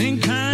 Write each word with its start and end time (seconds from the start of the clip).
think 0.00 0.26
I 0.30 0.49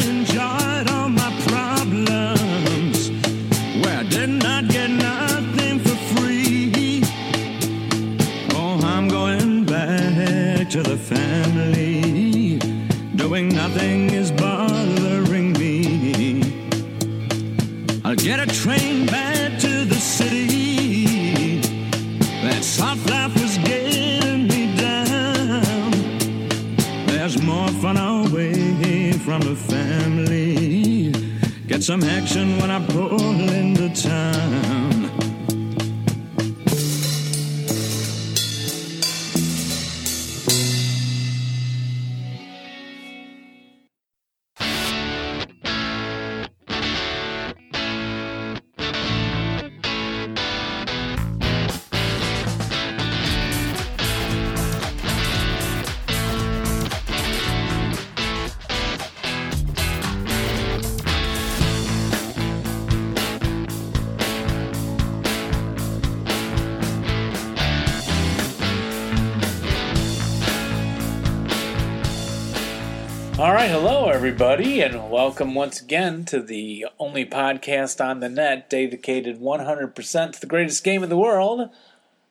everybody, 74.26 74.80
and 74.80 75.08
welcome 75.08 75.54
once 75.54 75.80
again 75.80 76.24
to 76.24 76.40
the 76.40 76.84
only 76.98 77.24
podcast 77.24 78.04
on 78.04 78.18
the 78.18 78.28
net 78.28 78.68
dedicated 78.68 79.38
100% 79.38 80.32
to 80.32 80.40
the 80.40 80.46
greatest 80.48 80.82
game 80.82 81.04
in 81.04 81.08
the 81.08 81.16
world. 81.16 81.70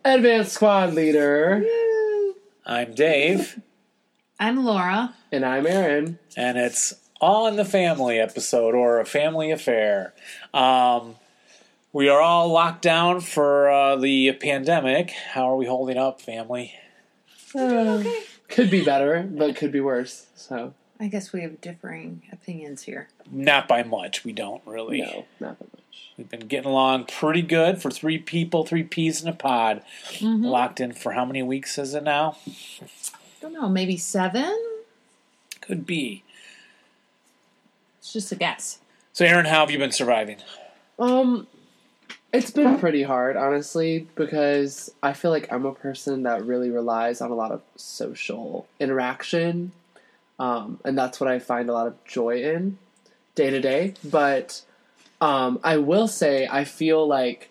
Advanced 0.04 0.52
Squad 0.52 0.94
Leader. 0.94 1.64
I'm 2.66 2.94
Dave, 2.96 3.62
I'm 4.42 4.66
Laura. 4.66 5.16
And 5.32 5.46
I'm 5.46 5.66
Aaron. 5.66 6.20
and 6.36 6.58
it's 6.58 6.96
all 7.22 7.48
in 7.48 7.56
the 7.56 7.64
family 7.64 8.20
episode 8.20 8.76
or 8.76 9.00
a 9.00 9.06
family 9.06 9.50
affair. 9.50 10.14
Um, 10.54 11.16
we 11.94 12.10
are 12.10 12.20
all 12.20 12.50
locked 12.50 12.82
down 12.82 13.22
for 13.22 13.70
uh, 13.70 13.96
the 13.96 14.34
pandemic. 14.34 15.12
How 15.12 15.50
are 15.50 15.56
we 15.56 15.66
holding 15.66 15.98
up, 15.98 16.20
family? 16.20 16.74
Okay. 17.56 18.24
Could 18.50 18.70
be 18.70 18.84
better, 18.84 19.24
but 19.32 19.56
could 19.56 19.72
be 19.72 19.80
worse. 19.80 20.26
So, 20.36 20.74
I 21.00 21.08
guess 21.08 21.34
we 21.34 21.42
have 21.42 21.60
differing 21.60 22.24
opinions 22.32 22.84
here. 22.84 23.10
Not 23.30 23.68
by 23.68 23.84
much. 23.84 24.24
We 24.24 24.32
don't 24.32 24.62
really. 24.66 25.02
no, 25.02 25.26
not 25.40 25.60
that 25.60 25.74
much. 25.74 26.12
We've 26.18 26.30
been 26.30 26.48
getting 26.48 26.70
along 26.70 27.06
pretty 27.06 27.42
good 27.42 27.82
for 27.82 27.92
three 27.92 28.18
people, 28.18 28.66
three 28.66 28.84
peas 28.84 29.22
in 29.22 29.28
a 29.28 29.34
pod. 29.34 29.82
Mm-hmm. 30.14 30.46
Locked 30.46 30.80
in 30.80 30.94
for 30.94 31.12
how 31.12 31.26
many 31.26 31.44
weeks 31.44 31.78
is 31.78 31.94
it 31.94 32.04
now? 32.04 32.38
I 32.48 32.88
don't 33.42 33.54
know, 33.54 33.68
maybe 33.68 33.98
seven? 33.98 34.58
Could 35.60 35.86
be. 35.86 36.24
It's 38.00 38.14
just 38.14 38.32
a 38.32 38.36
guess. 38.36 38.80
So, 39.12 39.26
Aaron, 39.26 39.46
how 39.46 39.62
have 39.62 39.72
you 39.72 39.78
been 39.78 39.92
surviving? 39.92 40.38
Um, 41.00 41.48
it's 42.32 42.52
been 42.52 42.78
pretty 42.80 43.04
hard, 43.04 43.36
honestly, 43.36 44.08
because 44.16 44.94
I 45.02 45.14
feel 45.14 45.32
like 45.32 45.52
I'm 45.52 45.66
a 45.66 45.74
person 45.74 46.24
that 46.24 46.46
really 46.46 46.70
relies 46.70 47.22
on 47.22 47.32
a 47.32 47.36
lot 47.36 47.52
of 47.52 47.62
social 47.76 48.68
interaction. 48.80 49.72
Um, 50.40 50.80
and 50.84 50.98
that's 50.98 51.20
what 51.20 51.30
I 51.30 51.40
find 51.40 51.70
a 51.70 51.74
lot 51.74 51.88
of 51.88 52.04
joy 52.06 52.42
in 52.44 52.78
day 53.36 53.50
to 53.50 53.60
day. 53.62 53.94
But 54.04 54.62
um, 55.22 55.60
I 55.64 55.78
will 55.78 56.08
say, 56.08 56.48
I 56.52 56.64
feel 56.66 57.08
like 57.08 57.50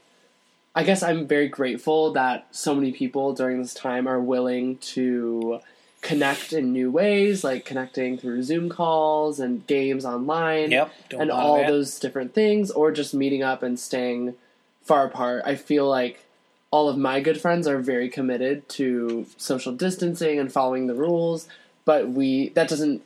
I 0.75 0.83
guess 0.83 1.03
I'm 1.03 1.27
very 1.27 1.49
grateful 1.49 2.13
that 2.15 2.47
so 2.51 2.75
many 2.75 2.91
people 2.93 3.33
during 3.33 3.63
this 3.63 3.75
time 3.75 4.09
are 4.09 4.21
willing 4.21 4.79
to 4.79 5.61
connect 6.03 6.53
in 6.53 6.73
new 6.73 6.91
ways, 6.91 7.45
like 7.45 7.65
connecting 7.65 8.19
through 8.19 8.43
Zoom 8.43 8.69
calls 8.69 9.41
and 9.41 9.67
games 9.67 10.05
online 10.05 10.71
Yep. 10.73 10.93
and 11.13 11.31
a 11.31 11.35
lot 11.35 11.41
of 11.41 11.45
all 11.47 11.57
that. 11.59 11.69
those 11.69 11.99
different 11.99 12.35
things, 12.35 12.71
or 12.71 12.91
just 12.93 13.15
meeting 13.15 13.43
up 13.43 13.63
and 13.63 13.79
staying 13.79 14.35
far 14.83 15.07
apart. 15.07 15.43
I 15.47 15.55
feel 15.55 15.89
like 15.89 16.25
all 16.71 16.89
of 16.89 16.99
my 16.99 17.21
good 17.21 17.41
friends 17.41 17.67
are 17.69 17.79
very 17.79 18.09
committed 18.11 18.69
to 18.71 19.27
social 19.39 19.73
distancing 19.73 20.39
and 20.41 20.53
following 20.53 20.89
the 20.89 20.95
rules, 20.95 21.49
but 21.85 22.09
we 22.09 22.51
that 22.51 22.69
doesn't 22.69 23.03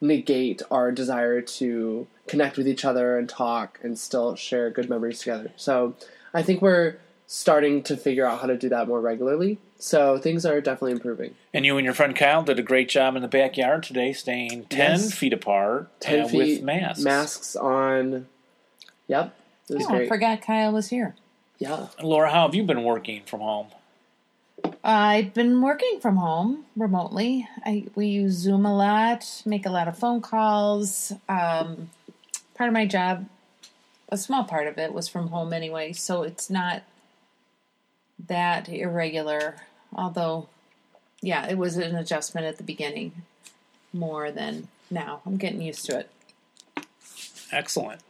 negate 0.00 0.60
our 0.70 0.92
desire 0.92 1.40
to 1.40 2.06
connect 2.26 2.56
with 2.56 2.68
each 2.68 2.84
other 2.84 3.16
and 3.18 3.28
talk 3.28 3.78
and 3.82 3.98
still 3.98 4.34
share 4.36 4.70
good 4.70 4.88
memories 4.90 5.20
together. 5.20 5.50
So 5.56 5.94
I 6.32 6.42
think 6.42 6.60
we're 6.60 6.96
starting 7.26 7.82
to 7.84 7.96
figure 7.96 8.26
out 8.26 8.40
how 8.40 8.46
to 8.46 8.56
do 8.56 8.68
that 8.68 8.86
more 8.86 9.00
regularly. 9.00 9.58
So 9.78 10.18
things 10.18 10.44
are 10.46 10.60
definitely 10.60 10.92
improving. 10.92 11.34
And 11.54 11.64
you 11.64 11.76
and 11.78 11.84
your 11.84 11.94
friend 11.94 12.14
Kyle 12.14 12.42
did 12.42 12.58
a 12.58 12.62
great 12.62 12.88
job 12.88 13.16
in 13.16 13.22
the 13.22 13.28
backyard 13.28 13.82
today, 13.82 14.12
staying 14.12 14.64
10 14.66 14.78
Yes. 14.78 15.12
feet 15.14 15.32
apart 15.32 15.88
10 16.00 16.14
uh, 16.18 16.22
and 16.22 16.30
feet, 16.30 16.38
with 16.60 16.62
masks. 16.62 17.02
masks 17.02 17.56
on. 17.56 18.26
Yep. 19.08 19.34
It 19.70 19.74
was 19.76 19.86
Oh, 19.88 19.94
I 19.94 20.06
forgot 20.06 20.42
Kyle 20.42 20.72
was 20.72 20.88
here. 20.88 21.14
Yeah. 21.58 21.86
Laura, 22.02 22.30
how 22.30 22.46
have 22.46 22.54
you 22.54 22.62
been 22.64 22.82
working 22.84 23.22
from 23.24 23.40
home? 23.40 23.68
I've 24.86 25.32
been 25.32 25.62
working 25.62 25.98
from 25.98 26.16
home 26.16 26.66
remotely. 26.76 27.48
I 27.64 27.86
we 27.94 28.08
use 28.08 28.34
Zoom 28.34 28.66
a 28.66 28.76
lot, 28.76 29.42
make 29.46 29.64
a 29.64 29.70
lot 29.70 29.88
of 29.88 29.96
phone 29.96 30.20
calls. 30.20 31.10
Um, 31.26 31.88
part 32.54 32.68
of 32.68 32.74
my 32.74 32.84
job, 32.84 33.26
a 34.10 34.18
small 34.18 34.44
part 34.44 34.66
of 34.66 34.76
it, 34.76 34.92
was 34.92 35.08
from 35.08 35.28
home 35.28 35.54
anyway, 35.54 35.94
so 35.94 36.22
it's 36.22 36.50
not 36.50 36.82
that 38.28 38.68
irregular. 38.68 39.56
Although, 39.94 40.48
yeah, 41.22 41.48
it 41.48 41.56
was 41.56 41.78
an 41.78 41.96
adjustment 41.96 42.46
at 42.46 42.58
the 42.58 42.62
beginning 42.62 43.12
more 43.94 44.30
than 44.30 44.68
now. 44.90 45.22
I'm 45.24 45.38
getting 45.38 45.62
used 45.62 45.86
to 45.86 46.00
it. 46.00 46.10
Excellent. 47.50 48.02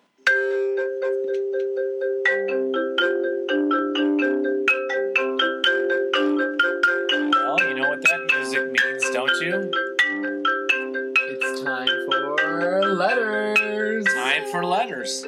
Letters. 14.45 14.45
Time 14.45 14.51
for 14.53 14.65
letters. 14.65 15.25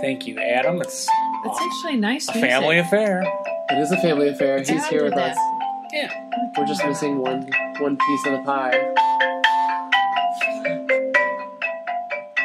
Thank 0.00 0.26
you, 0.26 0.38
Adam. 0.38 0.80
It's 0.80 1.08
It's 1.44 1.60
actually 1.60 1.96
nice. 1.96 2.28
a 2.28 2.32
music. 2.32 2.50
family 2.50 2.78
affair. 2.78 3.22
It 3.70 3.78
is 3.78 3.90
a 3.92 3.96
family 3.98 4.28
affair. 4.28 4.58
He's 4.58 4.70
Yeah, 4.70 4.76
I 4.84 4.88
here 4.88 4.98
did 5.00 5.04
with 5.06 5.14
that. 5.14 5.32
us. 5.36 5.38
Yeah. 5.92 6.12
We're 6.56 6.66
just 6.66 6.84
missing 6.84 7.18
one 7.18 7.48
one 7.80 7.96
piece 7.96 8.26
of 8.26 8.32
the 8.32 8.42
pie. 8.44 8.94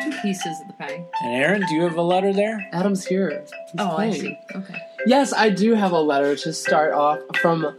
Two 0.04 0.12
pieces 0.22 0.60
of 0.62 0.68
the 0.68 0.74
pie. 0.74 1.04
And 1.24 1.36
Aaron, 1.44 1.62
do 1.68 1.76
you 1.76 1.84
have 1.84 1.96
a 1.98 2.02
letter 2.02 2.34
there? 2.34 2.68
Adam's 2.74 3.06
here. 3.06 3.30
He's 3.42 3.52
Oh, 3.80 3.92
I 3.92 3.96
playing. 3.96 4.14
see. 4.14 4.40
Okay. 4.56 4.76
Yes, 5.06 5.34
I 5.34 5.50
do 5.50 5.74
have 5.76 5.92
a 5.92 6.00
letter 6.00 6.36
to 6.38 6.54
start 6.54 6.94
off 6.94 7.20
from 7.42 7.76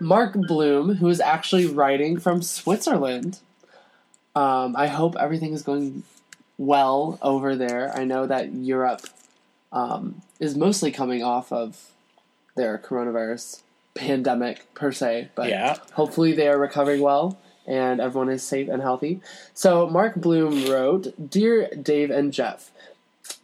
Mark 0.00 0.32
Bloom, 0.34 0.94
who 0.96 1.08
is 1.08 1.20
actually 1.20 1.66
writing 1.66 2.18
from 2.18 2.42
Switzerland. 2.42 3.40
Um, 4.34 4.76
I 4.76 4.86
hope 4.86 5.16
everything 5.18 5.52
is 5.52 5.62
going 5.62 6.02
well 6.58 7.18
over 7.22 7.56
there. 7.56 7.92
I 7.96 8.04
know 8.04 8.26
that 8.26 8.52
Europe 8.52 9.02
um, 9.72 10.22
is 10.38 10.56
mostly 10.56 10.90
coming 10.90 11.22
off 11.22 11.52
of 11.52 11.90
their 12.56 12.78
coronavirus 12.78 13.62
pandemic 13.94 14.72
per 14.74 14.92
se, 14.92 15.28
but 15.34 15.48
Yeah. 15.48 15.76
hopefully 15.92 16.32
they 16.32 16.48
are 16.48 16.58
recovering 16.58 17.00
well 17.00 17.38
and 17.66 18.00
everyone 18.00 18.28
is 18.28 18.42
safe 18.42 18.68
and 18.68 18.82
healthy. 18.82 19.20
So 19.54 19.88
Mark 19.88 20.16
Bloom 20.16 20.68
wrote, 20.70 21.30
"Dear 21.30 21.68
Dave 21.70 22.10
and 22.10 22.32
Jeff, 22.32 22.70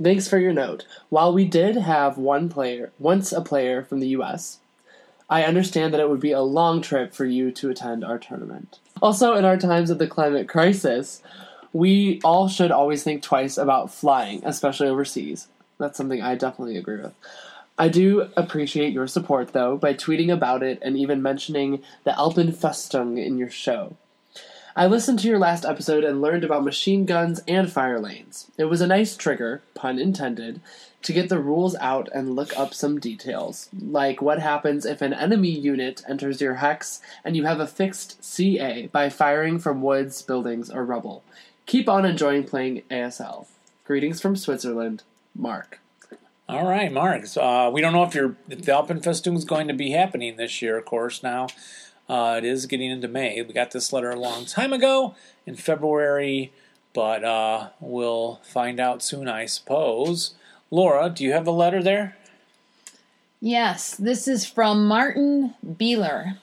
thanks 0.02 0.26
for 0.28 0.38
your 0.38 0.52
note. 0.52 0.84
While 1.10 1.32
we 1.32 1.44
did 1.44 1.76
have 1.76 2.18
one 2.18 2.48
player, 2.48 2.90
once 2.98 3.32
a 3.32 3.40
player 3.40 3.82
from 3.84 4.00
the 4.00 4.08
US, 4.08 4.58
I 5.28 5.44
understand 5.44 5.92
that 5.92 6.00
it 6.00 6.08
would 6.08 6.20
be 6.20 6.32
a 6.32 6.40
long 6.42 6.80
trip 6.80 7.12
for 7.12 7.24
you 7.24 7.50
to 7.52 7.70
attend 7.70 8.04
our 8.04 8.18
tournament. 8.18 8.78
Also, 9.02 9.34
in 9.34 9.44
our 9.44 9.56
times 9.56 9.90
of 9.90 9.98
the 9.98 10.06
climate 10.06 10.48
crisis, 10.48 11.22
we 11.72 12.20
all 12.25 12.48
should 12.48 12.70
always 12.70 13.02
think 13.02 13.22
twice 13.22 13.58
about 13.58 13.93
flying, 13.93 14.43
especially 14.44 14.88
overseas. 14.88 15.48
That's 15.78 15.96
something 15.96 16.22
I 16.22 16.34
definitely 16.34 16.78
agree 16.78 17.02
with. 17.02 17.12
I 17.78 17.88
do 17.88 18.31
appreciate 18.37 18.94
your 18.94 19.06
support, 19.06 19.52
though, 19.52 19.76
by 19.76 19.93
tweeting 19.93 20.32
about 20.32 20.62
it 20.62 20.78
and 20.81 20.96
even 20.96 21.20
mentioning 21.20 21.82
the 22.04 22.12
Alpenfestung 22.12 23.22
in 23.22 23.37
your 23.37 23.50
show. 23.50 23.96
I 24.75 24.87
listened 24.87 25.19
to 25.20 25.28
your 25.28 25.38
last 25.38 25.64
episode 25.64 26.04
and 26.04 26.22
learned 26.22 26.44
about 26.44 26.64
machine 26.64 27.04
guns 27.04 27.42
and 27.46 27.70
fire 27.70 28.00
lanes. 28.00 28.50
It 28.56 28.64
was 28.64 28.81
a 28.81 28.87
nice 28.87 29.16
trigger, 29.16 29.62
pun 29.75 29.99
intended, 29.99 30.60
to 31.02 31.12
get 31.12 31.28
the 31.28 31.38
rules 31.38 31.76
out 31.76 32.08
and 32.12 32.34
look 32.34 32.56
up 32.58 32.75
some 32.75 32.98
details, 32.98 33.69
like 33.78 34.20
what 34.20 34.40
happens 34.40 34.84
if 34.84 35.00
an 35.02 35.12
enemy 35.12 35.50
unit 35.50 36.02
enters 36.08 36.40
your 36.40 36.54
hex 36.54 37.00
and 37.25 37.37
you 37.37 37.44
have 37.44 37.60
a 37.60 37.66
fixed 37.66 38.25
CA 38.25 38.88
by 38.88 39.08
firing 39.08 39.58
from 39.58 39.82
woods, 39.82 40.22
buildings, 40.22 40.70
or 40.70 40.84
rubble. 40.84 41.22
Keep 41.66 41.88
on 41.88 42.04
enjoying 42.04 42.44
playing 42.44 42.82
ASL. 42.90 43.46
Greetings 43.84 44.20
from 44.20 44.37
Switzerland, 44.37 45.02
Mark. 45.34 45.81
All 46.48 46.66
right, 46.69 46.93
Mark. 46.93 47.26
So, 47.26 47.42
uh, 47.42 47.70
we 47.70 47.81
don't 47.81 47.92
know 47.92 48.04
if, 48.04 48.14
your 48.14 48.37
if 48.49 48.62
the 48.62 48.72
Alpenfestung 48.72 49.37
is 49.37 49.44
going 49.44 49.66
to 49.69 49.75
be 49.75 49.90
happening 49.90 50.37
this 50.37 50.62
year, 50.62 50.78
of 50.78 50.84
course, 50.84 51.22
now. 51.22 51.49
Uh, 52.08 52.37
it 52.38 52.44
is 52.44 52.66
getting 52.66 52.90
into 52.90 53.08
May. 53.08 53.42
We 53.42 53.52
got 53.52 53.72
this 53.72 53.92
letter 53.92 54.10
a 54.10 54.19
long 54.19 54.44
time 54.44 54.72
ago 54.72 55.16
in 55.44 55.56
February, 55.56 56.52
but 56.92 57.25
uh, 57.25 57.70
we'll 57.81 58.40
find 58.44 58.78
out 58.78 59.02
soon, 59.02 59.28
I 59.28 59.46
suppose. 59.46 60.34
Laura, 60.70 61.10
do 61.10 61.24
you 61.24 61.32
have 61.32 61.44
the 61.44 61.52
letter 61.52 61.82
there? 61.82 62.16
Yes, 63.40 63.94
this 63.94 64.26
is 64.26 64.44
from 64.46 64.88
Martin 64.88 65.54
Beeler. 65.64 66.36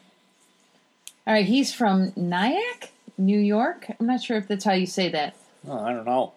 All 1.25 1.33
right, 1.33 1.45
he's 1.45 1.73
from 1.73 2.11
Nyack, 2.15 2.91
New 3.17 3.39
York. 3.39 3.87
I'm 3.99 4.05
not 4.05 4.21
sure 4.21 4.37
if 4.37 4.47
that's 4.47 4.63
how 4.65 4.73
you 4.73 4.85
say 4.85 5.09
that. 5.09 5.35
Oh, 5.67 5.79
I 5.83 5.93
don't 5.93 6.05
know. 6.05 6.33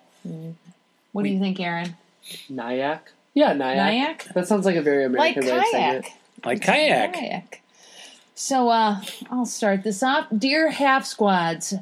What 1.13 1.23
do 1.25 1.29
you 1.29 1.39
think, 1.39 1.61
Aaron? 1.61 1.97
Nyack? 2.49 3.13
Yeah, 3.35 3.53
Nyack. 3.53 3.77
Nyack? 3.77 4.35
That 4.35 4.49
sounds 4.49 4.65
like 4.65 4.77
a 4.77 4.83
very 4.83 5.09
Like 5.09 5.37
American 5.37 5.45
way 5.55 5.59
of 5.61 5.65
saying 5.71 5.95
it. 5.95 6.03
kayak. 6.05 6.13
Like 6.45 6.63
kayak. 6.63 7.13
Kayak. 7.15 7.63
So 8.35 8.69
uh, 8.69 9.01
I'll 9.31 9.47
start 9.47 9.83
this 9.83 10.03
off. 10.03 10.27
Dear 10.37 10.71
half 10.71 11.05
squads, 11.07 11.75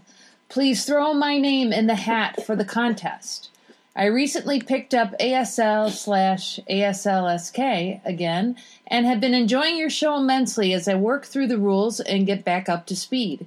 please 0.48 0.84
throw 0.84 1.12
my 1.14 1.38
name 1.38 1.72
in 1.72 1.86
the 1.86 1.94
hat 1.94 2.44
for 2.44 2.54
the 2.56 2.64
contest. 2.64 3.50
I 3.96 4.06
recently 4.06 4.60
picked 4.60 4.92
up 4.92 5.14
ASL 5.20 5.88
slash 5.90 6.58
ASLSK 6.68 8.00
again 8.04 8.56
and 8.88 9.06
have 9.06 9.20
been 9.20 9.34
enjoying 9.34 9.76
your 9.76 9.90
show 9.90 10.16
immensely 10.16 10.72
as 10.72 10.88
I 10.88 10.96
work 10.96 11.24
through 11.24 11.46
the 11.46 11.58
rules 11.58 12.00
and 12.00 12.26
get 12.26 12.44
back 12.44 12.68
up 12.68 12.86
to 12.86 12.96
speed. 12.96 13.46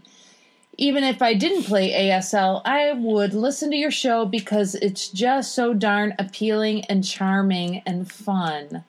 Even 0.78 1.04
if 1.04 1.22
I 1.22 1.34
didn't 1.34 1.64
play 1.64 1.92
ASL, 1.92 2.62
I 2.64 2.94
would 2.94 3.34
listen 3.34 3.72
to 3.72 3.76
your 3.76 3.92
show 3.92 4.26
because 4.26 4.76
it's 4.76 5.10
just 5.10 5.54
so 5.54 5.74
darn 5.74 6.14
appealing 6.18 6.86
and 6.86 7.04
charming 7.04 7.82
and 7.86 8.10
fun. 8.10 8.86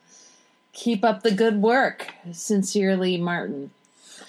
Keep 0.75 1.03
up 1.03 1.23
the 1.23 1.33
good 1.33 1.61
work. 1.61 2.13
Sincerely, 2.31 3.17
Martin. 3.17 3.73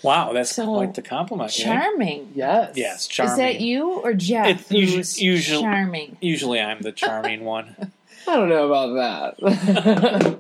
Wow, 0.04 0.32
that's 0.34 0.56
So, 0.56 0.66
quite 0.66 0.94
the 0.94 1.02
compliment. 1.02 1.52
Charming. 1.52 2.32
Yes. 2.36 2.74
Yes, 2.76 3.08
charming. 3.08 3.32
Is 3.34 3.38
that 3.38 3.60
you 3.62 3.92
or 4.00 4.14
Jeff? 4.14 4.48
It's 4.48 4.72
usu- 4.72 4.96
who's 4.98 5.22
usual- 5.22 5.62
charming. 5.62 6.18
Usually 6.22 6.60
I'm 6.60 6.80
the 6.82 6.92
charming 6.92 7.44
one. 7.44 7.76
I 8.28 8.36
don't 8.36 8.50
know 8.50 8.72
about 8.72 9.40
that. 9.42 10.40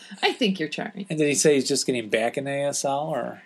I 0.22 0.32
think 0.32 0.58
you're 0.60 0.68
charming. 0.68 1.06
And 1.10 1.18
did 1.18 1.28
he 1.28 1.34
say 1.34 1.54
he's 1.54 1.66
just 1.68 1.86
getting 1.86 2.08
back 2.08 2.36
in 2.38 2.44
ASL 2.44 3.08
or? 3.08 3.42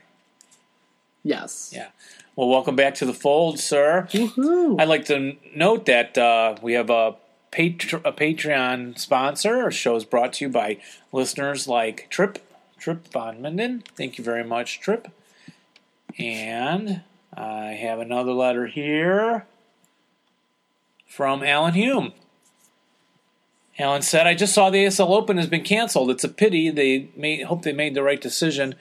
yes. 1.23 1.73
Yeah. 1.75 1.89
Well, 2.37 2.49
welcome 2.49 2.77
back 2.77 2.95
to 2.97 3.05
the 3.07 3.13
fold, 3.13 3.59
sir. 3.59 4.09
Woohoo. 4.13 4.81
I'd 4.81 4.89
like 4.89 5.05
to 5.07 5.37
note 5.55 5.87
that 5.87 6.17
uh, 6.17 6.57
we 6.63 6.75
have 6.75 6.89
a, 6.89 7.17
Patr- 7.53 8.01
a 8.05 8.13
Patreon 8.13 8.99
sponsor. 8.99 9.57
Our 9.63 9.71
show 9.71 9.97
is 9.97 10.05
brought 10.05 10.35
to 10.35 10.45
you 10.45 10.49
by 10.51 10.79
listeners 11.13 11.67
like 11.69 12.07
Trip, 12.09 12.39
Trip 12.79 13.07
Von 13.13 13.43
Minden. 13.43 13.83
Thank 13.97 14.17
you 14.17 14.25
very 14.25 14.45
much, 14.45 14.81
Trip. 14.81 15.09
And 16.21 17.01
I 17.35 17.69
have 17.81 17.99
another 17.99 18.33
letter 18.33 18.67
here 18.67 19.47
from 21.07 21.43
Alan 21.43 21.73
Hume. 21.73 22.13
Alan 23.79 24.03
said, 24.03 24.27
I 24.27 24.35
just 24.35 24.53
saw 24.53 24.69
the 24.69 24.85
ASL 24.85 25.09
Open 25.09 25.39
has 25.39 25.47
been 25.47 25.65
canceled. 25.65 26.11
It's 26.11 26.25
a 26.25 26.29
pity. 26.29 26.69
They 26.69 27.09
made, 27.17 27.45
hope 27.45 27.63
they 27.63 27.73
made 27.73 27.95
the 27.95 28.03
right 28.03 28.21
decision. 28.21 28.75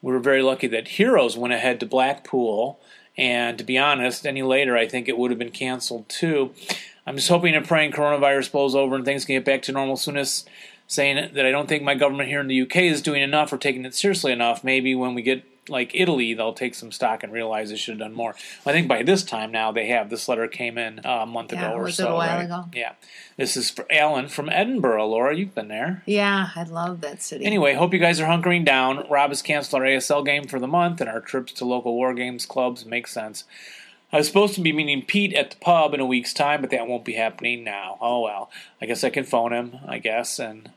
We 0.00 0.12
were 0.12 0.20
very 0.20 0.40
lucky 0.40 0.68
that 0.68 0.88
Heroes 0.88 1.36
went 1.36 1.52
ahead 1.52 1.80
to 1.80 1.86
Blackpool. 1.86 2.80
And 3.18 3.58
to 3.58 3.64
be 3.64 3.76
honest, 3.76 4.26
any 4.26 4.42
later, 4.42 4.76
I 4.76 4.88
think 4.88 5.08
it 5.08 5.18
would 5.18 5.30
have 5.30 5.38
been 5.38 5.50
canceled 5.50 6.08
too. 6.08 6.54
I'm 7.06 7.16
just 7.16 7.28
hoping 7.28 7.54
and 7.54 7.66
praying 7.66 7.92
coronavirus 7.92 8.52
blows 8.52 8.74
over 8.74 8.96
and 8.96 9.04
things 9.04 9.26
can 9.26 9.36
get 9.36 9.44
back 9.44 9.62
to 9.62 9.72
normal 9.72 9.96
soonest. 9.96 10.48
Saying 10.88 11.34
that 11.34 11.44
I 11.44 11.50
don't 11.50 11.68
think 11.68 11.82
my 11.82 11.96
government 11.96 12.28
here 12.28 12.40
in 12.40 12.46
the 12.46 12.62
UK 12.62 12.76
is 12.76 13.02
doing 13.02 13.20
enough 13.20 13.52
or 13.52 13.58
taking 13.58 13.84
it 13.84 13.94
seriously 13.94 14.32
enough. 14.32 14.62
Maybe 14.62 14.94
when 14.94 15.14
we 15.14 15.22
get 15.22 15.44
like 15.68 15.90
Italy, 15.94 16.34
they'll 16.34 16.52
take 16.52 16.74
some 16.74 16.92
stock 16.92 17.22
and 17.22 17.32
realize 17.32 17.70
they 17.70 17.76
should 17.76 17.92
have 17.94 18.08
done 18.08 18.14
more. 18.14 18.34
I 18.64 18.72
think 18.72 18.88
by 18.88 19.02
this 19.02 19.22
time 19.24 19.50
now 19.52 19.72
they 19.72 19.86
have. 19.88 20.10
This 20.10 20.28
letter 20.28 20.46
came 20.48 20.78
in 20.78 21.00
uh, 21.04 21.20
a 21.22 21.26
month 21.26 21.52
Yeah, 21.52 21.68
ago 21.72 21.76
or 21.78 21.90
so. 21.90 22.08
a 22.08 22.14
while 22.14 22.36
right? 22.36 22.44
ago? 22.44 22.64
Yeah. 22.74 22.92
This 23.36 23.56
is 23.56 23.70
for 23.70 23.84
Alan 23.90 24.28
from 24.28 24.48
Edinburgh. 24.48 25.06
Laura, 25.06 25.36
you've 25.36 25.54
been 25.54 25.68
there. 25.68 26.02
Yeah, 26.06 26.48
I 26.54 26.62
love 26.62 27.00
that 27.02 27.20
city. 27.22 27.44
Anyway, 27.44 27.74
hope 27.74 27.92
you 27.92 27.98
guys 27.98 28.20
are 28.20 28.26
hunkering 28.26 28.64
down. 28.64 29.06
Rob 29.10 29.30
has 29.30 29.42
canceled 29.42 29.82
our 29.82 29.86
ASL 29.88 30.24
game 30.24 30.46
for 30.46 30.58
the 30.58 30.66
month, 30.66 31.00
and 31.00 31.10
our 31.10 31.20
trips 31.20 31.52
to 31.54 31.64
local 31.64 31.94
war 31.94 32.14
games 32.14 32.46
clubs 32.46 32.86
make 32.86 33.06
sense. 33.06 33.44
I 34.12 34.18
was 34.18 34.28
supposed 34.28 34.54
to 34.54 34.60
be 34.60 34.72
meeting 34.72 35.02
Pete 35.04 35.34
at 35.34 35.50
the 35.50 35.56
pub 35.56 35.92
in 35.92 36.00
a 36.00 36.06
week's 36.06 36.32
time, 36.32 36.60
but 36.60 36.70
that 36.70 36.86
won't 36.86 37.04
be 37.04 37.14
happening 37.14 37.64
now. 37.64 37.98
Oh 38.00 38.20
well. 38.20 38.50
I 38.80 38.86
guess 38.86 39.02
I 39.04 39.10
can 39.10 39.24
phone 39.24 39.52
him, 39.52 39.78
I 39.86 39.98
guess, 39.98 40.38
and 40.38 40.70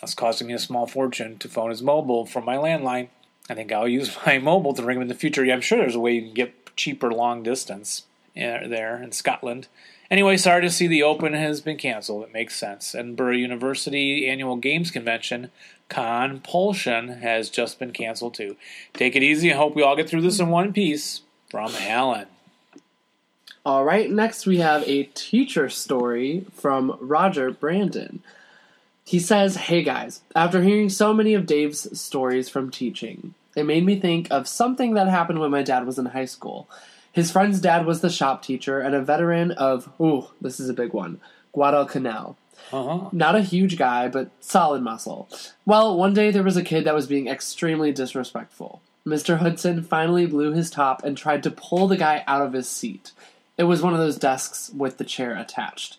that's 0.00 0.14
costing 0.14 0.48
me 0.48 0.54
a 0.54 0.58
small 0.58 0.86
fortune 0.88 1.38
to 1.38 1.48
phone 1.48 1.70
his 1.70 1.80
mobile 1.80 2.26
from 2.26 2.44
my 2.44 2.56
landline. 2.56 3.08
I 3.52 3.54
think 3.54 3.70
I'll 3.70 3.86
use 3.86 4.16
my 4.24 4.38
mobile 4.50 4.72
to 4.74 4.82
ring 4.82 4.96
them 4.96 5.02
in 5.02 5.08
the 5.08 5.14
future. 5.14 5.44
Yeah, 5.44 5.54
I'm 5.54 5.60
sure 5.60 5.78
there's 5.78 5.94
a 5.94 6.00
way 6.00 6.14
you 6.14 6.22
can 6.22 6.34
get 6.34 6.74
cheaper 6.74 7.12
long 7.12 7.42
distance 7.42 8.04
uh, 8.34 8.66
there 8.66 9.00
in 9.02 9.12
Scotland. 9.12 9.68
Anyway, 10.10 10.36
sorry 10.36 10.62
to 10.62 10.70
see 10.70 10.86
the 10.86 11.02
Open 11.02 11.34
has 11.34 11.60
been 11.60 11.76
canceled. 11.76 12.24
It 12.24 12.32
makes 12.32 12.56
sense. 12.56 12.94
Edinburgh 12.94 13.36
University 13.36 14.26
Annual 14.26 14.56
Games 14.56 14.90
Convention 14.90 15.50
Conpulsion 15.88 17.08
has 17.20 17.50
just 17.50 17.78
been 17.78 17.92
canceled 17.92 18.34
too. 18.34 18.56
Take 18.94 19.16
it 19.16 19.22
easy. 19.22 19.52
I 19.52 19.56
hope 19.56 19.74
we 19.74 19.82
all 19.82 19.96
get 19.96 20.08
through 20.08 20.22
this 20.22 20.40
in 20.40 20.48
one 20.48 20.72
piece. 20.72 21.20
From 21.50 21.72
Alan. 21.80 22.28
All 23.66 23.84
right, 23.84 24.10
next 24.10 24.46
we 24.46 24.58
have 24.58 24.82
a 24.88 25.04
teacher 25.14 25.68
story 25.68 26.46
from 26.54 26.96
Roger 26.98 27.50
Brandon. 27.50 28.22
He 29.04 29.18
says, 29.18 29.56
Hey 29.56 29.82
guys, 29.82 30.22
after 30.34 30.62
hearing 30.62 30.88
so 30.88 31.12
many 31.12 31.34
of 31.34 31.44
Dave's 31.44 32.00
stories 32.00 32.48
from 32.48 32.70
teaching, 32.70 33.34
it 33.56 33.64
made 33.64 33.84
me 33.84 33.98
think 33.98 34.28
of 34.30 34.48
something 34.48 34.94
that 34.94 35.08
happened 35.08 35.40
when 35.40 35.50
my 35.50 35.62
dad 35.62 35.86
was 35.86 35.98
in 35.98 36.06
high 36.06 36.24
school. 36.24 36.68
His 37.12 37.30
friend's 37.30 37.60
dad 37.60 37.84
was 37.84 38.00
the 38.00 38.10
shop 38.10 38.42
teacher 38.42 38.80
and 38.80 38.94
a 38.94 39.02
veteran 39.02 39.50
of, 39.52 39.90
ooh, 40.00 40.28
this 40.40 40.58
is 40.58 40.68
a 40.68 40.74
big 40.74 40.92
one, 40.92 41.20
Guadalcanal. 41.52 42.36
Uh-huh. 42.72 43.10
Not 43.12 43.34
a 43.34 43.42
huge 43.42 43.76
guy, 43.76 44.08
but 44.08 44.30
solid 44.40 44.82
muscle. 44.82 45.28
Well, 45.66 45.96
one 45.96 46.14
day 46.14 46.30
there 46.30 46.42
was 46.42 46.56
a 46.56 46.62
kid 46.62 46.84
that 46.84 46.94
was 46.94 47.06
being 47.06 47.28
extremely 47.28 47.92
disrespectful. 47.92 48.80
Mr. 49.06 49.38
Hudson 49.38 49.82
finally 49.82 50.26
blew 50.26 50.52
his 50.52 50.70
top 50.70 51.04
and 51.04 51.16
tried 51.16 51.42
to 51.42 51.50
pull 51.50 51.88
the 51.88 51.96
guy 51.96 52.24
out 52.26 52.40
of 52.40 52.52
his 52.52 52.68
seat. 52.68 53.12
It 53.58 53.64
was 53.64 53.82
one 53.82 53.92
of 53.92 53.98
those 53.98 54.16
desks 54.16 54.70
with 54.70 54.98
the 54.98 55.04
chair 55.04 55.36
attached. 55.36 55.98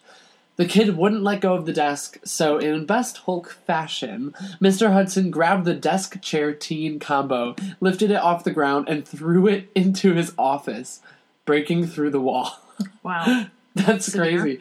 The 0.56 0.66
kid 0.66 0.98
wouldn't 0.98 1.24
let 1.24 1.42
go 1.42 1.56
of 1.56 1.66
the 1.66 1.74
desk, 1.74 2.20
so 2.24 2.60
in 2.60 2.86
best 2.86 3.18
Hulk 3.18 3.50
fashion, 3.66 4.36
Mr. 4.62 4.94
Hudson 4.94 5.32
grabbed 5.32 5.66
the 5.66 5.74
desk 5.74 6.22
chair 6.22 6.54
teen 6.54 7.00
combo, 7.00 7.56
lifted 7.80 8.12
it 8.12 8.22
off 8.22 8.44
the 8.44 8.52
ground, 8.52 8.88
and 8.88 9.08
threw 9.08 9.48
it 9.48 9.72
into 9.76 10.14
his 10.14 10.34
office, 10.38 11.02
breaking 11.46 11.88
through 11.88 12.12
the 12.12 12.22
wall. 12.22 12.60
Wow. 13.02 13.48
That's 13.76 14.06
Severe. 14.06 14.40
crazy. 14.40 14.58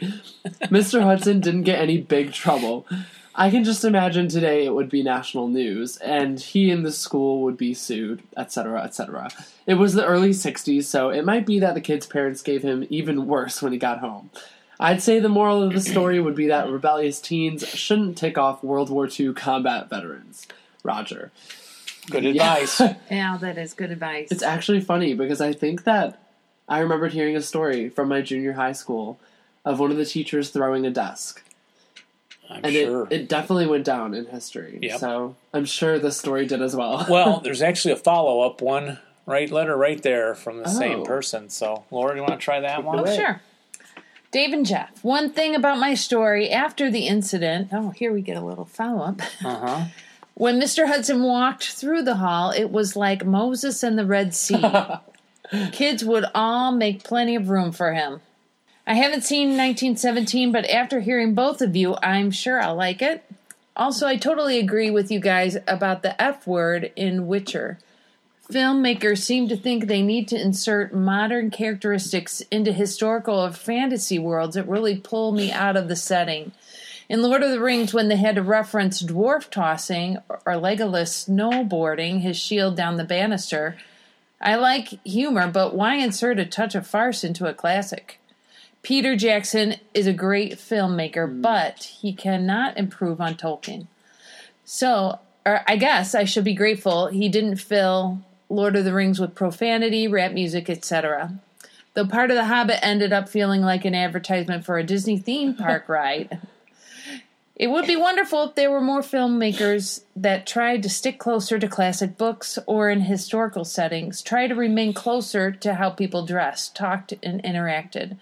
Mr. 0.63 1.03
Hudson 1.03 1.41
didn't 1.41 1.65
get 1.65 1.79
any 1.79 1.99
big 1.99 2.33
trouble. 2.33 2.87
I 3.35 3.51
can 3.51 3.65
just 3.65 3.85
imagine 3.85 4.29
today 4.29 4.65
it 4.65 4.75
would 4.75 4.89
be 4.91 5.03
national 5.03 5.49
news, 5.49 5.97
and 5.99 6.39
he 6.41 6.71
and 6.71 6.85
the 6.85 6.93
school 6.93 7.43
would 7.43 7.57
be 7.57 7.75
sued, 7.75 8.23
etc., 8.37 8.83
etc. 8.83 9.31
It 9.67 9.75
was 9.75 9.95
the 9.95 10.05
early 10.05 10.31
60s, 10.31 10.85
so 10.85 11.11
it 11.11 11.25
might 11.25 11.47
be 11.47 11.59
that 11.59 11.75
the 11.75 11.81
kid's 11.81 12.07
parents 12.07 12.43
gave 12.43 12.63
him 12.63 12.87
even 12.91 13.27
worse 13.27 13.63
when 13.63 13.73
he 13.73 13.79
got 13.79 14.01
home. 14.01 14.31
I'd 14.83 15.03
say 15.03 15.21
the 15.21 15.29
moral 15.29 15.63
of 15.63 15.73
the 15.73 15.81
story 15.81 16.21
would 16.21 16.35
be 16.35 16.49
that 16.49 16.69
rebellious 16.69 17.21
teens 17.21 17.67
shouldn't 17.67 18.19
tick 18.19 18.37
off 18.37 18.63
World 18.65 18.91
War 18.91 19.09
II 19.09 19.33
combat 19.33 19.89
veterans. 19.89 20.47
Roger. 20.83 21.31
Good 22.11 22.25
Yeah. 22.25 22.57
advice. 22.57 22.81
yeah, 23.11 23.37
that 23.41 23.57
is 23.59 23.75
good 23.75 23.91
advice. 23.93 24.29
It's 24.33 24.43
actually 24.43 24.81
funny 24.81 25.15
because 25.15 25.41
I 25.41 25.53
think 25.53 25.85
that 25.85 26.19
I 26.69 26.81
remembered 26.81 27.13
hearing 27.13 27.37
a 27.37 27.43
story 27.43 27.89
from 27.89 28.09
my 28.09 28.23
junior 28.23 28.55
high 28.55 28.73
school 28.73 29.21
of 29.65 29.79
one 29.79 29.91
of 29.93 29.97
the 29.97 30.05
teachers 30.05 30.51
throwing 30.51 30.85
a 30.85 30.91
desk. 30.91 31.43
I'm 32.51 32.65
And 32.65 32.73
sure. 32.75 33.07
it, 33.07 33.13
it 33.13 33.29
definitely 33.29 33.67
went 33.67 33.85
down 33.85 34.15
in 34.15 34.27
history. 34.27 34.79
Yep. 34.83 34.99
So 34.99 35.37
I'm 35.55 35.65
sure 35.65 35.99
the 36.01 36.11
story 36.13 36.45
did 36.47 36.61
as 36.61 36.75
well. 36.75 37.07
well, 37.09 37.41
there's 37.45 37.63
actually 37.63 37.93
a 37.93 37.97
follow 37.97 38.41
up 38.41 38.61
one 38.61 38.99
right 39.27 39.51
letter 39.51 39.77
right 39.77 40.03
there 40.03 40.35
from 40.35 40.59
the 40.59 40.69
same 40.69 41.01
Oh. 41.01 41.05
person. 41.05 41.49
So, 41.49 41.85
Laura, 41.93 42.15
do 42.15 42.17
you 42.17 42.23
want 42.27 42.41
to 42.41 42.45
try 42.45 42.59
that 42.61 42.83
one? 42.83 42.99
away. 42.99 43.17
Sure. 43.17 43.41
Dave 44.33 44.55
and 44.55 44.65
Jeff. 44.65 45.05
One 45.05 45.31
thing 45.31 45.55
about 45.55 45.79
my 45.79 45.95
story 45.95 46.51
after 46.51 46.91
the 46.91 47.07
incident. 47.07 47.69
Oh, 47.71 47.91
here 47.91 48.13
we 48.13 48.23
get 48.23 48.39
a 48.39 48.45
little 48.45 48.65
follow 48.65 49.05
up. 49.05 49.23
Uh 49.45 49.59
huh. 49.59 49.85
When 50.35 50.59
Mr. 50.59 50.87
Hudson 50.87 51.23
walked 51.23 51.73
through 51.73 52.03
the 52.03 52.17
hall, 52.17 52.51
it 52.53 52.71
was 52.71 52.97
like 52.97 53.23
Moses 53.23 53.83
and 53.83 53.99
the 53.99 54.07
Red 54.07 54.35
Sea. 54.35 54.65
Kids 55.73 56.03
would 56.03 56.25
all 56.35 56.73
make 56.73 57.05
plenty 57.05 57.37
of 57.37 57.51
room 57.51 57.71
for 57.71 57.93
him. 57.93 58.23
I 58.87 58.95
haven't 58.95 59.25
seen 59.25 59.49
1917, 59.49 60.51
but 60.51 60.65
after 60.71 61.01
hearing 61.01 61.35
both 61.35 61.61
of 61.61 61.77
you, 61.77 61.97
I'm 62.03 62.31
sure 62.31 62.63
I'll 62.63 62.75
like 62.75 63.03
it. 63.03 63.23
Also, 63.77 64.07
I 64.07 64.17
totally 64.17 64.59
agree 64.59 64.91
with 64.91 65.11
you 65.11 65.21
guys 65.21 65.59
about 65.69 66.03
the 66.03 66.21
F 66.21 66.47
word 66.47 66.93
in 66.97 67.27
Witcher. 67.27 67.79
Filmmakers 68.53 69.23
seem 69.23 69.49
to 69.49 69.57
think 69.57 69.87
they 69.87 70.03
need 70.03 70.29
to 70.29 70.39
insert 70.39 70.95
modern 70.95 71.51
characteristics 71.51 72.43
into 72.51 72.71
historical 72.71 73.37
or 73.37 73.51
fantasy 73.51 74.19
worlds 74.19 74.57
that 74.57 74.69
really 74.69 74.97
pull 74.97 75.33
me 75.33 75.51
out 75.51 75.75
of 75.75 75.89
the 75.89 75.97
setting. 75.97 76.53
In 77.09 77.23
Lord 77.23 77.43
of 77.43 77.51
the 77.51 77.61
Rings, 77.61 77.95
when 77.95 78.09
they 78.09 78.17
had 78.17 78.35
to 78.35 78.43
reference 78.43 79.03
dwarf 79.03 79.49
tossing 79.49 80.19
or 80.29 80.53
Legolas 80.53 81.27
snowboarding 81.27 82.21
his 82.21 82.37
shield 82.37 82.77
down 82.77 82.99
the 82.99 83.05
banister, 83.05 83.79
I 84.39 84.57
like 84.57 85.03
humor, 85.03 85.47
but 85.47 85.75
why 85.75 85.95
insert 85.95 86.39
a 86.39 86.45
touch 86.45 86.75
of 86.75 86.87
farce 86.87 87.25
into 87.25 87.47
a 87.47 87.55
classic? 87.55 88.21
Peter 88.83 89.17
Jackson 89.17 89.77
is 89.95 90.07
a 90.07 90.13
great 90.13 90.59
filmmaker, 90.59 91.27
hmm. 91.27 91.41
but 91.41 91.85
he 91.85 92.13
cannot 92.13 92.77
improve 92.77 93.19
on 93.19 93.35
Tolkien. 93.35 93.87
So, 94.67 95.21
or 95.47 95.63
I 95.67 95.77
guess 95.77 96.15
I 96.15 96.25
should 96.25 96.45
be 96.45 96.55
grateful 96.55 97.07
he 97.07 97.31
didn't 97.31 97.57
fill 97.57 98.21
Lord 98.53 98.77
of 98.77 98.85
the 98.85 98.93
Rings 98.93 99.19
with 99.19 99.35
profanity, 99.35 100.07
rap 100.07 100.33
music, 100.33 100.69
etc. 100.69 101.33
Though 101.95 102.07
part 102.07 102.31
of 102.31 102.37
The 102.37 102.45
Hobbit 102.45 102.81
ended 102.83 103.13
up 103.13 103.29
feeling 103.29 103.63
like 103.63 103.85
an 103.85 103.95
advertisement 103.95 104.65
for 104.65 104.79
a 104.79 104.85
Disney 104.85 105.19
theme 105.19 105.55
park 105.55 105.89
ride. 105.89 106.41
It 107.57 107.71
would 107.71 107.87
be 107.87 107.97
wonderful 107.97 108.45
if 108.45 108.55
there 108.55 108.71
were 108.71 108.81
more 108.81 109.01
filmmakers 109.03 110.03
that 110.17 110.47
tried 110.47 110.83
to 110.83 110.89
stick 110.91 111.19
closer 111.19 111.59
to 111.59 111.69
classic 111.69 112.19
books 112.19 112.59
or 112.67 112.91
in 112.91 113.03
historical 113.03 113.65
settings, 113.65 114.21
try 114.21 114.49
to 114.49 114.55
remain 114.55 114.93
closer 114.93 115.51
to 115.53 115.75
how 115.75 115.91
people 115.91 116.27
dressed, 116.27 116.75
talked, 116.75 117.15
and 117.23 117.43
interacted. 117.43 118.17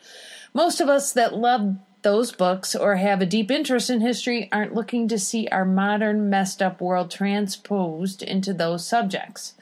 Most 0.53 0.81
of 0.81 0.89
us 0.89 1.13
that 1.13 1.35
love 1.35 1.77
those 2.03 2.33
books 2.33 2.75
or 2.75 2.97
have 2.97 3.21
a 3.21 3.27
deep 3.27 3.51
interest 3.51 3.91
in 3.91 4.01
history 4.01 4.49
aren't 4.53 4.75
looking 4.75 5.09
to 5.09 5.19
see 5.19 5.49
our 5.49 5.65
modern, 5.65 6.31
messed 6.31 6.63
up 6.63 6.81
world 6.81 7.11
transposed 7.11 8.23
into 8.23 8.53
those 8.53 8.87
subjects. 8.87 9.55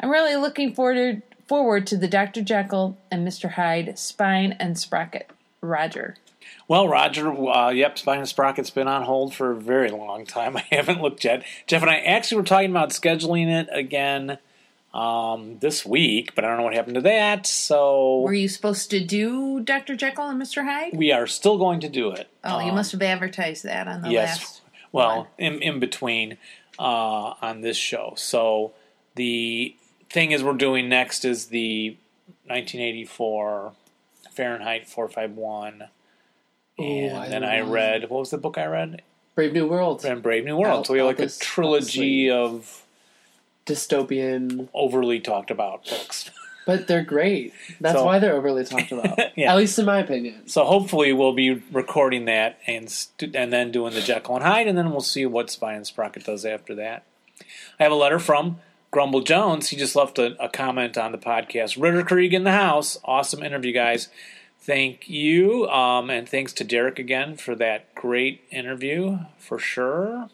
I'm 0.00 0.10
really 0.10 0.36
looking 0.36 0.74
forward 0.74 1.22
forward 1.46 1.86
to 1.88 1.96
the 1.96 2.08
Dr. 2.08 2.42
Jekyll 2.42 2.96
and 3.10 3.26
Mr. 3.26 3.52
Hyde 3.52 3.98
spine 3.98 4.56
and 4.58 4.78
sprocket. 4.78 5.30
Roger. 5.60 6.16
Well, 6.68 6.88
Roger, 6.88 7.32
uh, 7.32 7.70
yep, 7.70 7.98
Spine 7.98 8.18
and 8.20 8.28
Sprocket's 8.28 8.70
been 8.70 8.88
on 8.88 9.02
hold 9.02 9.34
for 9.34 9.50
a 9.50 9.56
very 9.56 9.90
long 9.90 10.24
time. 10.24 10.56
I 10.56 10.64
haven't 10.70 11.02
looked 11.02 11.24
yet. 11.24 11.44
Jeff 11.66 11.82
and 11.82 11.90
I 11.90 11.98
actually 11.98 12.38
were 12.38 12.46
talking 12.46 12.70
about 12.70 12.90
scheduling 12.90 13.48
it 13.48 13.68
again 13.72 14.38
um, 14.94 15.58
this 15.58 15.84
week, 15.84 16.34
but 16.34 16.44
I 16.44 16.48
don't 16.48 16.58
know 16.58 16.62
what 16.64 16.74
happened 16.74 16.94
to 16.94 17.00
that. 17.02 17.46
So 17.46 18.20
Were 18.20 18.32
you 18.32 18.48
supposed 18.48 18.90
to 18.90 19.04
do 19.04 19.60
Dr. 19.60 19.96
Jekyll 19.96 20.28
and 20.28 20.40
Mr. 20.40 20.64
Hyde? 20.64 20.96
we 20.96 21.12
are 21.12 21.26
still 21.26 21.58
going 21.58 21.80
to 21.80 21.88
do 21.88 22.10
it. 22.12 22.28
Oh, 22.44 22.60
you 22.60 22.70
Um, 22.70 22.76
must 22.76 22.92
have 22.92 23.02
advertised 23.02 23.64
that 23.64 23.86
on 23.88 24.02
the 24.02 24.10
yes. 24.10 24.38
last. 24.38 24.60
Well, 24.92 25.28
in 25.38 25.62
in 25.62 25.78
between 25.78 26.36
uh, 26.78 27.34
on 27.42 27.60
this 27.60 27.76
show. 27.76 28.14
So 28.16 28.72
the 29.14 29.76
thing 30.10 30.32
is, 30.32 30.42
we're 30.42 30.52
doing 30.54 30.88
next 30.88 31.24
is 31.24 31.46
the 31.46 31.96
1984 32.46 33.72
Fahrenheit 34.32 34.88
451. 34.88 35.84
And 36.78 37.16
I 37.16 37.28
then 37.28 37.44
I 37.44 37.60
read 37.60 38.02
what 38.10 38.20
was 38.20 38.30
the 38.30 38.38
book 38.38 38.56
I 38.58 38.64
read? 38.66 39.02
Brave 39.34 39.52
New 39.52 39.66
World. 39.66 40.04
And 40.04 40.22
Brave 40.22 40.44
New 40.44 40.56
World. 40.56 40.78
Al- 40.78 40.84
so 40.84 40.92
we 40.94 40.98
have 40.98 41.06
like 41.08 41.20
a 41.20 41.28
trilogy 41.28 42.28
Huxley. 42.28 42.30
of 42.30 42.82
Dystopian, 43.66 44.68
overly 44.74 45.20
talked 45.20 45.50
about 45.50 45.84
books. 45.84 46.30
but 46.66 46.86
they're 46.88 47.04
great. 47.04 47.52
That's 47.80 47.96
So- 47.98 48.04
why 48.04 48.18
they're 48.18 48.34
overly 48.34 48.64
talked 48.64 48.92
about. 48.92 49.18
Yeah. 49.36 49.52
At 49.52 49.56
least 49.58 49.78
in 49.78 49.86
my 49.86 49.98
opinion. 50.00 50.48
So 50.48 50.64
hopefully 50.64 51.12
we'll 51.12 51.32
be 51.32 51.62
recording 51.72 52.24
that 52.26 52.58
and 52.66 52.92
and 53.34 53.52
then 53.52 53.70
doing 53.70 53.94
the 53.94 54.00
Jekyll 54.02 54.36
and 54.36 54.44
Hyde, 54.44 54.66
and 54.66 54.76
then 54.76 54.90
we'll 54.90 55.00
see 55.00 55.24
what 55.24 55.50
Spine 55.50 55.76
and 55.76 55.86
Sprocket 55.86 56.24
does 56.24 56.44
after 56.44 56.74
that. 56.74 57.04
I 57.78 57.84
have 57.84 57.92
a 57.92 57.96
letter 57.96 58.18
from 58.18 58.58
Grumble 58.90 59.20
Jones. 59.22 59.68
He 59.68 59.76
just 59.76 59.94
left 59.94 60.18
a, 60.18 60.36
a 60.42 60.48
comment 60.48 60.98
on 60.98 61.12
the 61.12 61.18
podcast. 61.18 61.80
Ritter 61.80 62.02
Krieg 62.02 62.34
in 62.34 62.44
the 62.44 62.52
house. 62.52 62.98
Awesome 63.04 63.42
interview, 63.42 63.72
guys. 63.72 64.08
Thank 64.62 65.08
you, 65.08 65.66
um, 65.68 66.10
and 66.10 66.28
thanks 66.28 66.52
to 66.54 66.64
Derek 66.64 66.98
again 66.98 67.36
for 67.36 67.54
that 67.54 67.94
great 67.94 68.42
interview 68.50 69.20
for 69.38 69.58
sure. 69.58 70.28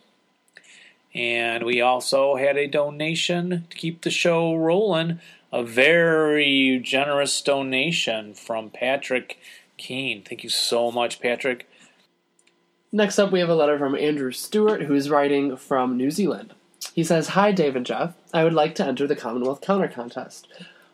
And 1.15 1.65
we 1.65 1.81
also 1.81 2.37
had 2.37 2.57
a 2.57 2.67
donation 2.67 3.67
to 3.71 3.77
keep 3.77 4.03
the 4.03 4.11
show 4.11 4.55
rolling. 4.55 5.21
A 5.53 5.63
very 5.63 6.81
generous 6.83 7.41
donation 7.41 8.35
from 8.35 8.69
Patrick 8.69 9.39
Keene. 9.79 10.23
Thank 10.23 10.43
you 10.43 10.51
so 10.51 10.91
much, 10.91 11.21
Patrick. 11.21 11.69
Next 12.91 13.19
up, 13.19 13.31
we 13.31 13.41
have 13.41 13.49
a 13.49 13.55
letter 13.55 13.79
from 13.79 13.95
Andrew 13.95 14.33
Stewart, 14.33 14.83
who 14.83 14.95
is 14.95 15.09
writing 15.09 15.57
from 15.57 15.97
New 15.97 16.11
Zealand. 16.11 16.53
He 16.95 17.05
says, 17.05 17.29
Hi, 17.29 17.53
Dave 17.53 17.77
and 17.77 17.87
Jeff. 17.87 18.15
I 18.33 18.45
would 18.45 18.55
like 18.55 18.75
to 18.77 18.87
enter 18.87 19.07
the 19.07 19.17
Commonwealth 19.17 19.61
Counter 19.61 19.89
Contest. 19.89 20.49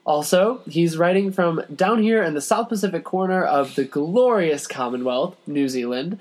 Also, 0.05 0.61
he's 0.69 0.97
writing 0.97 1.31
from 1.31 1.63
down 1.75 2.03
here 2.03 2.23
in 2.23 2.35
the 2.35 2.41
South 2.41 2.69
Pacific 2.69 3.05
corner 3.05 3.45
of 3.45 3.77
the 3.77 3.85
glorious 3.85 4.67
Commonwealth, 4.67 5.37
New 5.47 5.69
Zealand, 5.69 6.21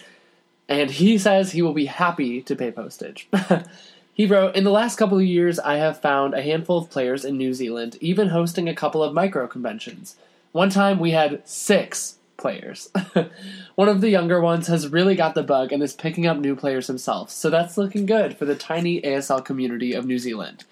and 0.70 0.92
he 0.92 1.18
says 1.18 1.52
he 1.52 1.62
will 1.62 1.74
be 1.74 1.86
happy 1.86 2.42
to 2.44 2.56
pay 2.56 2.72
postage. 2.72 3.28
he 4.14 4.28
wrote, 4.28 4.56
In 4.56 4.64
the 4.64 4.72
last 4.72 4.98
couple 4.98 5.18
of 5.18 5.26
years, 5.26 5.60
I 5.60 5.78
have 5.78 6.00
found 6.00 6.34
a 6.34 6.44
handful 6.44 6.78
of 6.78 6.92
players 6.92 7.26
in 7.26 7.38
New 7.38 7.54
Zealand, 7.54 7.98
even 8.00 8.30
hosting 8.30 8.70
a 8.70 8.76
couple 8.76 9.04
of 9.04 9.14
micro 9.14 9.48
conventions. 9.48 10.16
One 10.52 10.70
time 10.70 11.00
we 11.00 11.12
had 11.12 11.48
six 11.48 12.18
players. 12.42 12.90
One 13.76 13.88
of 13.88 14.02
the 14.02 14.10
younger 14.10 14.42
ones 14.42 14.68
has 14.68 14.90
really 14.90 15.16
got 15.16 15.36
the 15.36 15.44
bug 15.44 15.72
and 15.72 15.82
is 15.82 15.94
picking 15.94 16.28
up 16.28 16.38
new 16.38 16.56
players 16.56 16.88
himself, 16.88 17.30
so 17.30 17.50
that's 17.50 17.78
looking 17.78 18.06
good 18.06 18.38
for 18.38 18.46
the 18.46 18.56
tiny 18.56 19.02
ASL 19.02 19.44
community 19.46 19.94
of 19.94 20.06
New 20.06 20.20
Zealand. 20.20 20.66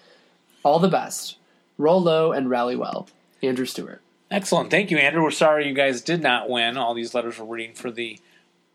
All 0.62 0.78
the 0.78 0.88
best. 0.88 1.36
Roll 1.78 2.02
low 2.02 2.32
and 2.32 2.50
rally 2.50 2.76
well. 2.76 3.08
Andrew 3.42 3.64
Stewart. 3.64 4.02
Excellent. 4.30 4.70
Thank 4.70 4.90
you, 4.90 4.98
Andrew. 4.98 5.22
We're 5.22 5.30
sorry 5.30 5.66
you 5.66 5.74
guys 5.74 6.02
did 6.02 6.22
not 6.22 6.50
win. 6.50 6.76
All 6.76 6.92
these 6.94 7.14
letters 7.14 7.38
were 7.38 7.46
reading 7.46 7.74
for 7.74 7.90
the 7.90 8.18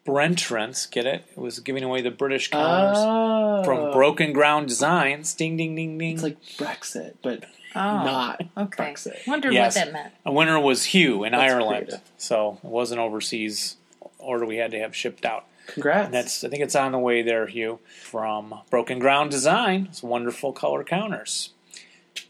Brentrance. 0.05 0.85
Get 0.85 1.05
it? 1.05 1.23
It 1.31 1.37
was 1.39 1.59
giving 1.59 1.83
away 1.83 2.01
the 2.01 2.11
British 2.11 2.49
counters 2.49 2.97
Oh. 2.99 3.63
from 3.63 3.91
Broken 3.91 4.33
Ground 4.33 4.67
Designs. 4.67 5.33
Ding, 5.33 5.57
ding, 5.57 5.75
ding, 5.75 5.97
ding. 5.97 6.13
It's 6.15 6.23
like 6.23 6.41
Brexit, 6.57 7.13
but 7.21 7.45
Oh, 7.75 7.79
not 8.03 8.41
okay. 8.57 8.83
Brexit. 8.93 9.27
Wondered 9.27 9.53
Yes. 9.53 9.75
what 9.75 9.85
that 9.85 9.93
meant. 9.93 10.13
A 10.25 10.31
winner 10.31 10.59
was 10.59 10.85
Hugh 10.85 11.23
in 11.23 11.31
That's 11.33 11.51
Ireland. 11.53 11.87
creative. 11.87 12.01
So 12.17 12.57
it 12.63 12.67
was 12.67 12.91
an 12.91 12.99
overseas 12.99 13.77
order 14.17 14.45
we 14.45 14.57
had 14.57 14.71
to 14.71 14.79
have 14.79 14.95
shipped 14.95 15.25
out. 15.25 15.45
Congrats. 15.67 16.05
And 16.05 16.13
that's 16.13 16.43
I 16.43 16.49
think 16.49 16.61
it's 16.63 16.75
on 16.75 16.91
the 16.91 16.99
way 16.99 17.21
there, 17.21 17.47
Hugh, 17.47 17.79
from 18.01 18.53
Broken 18.69 18.99
Ground 18.99 19.31
Design. 19.31 19.87
It's 19.89 20.03
wonderful 20.03 20.53
color 20.53 20.83
counters. 20.83 21.49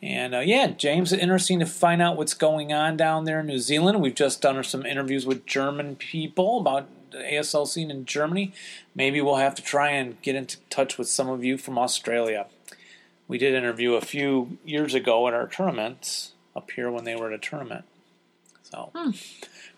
And 0.01 0.33
uh, 0.35 0.39
yeah, 0.39 0.67
James, 0.67 1.13
interesting 1.13 1.59
to 1.59 1.65
find 1.65 2.01
out 2.01 2.17
what's 2.17 2.33
going 2.33 2.73
on 2.73 2.97
down 2.97 3.25
there 3.25 3.41
in 3.41 3.47
New 3.47 3.59
Zealand. 3.59 4.01
We've 4.01 4.15
just 4.15 4.41
done 4.41 4.61
some 4.63 4.85
interviews 4.85 5.25
with 5.25 5.45
German 5.45 5.95
people 5.95 6.59
about 6.59 6.87
the 7.11 7.19
ASL 7.19 7.67
scene 7.67 7.91
in 7.91 8.05
Germany. 8.05 8.51
Maybe 8.95 9.21
we'll 9.21 9.35
have 9.35 9.55
to 9.55 9.61
try 9.61 9.91
and 9.91 10.19
get 10.21 10.35
into 10.35 10.57
touch 10.69 10.97
with 10.97 11.07
some 11.07 11.29
of 11.29 11.43
you 11.43 11.57
from 11.57 11.77
Australia. 11.77 12.47
We 13.27 13.37
did 13.37 13.53
interview 13.53 13.93
a 13.93 14.01
few 14.01 14.57
years 14.63 14.93
ago 14.93 15.27
at 15.27 15.33
our 15.33 15.47
tournaments 15.47 16.33
up 16.55 16.71
here 16.71 16.91
when 16.91 17.03
they 17.03 17.15
were 17.15 17.27
at 17.27 17.33
a 17.33 17.37
tournament. 17.37 17.85
So 18.63 18.91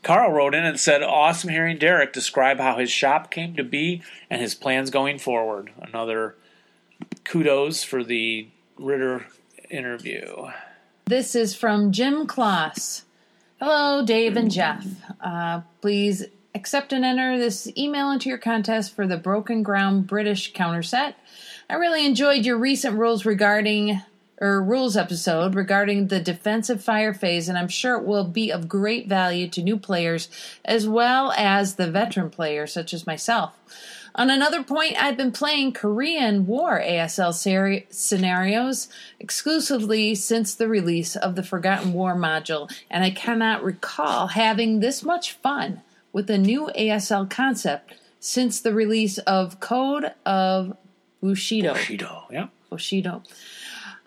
Carl 0.03 0.31
wrote 0.31 0.53
in 0.55 0.65
and 0.65 0.79
said, 0.79 1.03
Awesome 1.03 1.49
hearing 1.49 1.77
Derek 1.77 2.13
describe 2.13 2.59
how 2.59 2.77
his 2.77 2.91
shop 2.91 3.31
came 3.31 3.55
to 3.55 3.63
be 3.63 4.01
and 4.29 4.41
his 4.41 4.55
plans 4.55 4.89
going 4.89 5.19
forward. 5.19 5.71
Another 5.81 6.35
kudos 7.23 7.83
for 7.83 8.03
the 8.03 8.47
Ritter 8.77 9.27
interview. 9.69 10.47
This 11.05 11.35
is 11.35 11.55
from 11.55 11.91
Jim 11.91 12.27
Kloss. 12.27 13.03
Hello, 13.59 14.05
Dave 14.05 14.37
and 14.37 14.51
Jeff. 14.51 14.85
Uh, 15.19 15.61
please 15.81 16.25
accept 16.53 16.93
and 16.93 17.03
enter 17.03 17.37
this 17.37 17.69
email 17.77 18.11
into 18.11 18.29
your 18.29 18.37
contest 18.37 18.95
for 18.95 19.07
the 19.07 19.17
Broken 19.17 19.63
Ground 19.63 20.07
British 20.07 20.53
counter 20.53 20.83
set. 20.83 21.15
I 21.69 21.75
really 21.75 22.05
enjoyed 22.05 22.45
your 22.45 22.57
recent 22.57 22.97
rules 22.97 23.25
regarding 23.25 24.01
or 24.39 24.61
rules 24.61 24.95
episode 24.95 25.55
regarding 25.55 26.07
the 26.07 26.19
defensive 26.19 26.81
fire 26.81 27.13
phase, 27.13 27.49
and 27.49 27.57
I'm 27.57 27.67
sure 27.67 27.95
it 27.95 28.05
will 28.05 28.23
be 28.23 28.51
of 28.51 28.69
great 28.69 29.09
value 29.09 29.49
to 29.49 29.63
new 29.63 29.77
players 29.77 30.29
as 30.63 30.87
well 30.87 31.33
as 31.33 31.75
the 31.75 31.91
veteran 31.91 32.29
players 32.29 32.71
such 32.71 32.93
as 32.93 33.07
myself. 33.07 33.53
On 34.15 34.29
another 34.29 34.63
point, 34.63 34.95
I've 35.01 35.17
been 35.17 35.31
playing 35.31 35.73
Korean 35.73 36.47
War 36.47 36.79
ASL 36.79 37.33
seri- 37.33 37.85
scenarios 37.89 38.87
exclusively 39.19 40.15
since 40.15 40.55
the 40.55 40.67
release 40.67 41.15
of 41.15 41.35
the 41.35 41.43
Forgotten 41.43 41.93
War 41.93 42.15
module, 42.15 42.71
and 42.89 43.03
I 43.03 43.09
cannot 43.09 43.63
recall 43.63 44.27
having 44.27 44.79
this 44.79 45.03
much 45.03 45.33
fun 45.33 45.81
with 46.13 46.29
a 46.29 46.37
new 46.37 46.69
ASL 46.77 47.29
concept 47.29 47.95
since 48.19 48.61
the 48.61 48.73
release 48.73 49.17
of 49.19 49.59
Code 49.59 50.13
of 50.25 50.77
Bushido. 51.27 51.73
Bushido, 51.73 52.23
yeah. 52.31 52.47
Bushido. 52.69 53.23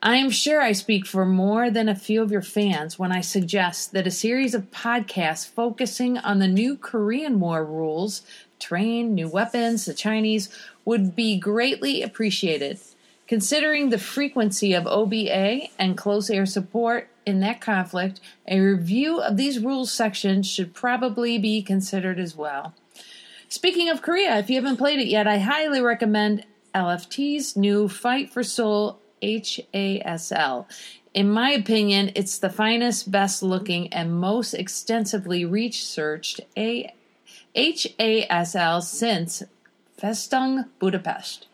I 0.02 0.16
am 0.16 0.30
sure 0.30 0.62
I 0.62 0.72
speak 0.72 1.04
for 1.06 1.26
more 1.26 1.70
than 1.70 1.86
a 1.86 1.94
few 1.94 2.22
of 2.22 2.32
your 2.32 2.40
fans 2.40 2.98
when 2.98 3.12
I 3.12 3.20
suggest 3.20 3.92
that 3.92 4.06
a 4.06 4.10
series 4.10 4.54
of 4.54 4.70
podcasts 4.70 5.46
focusing 5.46 6.16
on 6.16 6.38
the 6.38 6.48
new 6.48 6.78
Korean 6.78 7.38
War 7.38 7.62
rules, 7.62 8.22
terrain, 8.58 9.14
new 9.14 9.28
weapons, 9.28 9.84
the 9.84 9.92
Chinese, 9.92 10.48
would 10.86 11.14
be 11.14 11.38
greatly 11.38 12.02
appreciated. 12.02 12.80
Considering 13.28 13.90
the 13.90 13.98
frequency 13.98 14.72
of 14.72 14.86
OBA 14.86 15.68
and 15.78 15.98
close 15.98 16.30
air 16.30 16.46
support 16.46 17.10
in 17.26 17.40
that 17.40 17.60
conflict, 17.60 18.20
a 18.48 18.58
review 18.58 19.20
of 19.20 19.36
these 19.36 19.58
rules 19.58 19.92
sections 19.92 20.50
should 20.50 20.72
probably 20.72 21.38
be 21.38 21.60
considered 21.60 22.18
as 22.18 22.34
well. 22.34 22.74
Speaking 23.50 23.90
of 23.90 24.00
Korea, 24.00 24.38
if 24.38 24.48
you 24.48 24.56
haven't 24.56 24.78
played 24.78 24.98
it 24.98 25.08
yet, 25.08 25.26
I 25.26 25.38
highly 25.38 25.80
recommend 25.80 26.46
LFT's 26.74 27.56
new 27.56 27.88
Fight 27.88 28.30
for 28.30 28.42
Seoul 28.42 29.00
HASL. 29.22 30.66
In 31.12 31.30
my 31.30 31.50
opinion, 31.50 32.12
it's 32.14 32.38
the 32.38 32.50
finest, 32.50 33.10
best 33.10 33.42
looking, 33.42 33.92
and 33.92 34.14
most 34.14 34.54
extensively 34.54 35.44
researched 35.44 36.40
HASL 37.56 38.82
since 38.82 39.42
Festung 40.00 40.68
Budapest. 40.78 41.46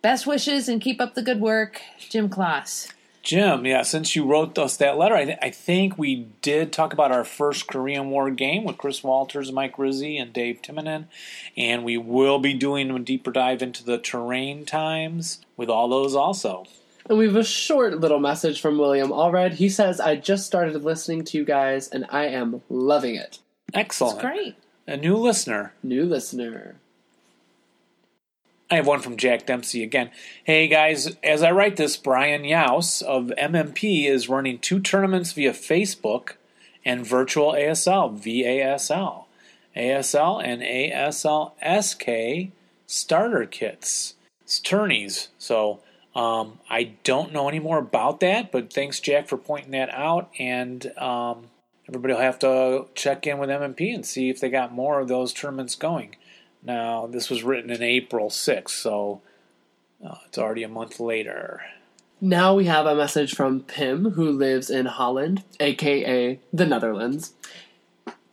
Best 0.00 0.26
wishes 0.26 0.68
and 0.68 0.80
keep 0.80 1.00
up 1.00 1.14
the 1.14 1.22
good 1.22 1.40
work, 1.40 1.82
Jim 1.98 2.28
Kloss. 2.28 2.93
Jim, 3.24 3.64
yeah, 3.64 3.80
since 3.80 4.14
you 4.14 4.26
wrote 4.26 4.58
us 4.58 4.76
that 4.76 4.98
letter, 4.98 5.14
I, 5.14 5.24
th- 5.24 5.38
I 5.40 5.48
think 5.48 5.96
we 5.96 6.28
did 6.42 6.74
talk 6.74 6.92
about 6.92 7.10
our 7.10 7.24
first 7.24 7.66
Korean 7.66 8.10
War 8.10 8.30
game 8.30 8.64
with 8.64 8.76
Chris 8.76 9.02
Walters, 9.02 9.50
Mike 9.50 9.78
Rizzi, 9.78 10.18
and 10.18 10.30
Dave 10.30 10.60
Timonen. 10.60 11.06
And 11.56 11.84
we 11.84 11.96
will 11.96 12.38
be 12.38 12.52
doing 12.52 12.90
a 12.90 12.98
deeper 12.98 13.32
dive 13.32 13.62
into 13.62 13.82
the 13.82 13.96
terrain 13.96 14.66
times 14.66 15.40
with 15.56 15.70
all 15.70 15.88
those 15.88 16.14
also. 16.14 16.66
And 17.08 17.16
we 17.16 17.26
have 17.26 17.36
a 17.36 17.44
short 17.44 17.98
little 17.98 18.20
message 18.20 18.60
from 18.60 18.76
William 18.76 19.08
Allred. 19.08 19.54
He 19.54 19.70
says, 19.70 20.00
I 20.00 20.16
just 20.16 20.44
started 20.44 20.84
listening 20.84 21.24
to 21.24 21.38
you 21.38 21.46
guys 21.46 21.88
and 21.88 22.04
I 22.10 22.26
am 22.26 22.60
loving 22.68 23.14
it. 23.14 23.38
Excellent. 23.72 24.20
Great. 24.20 24.56
A 24.86 24.98
new 24.98 25.16
listener. 25.16 25.72
New 25.82 26.04
listener. 26.04 26.76
I 28.70 28.76
have 28.76 28.86
one 28.86 29.00
from 29.00 29.18
Jack 29.18 29.44
Dempsey 29.44 29.82
again. 29.82 30.10
Hey 30.42 30.68
guys, 30.68 31.16
as 31.22 31.42
I 31.42 31.50
write 31.50 31.76
this, 31.76 31.98
Brian 31.98 32.44
Youse 32.44 33.02
of 33.02 33.30
MMP 33.38 34.08
is 34.08 34.28
running 34.28 34.58
two 34.58 34.80
tournaments 34.80 35.32
via 35.32 35.52
Facebook 35.52 36.32
and 36.82 37.06
virtual 37.06 37.52
ASL, 37.52 38.18
VASL. 38.18 39.24
ASL 39.76 40.42
and 40.42 40.62
ASL 40.62 41.52
SK 41.82 42.52
starter 42.86 43.44
kits. 43.44 44.14
It's 44.42 44.58
tourneys. 44.58 45.28
So 45.38 45.80
um, 46.14 46.58
I 46.70 46.94
don't 47.02 47.32
know 47.32 47.48
any 47.48 47.58
more 47.58 47.78
about 47.78 48.20
that, 48.20 48.50
but 48.50 48.72
thanks, 48.72 48.98
Jack, 48.98 49.28
for 49.28 49.36
pointing 49.36 49.72
that 49.72 49.90
out. 49.92 50.30
And 50.38 50.86
um, 50.96 51.48
everybody 51.86 52.14
will 52.14 52.20
have 52.20 52.38
to 52.38 52.86
check 52.94 53.26
in 53.26 53.38
with 53.38 53.50
MMP 53.50 53.94
and 53.94 54.06
see 54.06 54.30
if 54.30 54.40
they 54.40 54.48
got 54.48 54.72
more 54.72 55.00
of 55.00 55.08
those 55.08 55.34
tournaments 55.34 55.74
going. 55.74 56.16
Now, 56.64 57.06
this 57.06 57.28
was 57.28 57.42
written 57.42 57.70
in 57.70 57.82
April 57.82 58.30
6th, 58.30 58.70
so 58.70 59.20
uh, 60.04 60.16
it's 60.26 60.38
already 60.38 60.62
a 60.62 60.68
month 60.68 60.98
later. 60.98 61.62
Now 62.20 62.54
we 62.54 62.64
have 62.64 62.86
a 62.86 62.94
message 62.94 63.34
from 63.34 63.60
Pim, 63.60 64.12
who 64.12 64.30
lives 64.30 64.70
in 64.70 64.86
Holland, 64.86 65.44
aka 65.60 66.38
the 66.52 66.66
Netherlands. 66.66 67.34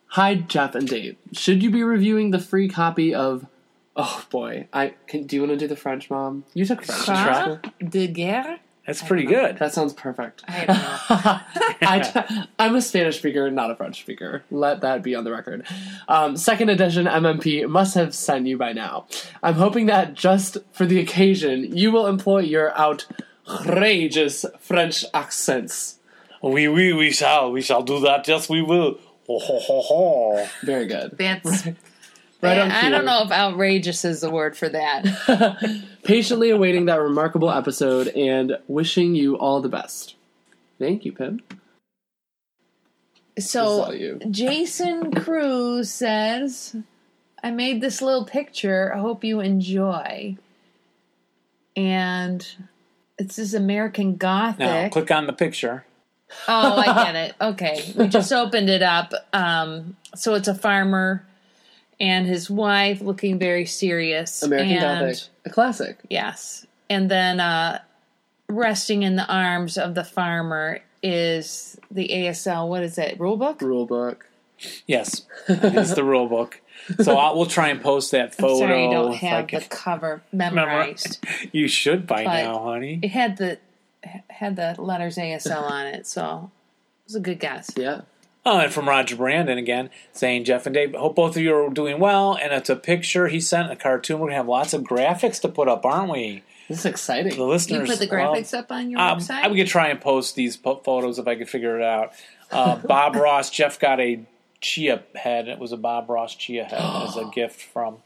Hi, 0.08 0.36
Jeff 0.36 0.76
and 0.76 0.88
Dave. 0.88 1.18
Should 1.34 1.62
you 1.62 1.70
be 1.70 1.84
reviewing 1.84 2.32
the 2.32 2.40
free 2.40 2.70
copy 2.70 3.14
of? 3.14 3.46
Oh 3.96 4.26
boy, 4.30 4.68
I 4.72 4.94
can. 5.08 5.26
Do 5.26 5.36
you 5.36 5.42
want 5.42 5.52
to 5.52 5.58
do 5.58 5.68
the 5.68 5.76
French, 5.76 6.10
Mom? 6.10 6.46
You 6.54 6.66
took 6.66 6.84
French. 6.84 7.66
in 7.82 7.90
de 7.90 8.08
guerre? 8.08 8.60
That's 8.92 9.08
pretty 9.08 9.24
good. 9.24 9.58
That 9.58 9.74
sounds 9.74 9.94
perfect. 9.94 10.44
I 10.50 10.66
don't 10.66 10.78
know. 10.78 12.40
I, 12.60 12.66
am 12.68 12.76
a 12.76 12.82
Spanish 12.82 13.20
speaker, 13.20 13.50
not 13.50 13.72
a 13.72 13.76
French 13.78 14.02
speaker. 14.02 14.44
Let 14.52 14.82
that 14.82 15.02
be 15.02 15.16
on 15.16 15.24
the 15.24 15.32
record. 15.32 15.66
Um, 16.10 16.36
second 16.36 16.68
edition 16.68 17.06
MMP 17.06 17.70
must 17.70 17.96
have 17.96 18.14
sent 18.14 18.48
you 18.48 18.58
by 18.58 18.74
now. 18.74 19.08
I'm 19.42 19.54
hoping 19.54 19.86
that 19.86 20.14
just 20.14 20.58
for 20.74 20.86
the 20.86 21.00
occasion, 21.00 21.78
you 21.78 21.94
will 21.94 22.06
employ 22.06 22.40
your 22.40 22.78
outrageous 22.78 24.46
French 24.60 25.06
accents. 25.14 26.00
We, 26.44 26.68
we, 26.68 26.92
we 26.92 27.12
shall. 27.12 27.50
We 27.50 27.62
shall 27.62 27.84
do 27.84 28.02
that. 28.02 28.28
Yes, 28.28 28.50
we 28.50 28.62
will. 28.62 29.00
Ho, 29.28 29.40
ho, 29.40 29.60
ho, 29.60 29.82
ho. 29.82 30.48
Very 30.64 30.86
good. 30.86 31.18
That's. 31.18 31.64
Right 32.42 32.58
on 32.58 32.72
I 32.72 32.90
don't 32.90 33.06
know 33.06 33.24
if 33.24 33.32
outrageous 33.32 34.04
is 34.04 34.22
the 34.22 34.32
word 34.32 34.58
for 34.58 34.68
that. 34.70 35.86
Patiently 36.04 36.50
awaiting 36.50 36.86
that 36.86 37.00
remarkable 37.00 37.52
episode 37.52 38.08
and 38.10 38.58
wishing 38.68 39.14
you 39.14 39.38
all 39.38 39.62
the 39.62 39.70
best. 39.70 40.16
Thank 40.80 41.06
you, 41.06 41.12
Pim. 41.12 41.42
This 43.36 43.50
is 43.50 43.56
all 43.56 43.86
So, 43.86 43.92
you. 43.92 44.20
Jason 44.32 45.14
Cruz 45.14 45.92
says, 45.92 46.76
I 47.44 47.52
made 47.52 47.80
this 47.80 48.02
little 48.02 48.26
picture. 48.26 48.92
I 48.94 49.00
hope 49.00 49.24
you 49.24 49.40
enjoy. 49.40 50.38
And 51.76 52.48
it's 53.20 53.36
this 53.36 53.54
American 53.54 54.16
Gothic. 54.16 54.60
Now, 54.60 54.90
click 54.90 55.12
on 55.12 55.28
the 55.28 55.34
picture. 55.34 55.86
Oh, 56.48 56.76
I 56.78 56.86
get 57.06 57.16
it. 57.16 57.36
Okay. 57.40 57.94
We 57.96 58.08
just 58.08 58.34
opened 58.34 58.70
it 58.70 58.82
up. 58.82 59.14
Um, 59.32 59.96
so 60.16 60.34
it's 60.34 60.48
a 60.48 60.56
farmer 60.56 61.26
and 62.02 62.26
his 62.28 62.50
wife 62.50 63.00
looking 63.00 63.40
very 63.40 63.66
serious. 63.66 64.42
American 64.44 64.72
and, 64.78 64.82
Gothic, 65.16 65.24
a 65.46 65.50
classic. 65.52 66.00
Yes. 66.10 66.66
And 66.90 67.10
then 67.10 67.40
uh, 67.40 67.80
resting 68.50 69.04
in 69.04 69.16
the 69.16 69.26
arms 69.34 69.78
of 69.78 69.96
the 69.96 70.04
farmer 70.04 70.80
is 71.04 71.78
the 71.90 72.10
ASL, 72.10 72.68
what 72.68 72.84
is 72.84 72.98
it, 72.98 73.20
rule 73.20 73.38
book? 73.38 73.62
Rule 73.62 73.86
book. 73.86 74.28
Yes, 74.86 75.26
it's 75.48 75.94
the 75.96 76.04
rule 76.04 76.28
book. 76.28 76.60
So 77.00 77.16
I'll, 77.18 77.36
we'll 77.38 77.46
try 77.48 77.70
and 77.70 77.82
post 77.82 78.12
that 78.12 78.26
I'm 78.26 78.32
photo. 78.32 78.60
sorry, 78.60 78.88
I 78.88 78.92
don't 78.92 79.14
have 79.14 79.44
I 79.46 79.48
can- 79.48 79.60
the 79.62 79.66
cover 79.68 80.22
memorized. 80.32 81.24
You 81.52 81.68
should 81.68 82.06
by 82.08 82.24
But- 82.24 82.44
now, 82.44 82.60
honey. 82.64 83.00
it 83.02 83.10
had 83.10 83.38
the 83.38 83.58
had 84.30 84.56
the 84.56 84.76
letters 84.80 85.18
ASL 85.18 85.62
on 85.70 85.86
it, 85.88 86.08
so 86.08 86.50
it 87.06 87.08
was 87.08 87.16
a 87.16 87.20
good 87.20 87.40
guess. 87.40 87.70
Yeah. 87.76 88.02
Oh, 88.46 88.58
and 88.60 88.74
from 88.74 88.90
Roger 88.90 89.16
Brandon 89.16 89.58
again, 89.60 89.90
saying 90.14 90.46
Jeff 90.46 90.66
and 90.66 90.74
Dave, 90.74 90.96
hope 90.96 91.16
both 91.16 91.36
of 91.36 91.42
you 91.44 91.56
are 91.56 91.70
doing 91.70 92.00
well. 92.00 92.36
And 92.42 92.52
it's 92.52 92.70
a 92.72 92.76
picture 92.76 93.28
he 93.28 93.40
sent, 93.40 93.72
a 93.72 93.76
cartoon. 93.76 94.20
We're 94.20 94.28
gonna 94.28 94.38
have 94.38 94.48
lots 94.48 94.74
of 94.74 94.82
graphics 94.82 95.40
to 95.42 95.48
put 95.50 95.68
up, 95.68 95.86
aren't 95.86 96.12
we? 96.12 96.44
This 96.68 96.80
is 96.80 96.86
exciting. 96.86 97.32
The 97.34 97.38
You 97.38 97.46
listeners. 97.46 97.90
put 97.90 98.00
the 98.00 98.08
well, 98.10 98.34
graphics 98.34 98.58
up 98.58 98.72
on 98.72 98.90
your 98.90 99.00
Um, 99.00 99.20
website? 99.20 99.44
I 99.44 99.50
could 99.56 99.68
try 99.68 99.90
and 99.90 100.02
post 100.02 100.36
these 100.36 100.58
po- 100.58 100.82
photos 100.84 101.20
if 101.20 101.28
I 101.28 101.36
could 101.36 101.50
figure 101.50 101.78
it 101.78 101.84
out. 101.84 102.14
Uh, 102.50 102.76
Bob 102.88 103.16
Ross, 103.16 103.50
Jeff 103.52 103.80
got 103.80 104.00
a 104.00 104.22
chia 104.60 105.04
head. 105.16 105.48
It 105.48 105.60
was 105.60 105.72
a 105.72 105.78
Bob 105.78 106.10
Ross 106.10 106.34
chia 106.34 106.64
head 106.64 106.80
as 107.08 107.18
a 107.18 107.26
gift 107.34 107.62
from 107.62 107.98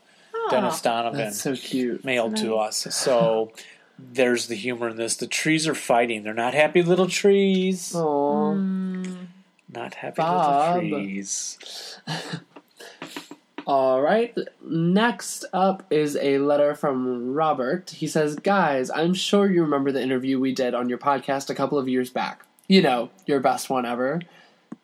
Dennis 0.49 0.81
Donovan, 0.81 1.17
That's 1.19 1.41
so 1.41 1.55
cute. 1.55 2.03
mailed 2.03 2.35
to 2.37 2.55
us. 2.57 2.87
So 2.93 3.51
there's 3.97 4.47
the 4.47 4.55
humor 4.55 4.89
in 4.89 4.97
this. 4.97 5.15
The 5.15 5.27
trees 5.27 5.65
are 5.67 5.73
fighting. 5.75 6.23
They're 6.23 6.33
not 6.33 6.53
happy 6.53 6.83
little 6.83 7.07
trees. 7.07 7.93
Aww. 7.93 9.27
Not 9.73 9.95
happy 9.95 10.15
Bob. 10.17 10.83
little 10.83 10.99
trees. 10.99 11.99
All 13.67 14.01
right. 14.01 14.35
Next 14.63 15.45
up 15.51 15.83
is 15.89 16.15
a 16.17 16.37
letter 16.37 16.75
from 16.75 17.33
Robert. 17.33 17.89
He 17.89 18.05
says, 18.07 18.35
Guys, 18.35 18.91
I'm 18.91 19.15
sure 19.15 19.49
you 19.49 19.63
remember 19.63 19.91
the 19.91 20.03
interview 20.03 20.39
we 20.39 20.53
did 20.53 20.75
on 20.75 20.87
your 20.87 20.99
podcast 20.99 21.49
a 21.49 21.55
couple 21.55 21.79
of 21.79 21.87
years 21.89 22.11
back. 22.11 22.45
You 22.67 22.81
know, 22.83 23.09
your 23.25 23.39
best 23.39 23.69
one 23.69 23.85
ever. 23.85 24.21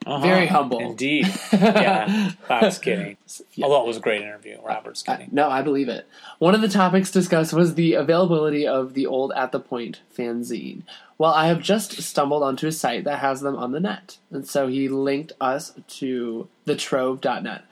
Uh-huh. 0.06 0.26
Very 0.26 0.48
humble. 0.48 0.80
Indeed. 0.80 1.28
Yeah. 1.54 2.32
Bob's 2.48 2.80
kidding. 2.80 3.18
Although 3.62 3.84
it 3.84 3.88
was 3.88 3.98
a 3.98 4.02
great 4.02 4.22
interview. 4.22 4.58
Robert's 4.64 5.04
kidding. 5.04 5.30
no, 5.32 5.50
I 5.50 5.62
believe 5.62 5.90
it. 5.90 6.08
One 6.40 6.56
of 6.56 6.62
the 6.62 6.68
topics 6.68 7.12
discussed 7.12 7.54
was 7.54 7.76
the 7.76 7.94
availability 7.94 8.66
of 8.68 8.94
the 8.94 9.06
old 9.06 9.32
At 9.36 9.52
the 9.52 9.60
Point 9.60 10.02
fanzine. 10.16 10.82
Well, 11.18 11.34
I 11.34 11.48
have 11.48 11.62
just 11.62 12.02
stumbled 12.02 12.42
onto 12.42 12.66
a 12.68 12.72
site 12.72 13.04
that 13.04 13.20
has 13.20 13.42
them 13.42 13.56
on 13.56 13.72
the 13.74 13.80
net. 13.80 14.18
And 14.32 14.48
so 14.48 14.68
he 14.68 14.88
linked 14.90 15.34
us 15.40 15.74
to 16.00 16.48
thetrove.net. 16.66 17.64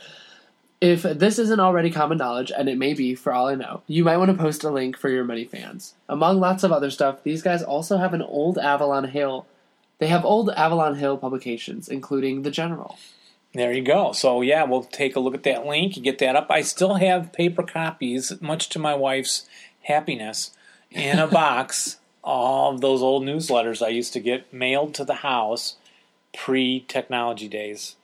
If 0.82 1.02
this 1.02 1.40
isn't 1.40 1.60
already 1.60 1.90
common 1.92 2.18
knowledge, 2.20 2.52
and 2.56 2.70
it 2.70 2.78
may 2.78 2.94
be 2.94 3.14
for 3.16 3.34
all 3.34 3.48
I 3.48 3.56
know, 3.56 3.82
you 3.88 4.04
might 4.06 4.18
want 4.18 4.32
to 4.32 4.38
post 4.38 4.64
a 4.64 4.70
link 4.70 4.96
for 4.98 5.10
your 5.10 5.26
many 5.26 5.44
fans. 5.44 5.94
Among 6.08 6.40
lots 6.40 6.64
of 6.64 6.72
other 6.72 6.90
stuff, 6.90 7.22
these 7.24 7.42
guys 7.42 7.62
also 7.64 7.98
have 7.98 8.14
an 8.14 8.22
old 8.22 8.58
Avalon 8.58 9.06
Hill. 9.10 9.46
They 10.00 10.08
have 10.08 10.26
old 10.26 10.50
Avalon 10.52 10.96
Hill 10.96 11.18
publications, 11.18 11.88
including 11.90 12.42
The 12.44 12.52
General. 12.52 12.98
There 13.54 13.74
you 13.74 13.82
go. 13.84 14.12
So 14.14 14.42
yeah, 14.42 14.64
we'll 14.64 14.84
take 14.84 15.16
a 15.16 15.20
look 15.20 15.34
at 15.34 15.44
that 15.44 15.66
link. 15.66 15.96
and 15.96 16.04
get 16.04 16.20
that 16.20 16.36
up. 16.36 16.48
I 16.50 16.62
still 16.62 16.96
have 16.96 17.34
paper 17.34 17.64
copies, 17.64 18.40
much 18.42 18.70
to 18.70 18.80
my 18.80 18.96
wife's 18.96 19.48
happiness, 19.84 20.52
in 20.92 21.20
a 21.20 21.28
box. 21.42 21.98
All 22.24 22.74
of 22.74 22.82
those 22.82 23.02
old 23.02 23.24
newsletters 23.24 23.84
I 23.84 23.90
used 23.90 24.14
to 24.14 24.20
get 24.20 24.54
mailed 24.54 24.94
to 24.96 25.06
the 25.06 25.16
house 25.16 25.76
pre-technology 26.34 27.48
days. 27.48 27.96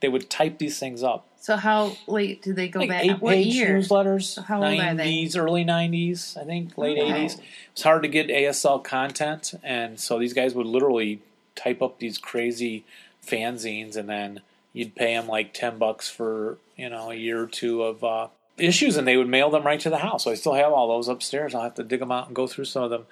They 0.00 0.08
would 0.08 0.28
type 0.30 0.58
these 0.58 0.78
things 0.78 1.02
up 1.02 1.26
So 1.40 1.56
how 1.56 1.96
late 2.06 2.42
do 2.42 2.52
they 2.52 2.68
go 2.68 2.80
like 2.80 2.88
back? 2.90 3.04
eight 3.04 3.20
what 3.20 3.34
page 3.34 3.54
year? 3.54 3.78
newsletters. 3.78 4.42
How 4.44 4.62
old 4.62 4.78
are 4.80 4.94
they? 4.94 5.24
90s, 5.24 5.36
early 5.36 5.64
90s, 5.64 6.36
I 6.40 6.44
think, 6.44 6.76
late 6.78 6.98
Oh. 6.98 7.04
80s. 7.06 7.40
It's 7.72 7.82
hard 7.82 8.02
to 8.02 8.08
get 8.08 8.28
ASL 8.28 8.82
content, 8.82 9.54
and 9.62 9.98
so 10.00 10.18
these 10.18 10.32
guys 10.32 10.54
would 10.54 10.66
literally 10.66 11.20
type 11.56 11.82
up 11.82 11.98
these 11.98 12.18
crazy 12.18 12.84
fanzines, 13.26 13.96
and 13.96 14.08
then 14.08 14.40
you'd 14.72 14.94
pay 14.94 15.14
them 15.14 15.28
like 15.28 15.52
10 15.52 15.78
bucks 15.78 16.08
for, 16.08 16.58
you 16.76 16.88
know, 16.88 17.10
a 17.10 17.14
year 17.14 17.42
or 17.42 17.46
two 17.46 17.82
of 17.82 18.02
uh, 18.02 18.28
issues, 18.58 18.96
and 18.96 19.06
they 19.06 19.16
would 19.16 19.28
mail 19.28 19.50
them 19.50 19.64
right 19.64 19.80
to 19.80 19.90
the 19.90 19.98
house. 19.98 20.24
So 20.24 20.30
I 20.30 20.34
still 20.34 20.54
have 20.54 20.72
all 20.72 20.88
those 20.88 21.08
upstairs. 21.08 21.54
I'll 21.54 21.62
have 21.62 21.74
to 21.74 21.84
dig 21.84 22.00
them 22.00 22.12
out 22.12 22.26
and 22.26 22.36
go 22.36 22.46
through 22.46 22.64
some 22.66 22.84
of 22.84 22.90
them. 22.90 23.06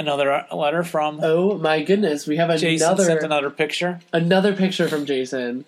Another 0.00 0.46
letter 0.52 0.84
from 0.84 1.18
Oh 1.22 1.58
my 1.58 1.82
goodness, 1.82 2.24
we 2.26 2.36
have 2.36 2.56
Jason 2.60 2.86
another 2.86 3.04
sent 3.04 3.22
another 3.24 3.50
picture. 3.50 3.98
another 4.12 4.54
picture 4.54 4.86
from 4.86 5.04
Jason. 5.04 5.64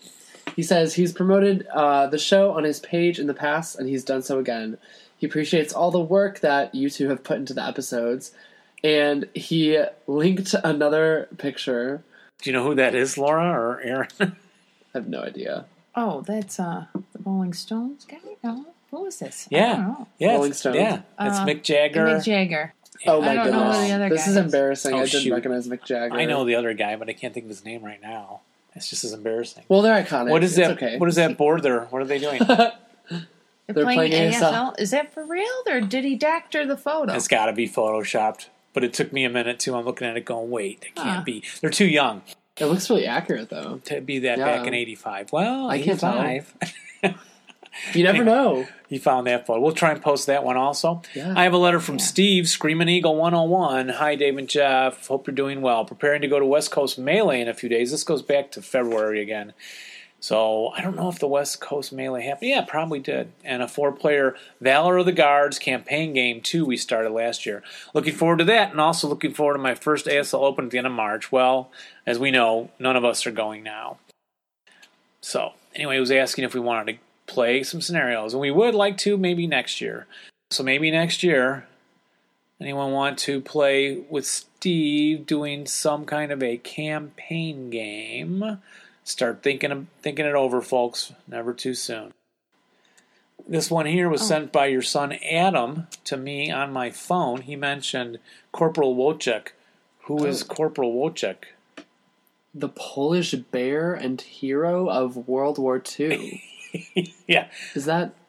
He 0.54 0.62
says 0.62 0.94
he's 0.94 1.12
promoted 1.12 1.66
uh, 1.74 2.06
the 2.06 2.18
show 2.18 2.52
on 2.52 2.62
his 2.62 2.78
page 2.78 3.18
in 3.18 3.26
the 3.26 3.34
past, 3.34 3.76
and 3.76 3.88
he's 3.88 4.04
done 4.04 4.22
so 4.22 4.38
again. 4.38 4.78
He 5.18 5.26
appreciates 5.26 5.72
all 5.72 5.90
the 5.90 6.00
work 6.00 6.40
that 6.40 6.74
you 6.74 6.88
two 6.90 7.08
have 7.08 7.24
put 7.24 7.38
into 7.38 7.54
the 7.54 7.64
episodes, 7.64 8.30
and 8.84 9.28
he 9.34 9.82
linked 10.06 10.54
another 10.64 11.28
picture. 11.38 12.02
Do 12.42 12.50
you 12.50 12.56
know 12.56 12.64
who 12.64 12.74
that 12.76 12.94
is, 12.94 13.18
Laura 13.18 13.50
or 13.52 13.80
Aaron? 13.82 14.08
I 14.20 14.32
have 14.94 15.08
no 15.08 15.20
idea. 15.22 15.66
Oh, 15.94 16.22
that's 16.22 16.58
uh 16.60 16.86
the 16.94 17.02
Rolling 17.24 17.52
Stones 17.52 18.04
guy. 18.04 18.18
No, 18.42 18.66
who 18.90 19.06
is 19.06 19.18
this? 19.18 19.46
I 19.52 19.56
Yeah. 19.56 19.72
don't 19.76 19.86
know. 19.88 20.08
yeah, 20.18 20.28
Rolling 20.32 20.44
it's- 20.50 20.60
Stones? 20.60 20.76
Yeah, 20.76 20.94
it's 21.20 21.38
Uh, 21.38 21.44
Mick 21.46 21.62
Jagger. 21.62 22.06
Mick 22.06 22.24
Jagger. 22.24 22.74
Oh 23.06 23.22
I 23.22 23.26
my 23.26 23.34
don't 23.34 23.46
know 23.46 23.58
goodness, 23.58 23.76
who 23.76 23.86
the 23.88 23.92
other 23.94 24.08
this 24.10 24.24
guy 24.24 24.30
is 24.30 24.36
is. 24.36 24.44
embarrassing. 24.44 24.92
Oh, 24.94 24.98
I 24.98 25.04
didn't 25.06 25.22
shoot. 25.22 25.32
recognize 25.32 25.68
Mick 25.68 25.84
Jagger. 25.84 26.14
I 26.14 26.24
know 26.26 26.44
the 26.44 26.54
other 26.54 26.74
guy, 26.74 26.96
but 26.96 27.08
I 27.08 27.12
can't 27.14 27.32
think 27.32 27.44
of 27.44 27.48
his 27.50 27.64
name 27.64 27.82
right 27.82 28.00
now. 28.02 28.40
It's 28.74 28.88
just 28.90 29.04
as 29.04 29.12
embarrassing. 29.12 29.64
Well, 29.68 29.82
they're 29.82 30.02
iconic. 30.02 30.30
What 30.30 30.44
is 30.44 30.56
It's 30.58 30.68
that? 30.68 30.76
Okay. 30.76 30.96
What 30.98 31.08
is 31.08 31.16
that 31.16 31.36
board 31.38 31.62
there? 31.62 31.82
What 31.86 32.02
are 32.02 32.04
they 32.04 32.18
doing? 32.18 32.40
They're, 32.46 32.72
They're 33.66 33.84
playing, 33.84 34.10
playing 34.10 34.32
ASL. 34.32 34.52
ASL. 34.74 34.80
Is 34.80 34.90
that 34.92 35.12
for 35.14 35.24
real, 35.24 35.46
or 35.68 35.80
did 35.80 36.04
he 36.04 36.14
doctor 36.14 36.66
the 36.66 36.76
photo? 36.76 37.12
it's 37.14 37.28
got 37.28 37.46
to 37.46 37.52
be 37.52 37.68
photoshopped. 37.68 38.46
But 38.72 38.84
it 38.84 38.92
took 38.92 39.12
me 39.12 39.24
a 39.24 39.30
minute 39.30 39.58
too. 39.58 39.74
I'm 39.74 39.84
looking 39.84 40.06
at 40.06 40.16
it, 40.16 40.24
going, 40.24 40.50
"Wait, 40.50 40.84
it 40.86 40.94
can't 40.94 41.08
Huh. 41.18 41.22
be. 41.24 41.42
They're 41.60 41.70
too 41.70 41.86
young 41.88 42.22
It 42.56 42.66
looks 42.66 42.88
really 42.90 43.06
accurate, 43.06 43.48
though. 43.50 43.80
to 43.86 44.00
be 44.00 44.20
that 44.20 44.38
Yeah. 44.38 44.44
back 44.44 44.66
in 44.66 44.74
'85." 44.74 45.32
Well, 45.32 45.68
I 45.68 45.80
can't 45.82 45.98
tell. 45.98 46.40
You 47.94 48.02
never 48.04 48.24
know. 48.24 48.66
He 48.88 48.98
found 48.98 49.26
that 49.28 49.46
photo. 49.46 49.60
We'll 49.60 49.72
try 49.72 49.92
and 49.92 50.02
post 50.02 50.26
that 50.26 50.44
one 50.44 50.56
also. 50.56 51.00
Yeah. 51.14 51.32
I 51.36 51.44
have 51.44 51.52
a 51.54 51.56
letter 51.58 51.78
from 51.80 51.98
Steve, 52.00 52.48
Screaming 52.48 52.88
Eagle 52.88 53.16
101. 53.16 53.88
Hi, 53.90 54.16
Dave 54.16 54.36
and 54.36 54.48
Jeff. 54.48 55.06
Hope 55.06 55.26
you're 55.28 55.34
doing 55.34 55.62
well. 55.62 55.84
Preparing 55.84 56.20
to 56.22 56.28
go 56.28 56.38
to 56.40 56.44
West 56.44 56.72
Coast 56.72 56.98
Melee 56.98 57.40
in 57.40 57.48
a 57.48 57.54
few 57.54 57.68
days. 57.68 57.92
This 57.92 58.02
goes 58.04 58.22
back 58.22 58.50
to 58.52 58.60
February 58.60 59.22
again. 59.22 59.54
So 60.20 60.68
I 60.76 60.82
don't 60.82 60.96
know 60.96 61.08
if 61.08 61.18
the 61.18 61.26
West 61.26 61.60
Coast 61.60 61.92
Melee 61.92 62.24
happened. 62.24 62.50
Yeah, 62.50 62.60
probably 62.60 62.98
did. 62.98 63.32
And 63.42 63.62
a 63.62 63.68
four 63.68 63.90
player 63.90 64.36
Valor 64.60 64.98
of 64.98 65.06
the 65.06 65.12
Guards 65.12 65.58
campaign 65.58 66.12
game, 66.12 66.42
too, 66.42 66.66
we 66.66 66.76
started 66.76 67.10
last 67.10 67.46
year. 67.46 67.62
Looking 67.94 68.14
forward 68.14 68.38
to 68.38 68.44
that, 68.44 68.70
and 68.70 68.80
also 68.80 69.08
looking 69.08 69.32
forward 69.32 69.54
to 69.54 69.60
my 69.60 69.74
first 69.74 70.04
ASL 70.04 70.42
Open 70.42 70.66
at 70.66 70.70
the 70.70 70.78
end 70.78 70.86
of 70.86 70.92
March. 70.92 71.32
Well, 71.32 71.70
as 72.06 72.18
we 72.18 72.30
know, 72.30 72.70
none 72.78 72.96
of 72.96 73.04
us 73.04 73.26
are 73.26 73.32
going 73.32 73.62
now. 73.62 73.96
So, 75.22 75.54
anyway, 75.74 75.94
he 75.94 76.00
was 76.00 76.10
asking 76.10 76.44
if 76.44 76.54
we 76.54 76.60
wanted 76.60 76.92
to 76.92 76.98
play 77.32 77.62
some 77.62 77.80
scenarios, 77.80 78.34
and 78.34 78.42
we 78.42 78.50
would 78.50 78.74
like 78.74 78.98
to 78.98 79.16
maybe 79.16 79.46
next 79.46 79.80
year. 79.80 80.06
So, 80.50 80.62
maybe 80.62 80.90
next 80.90 81.22
year, 81.22 81.66
anyone 82.60 82.92
want 82.92 83.18
to 83.20 83.40
play 83.40 84.04
with 84.10 84.26
Steve 84.26 85.24
doing 85.24 85.64
some 85.64 86.04
kind 86.04 86.30
of 86.30 86.42
a 86.42 86.58
campaign 86.58 87.70
game? 87.70 88.58
Start 89.04 89.42
thinking 89.42 89.88
thinking 90.02 90.26
it 90.26 90.34
over, 90.34 90.60
folks. 90.60 91.12
Never 91.26 91.52
too 91.52 91.74
soon. 91.74 92.12
This 93.48 93.70
one 93.70 93.86
here 93.86 94.08
was 94.08 94.26
sent 94.26 94.52
by 94.52 94.66
your 94.66 94.82
son 94.82 95.12
Adam 95.28 95.88
to 96.04 96.16
me 96.16 96.50
on 96.50 96.72
my 96.72 96.90
phone. 96.90 97.40
He 97.42 97.56
mentioned 97.56 98.18
Corporal 98.52 98.94
Wojciech. 98.94 99.48
Who 100.04 100.24
is 100.24 100.42
Corporal 100.42 100.92
Wojciech? 100.94 101.44
The 102.54 102.68
Polish 102.68 103.32
bear 103.32 103.94
and 103.94 104.20
hero 104.20 104.88
of 104.88 105.28
World 105.28 105.58
War 105.58 105.82
II. 105.98 106.44
Yeah, 107.26 107.48
Is 107.74 107.86
that 107.86 108.14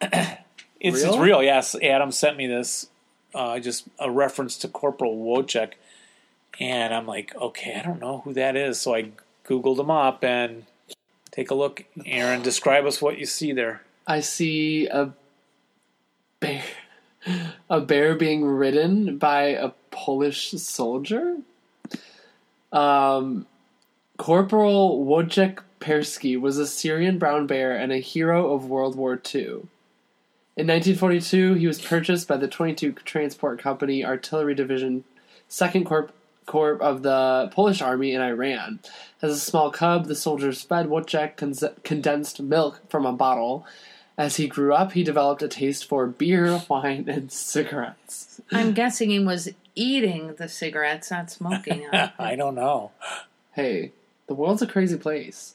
It's, 0.80 0.96
Real? 0.96 1.12
it's 1.12 1.16
real, 1.18 1.42
yes. 1.44 1.76
Adam 1.80 2.10
sent 2.10 2.36
me 2.36 2.48
this, 2.48 2.88
uh, 3.36 3.60
just 3.60 3.84
a 4.00 4.10
reference 4.10 4.56
to 4.58 4.68
Corporal 4.68 5.16
Wojciech. 5.16 5.74
And 6.58 6.92
I'm 6.92 7.06
like, 7.06 7.36
okay, 7.36 7.76
I 7.78 7.82
don't 7.84 8.00
know 8.00 8.18
who 8.24 8.32
that 8.34 8.56
is. 8.56 8.80
So 8.80 8.96
I 8.96 9.10
Googled 9.46 9.76
them 9.76 9.90
up 9.90 10.24
and 10.24 10.64
take 11.30 11.50
a 11.50 11.54
look. 11.54 11.84
Aaron, 12.04 12.42
describe 12.42 12.84
us 12.86 13.02
what 13.02 13.18
you 13.18 13.26
see 13.26 13.52
there. 13.52 13.82
I 14.06 14.20
see 14.20 14.86
a 14.86 15.12
bear 16.40 16.62
a 17.70 17.80
bear 17.80 18.14
being 18.14 18.44
ridden 18.44 19.18
by 19.18 19.42
a 19.44 19.70
Polish 19.90 20.50
soldier. 20.50 21.38
Um, 22.72 23.46
Corporal 24.16 25.04
Wojciech 25.04 25.58
Persky 25.80 26.40
was 26.40 26.58
a 26.58 26.66
Syrian 26.66 27.18
brown 27.18 27.46
bear 27.46 27.76
and 27.76 27.92
a 27.92 27.98
hero 27.98 28.52
of 28.52 28.66
World 28.66 28.96
War 28.96 29.20
II. 29.34 29.66
In 30.54 30.66
1942, 30.66 31.54
he 31.54 31.66
was 31.66 31.80
purchased 31.80 32.28
by 32.28 32.36
the 32.36 32.48
22 32.48 32.92
Transport 33.04 33.58
Company 33.58 34.04
Artillery 34.04 34.54
Division, 34.54 35.04
2nd 35.48 35.86
Corp, 35.86 36.12
Corps 36.46 36.80
of 36.80 37.02
the 37.02 37.50
Polish 37.52 37.80
Army 37.80 38.12
in 38.12 38.20
Iran. 38.20 38.80
As 39.20 39.32
a 39.32 39.38
small 39.40 39.70
cub, 39.70 40.06
the 40.06 40.14
soldiers 40.14 40.62
fed 40.62 40.86
Wojciech 40.86 41.36
cons- 41.36 41.64
condensed 41.84 42.40
milk 42.40 42.80
from 42.88 43.06
a 43.06 43.12
bottle. 43.12 43.64
As 44.18 44.36
he 44.36 44.46
grew 44.46 44.74
up, 44.74 44.92
he 44.92 45.02
developed 45.02 45.42
a 45.42 45.48
taste 45.48 45.86
for 45.86 46.06
beer, 46.06 46.62
wine, 46.68 47.06
and 47.08 47.32
cigarettes. 47.32 48.40
I'm 48.50 48.74
guessing 48.74 49.10
he 49.10 49.20
was 49.20 49.48
eating 49.74 50.34
the 50.34 50.48
cigarettes, 50.48 51.10
not 51.10 51.30
smoking 51.30 51.88
them. 51.92 52.10
I 52.18 52.36
don't 52.36 52.54
know. 52.54 52.90
Hey, 53.52 53.92
the 54.26 54.34
world's 54.34 54.62
a 54.62 54.66
crazy 54.66 54.96
place. 54.96 55.54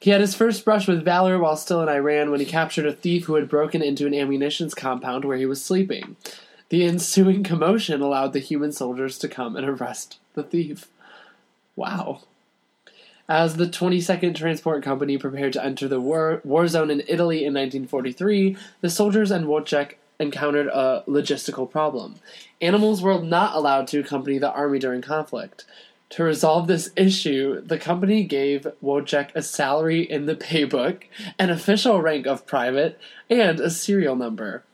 He 0.00 0.10
had 0.10 0.20
his 0.20 0.34
first 0.34 0.64
brush 0.64 0.86
with 0.86 1.04
valor 1.04 1.38
while 1.38 1.56
still 1.56 1.82
in 1.82 1.88
Iran 1.88 2.30
when 2.30 2.40
he 2.40 2.46
captured 2.46 2.86
a 2.86 2.92
thief 2.92 3.24
who 3.24 3.34
had 3.34 3.48
broken 3.48 3.82
into 3.82 4.06
an 4.06 4.14
ammunitions 4.14 4.74
compound 4.74 5.24
where 5.24 5.36
he 5.36 5.46
was 5.46 5.64
sleeping. 5.64 6.16
The 6.70 6.84
ensuing 6.84 7.44
commotion 7.44 8.02
allowed 8.02 8.34
the 8.34 8.40
human 8.40 8.72
soldiers 8.72 9.18
to 9.18 9.28
come 9.28 9.56
and 9.56 9.66
arrest 9.66 10.18
the 10.34 10.42
thief. 10.42 10.88
Wow. 11.76 12.20
As 13.28 13.56
the 13.56 13.66
22nd 13.66 14.34
Transport 14.34 14.82
Company 14.82 15.18
prepared 15.18 15.52
to 15.54 15.64
enter 15.64 15.88
the 15.88 16.00
war, 16.00 16.40
war 16.44 16.66
zone 16.66 16.90
in 16.90 17.02
Italy 17.06 17.38
in 17.38 17.54
1943, 17.54 18.56
the 18.80 18.90
soldiers 18.90 19.30
and 19.30 19.46
Wojciech 19.46 19.94
encountered 20.18 20.66
a 20.66 21.04
logistical 21.06 21.70
problem. 21.70 22.16
Animals 22.60 23.02
were 23.02 23.20
not 23.20 23.54
allowed 23.54 23.86
to 23.88 24.00
accompany 24.00 24.38
the 24.38 24.50
army 24.50 24.78
during 24.78 25.02
conflict. 25.02 25.64
To 26.10 26.24
resolve 26.24 26.66
this 26.66 26.90
issue, 26.96 27.60
the 27.60 27.78
company 27.78 28.24
gave 28.24 28.66
Wojciech 28.82 29.30
a 29.34 29.42
salary 29.42 30.00
in 30.00 30.26
the 30.26 30.34
paybook, 30.34 31.02
an 31.38 31.50
official 31.50 32.00
rank 32.00 32.26
of 32.26 32.46
private, 32.46 32.98
and 33.28 33.60
a 33.60 33.70
serial 33.70 34.16
number. 34.16 34.64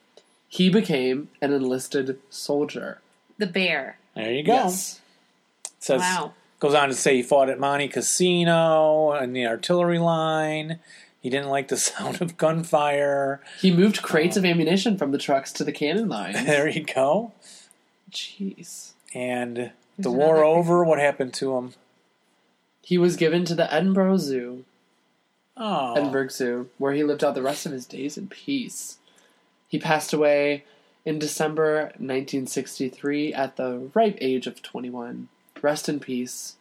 He 0.54 0.70
became 0.70 1.30
an 1.40 1.52
enlisted 1.52 2.20
soldier. 2.30 3.00
the 3.38 3.46
bear. 3.48 3.98
There 4.14 4.30
you 4.30 4.44
go. 4.44 4.52
Yes. 4.52 5.00
says, 5.80 6.00
Wow. 6.00 6.34
Goes 6.60 6.74
on 6.74 6.90
to 6.90 6.94
say 6.94 7.16
he 7.16 7.22
fought 7.24 7.50
at 7.50 7.58
Monte 7.58 7.88
Cassino 7.88 9.10
and 9.10 9.34
the 9.34 9.46
artillery 9.48 9.98
line. 9.98 10.78
He 11.20 11.28
didn't 11.28 11.48
like 11.48 11.66
the 11.66 11.76
sound 11.90 12.22
of 12.22 12.36
gunfire. 12.36 13.40
He 13.60 13.72
moved 13.72 14.00
crates 14.00 14.36
oh. 14.36 14.40
of 14.40 14.44
ammunition 14.44 14.96
from 14.96 15.10
the 15.10 15.18
trucks 15.18 15.50
to 15.54 15.64
the 15.64 15.72
cannon 15.72 16.08
line. 16.08 16.34
There 16.46 16.68
you 16.68 16.84
go. 16.84 17.32
Jeez. 18.12 18.92
And 19.12 19.72
the 19.98 20.12
war 20.12 20.36
another- 20.36 20.44
over, 20.44 20.84
what 20.84 21.00
happened 21.00 21.34
to 21.34 21.56
him? 21.56 21.74
He 22.80 22.96
was 22.96 23.16
given 23.16 23.44
to 23.46 23.56
the 23.56 23.74
Edinburgh 23.74 24.18
Zoo, 24.18 24.64
Oh, 25.56 25.94
Edinburgh 25.94 26.28
Zoo, 26.28 26.68
where 26.78 26.92
he 26.92 27.02
lived 27.02 27.24
out 27.24 27.34
the 27.34 27.42
rest 27.42 27.66
of 27.66 27.72
his 27.72 27.86
days 27.86 28.16
in 28.16 28.28
peace. 28.28 28.98
He 29.74 29.80
passed 29.80 30.12
away 30.12 30.62
in 31.04 31.18
December 31.18 31.86
1963 31.98 33.34
at 33.34 33.56
the 33.56 33.90
ripe 33.92 34.16
age 34.20 34.46
of 34.46 34.62
21. 34.62 35.26
Rest 35.62 35.88
in 35.88 35.98
peace. 35.98 36.54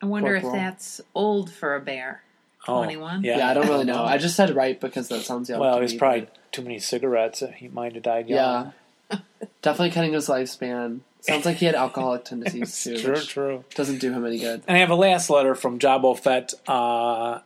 I 0.00 0.06
wonder 0.06 0.40
Corporal. 0.40 0.54
if 0.54 0.58
that's 0.58 1.02
old 1.14 1.52
for 1.52 1.74
a 1.76 1.80
bear. 1.80 2.22
Oh, 2.66 2.78
21? 2.78 3.22
Yeah, 3.22 3.36
Yeah, 3.36 3.50
I 3.50 3.52
don't 3.52 3.68
really 3.68 3.84
know. 3.84 4.02
I 4.02 4.16
just 4.16 4.34
said 4.34 4.56
ripe 4.56 4.80
because 4.80 5.08
that 5.08 5.24
sounds 5.24 5.50
young. 5.50 5.60
well, 5.60 5.76
to 5.76 5.84
it's 5.84 5.92
probably 5.92 6.26
too 6.52 6.62
many 6.62 6.78
cigarettes. 6.78 7.42
He 7.56 7.68
might 7.68 7.92
have 7.92 8.02
died 8.02 8.30
young. 8.30 8.72
Yeah. 9.10 9.18
Definitely 9.60 9.90
cutting 9.90 10.14
his 10.14 10.28
lifespan. 10.28 11.00
Sounds 11.20 11.44
like 11.44 11.58
he 11.58 11.66
had 11.66 11.74
alcoholic 11.74 12.24
tendencies 12.24 12.82
too. 12.82 12.96
true, 12.96 13.16
true. 13.16 13.64
Doesn't 13.74 13.98
do 13.98 14.10
him 14.10 14.24
any 14.24 14.38
good. 14.38 14.62
And 14.66 14.74
I 14.78 14.80
have 14.80 14.88
a 14.88 14.94
last 14.94 15.28
letter 15.28 15.54
from 15.54 15.78
Jabo 15.78 16.18
Fett. 16.18 16.54
Uh, 16.66 17.40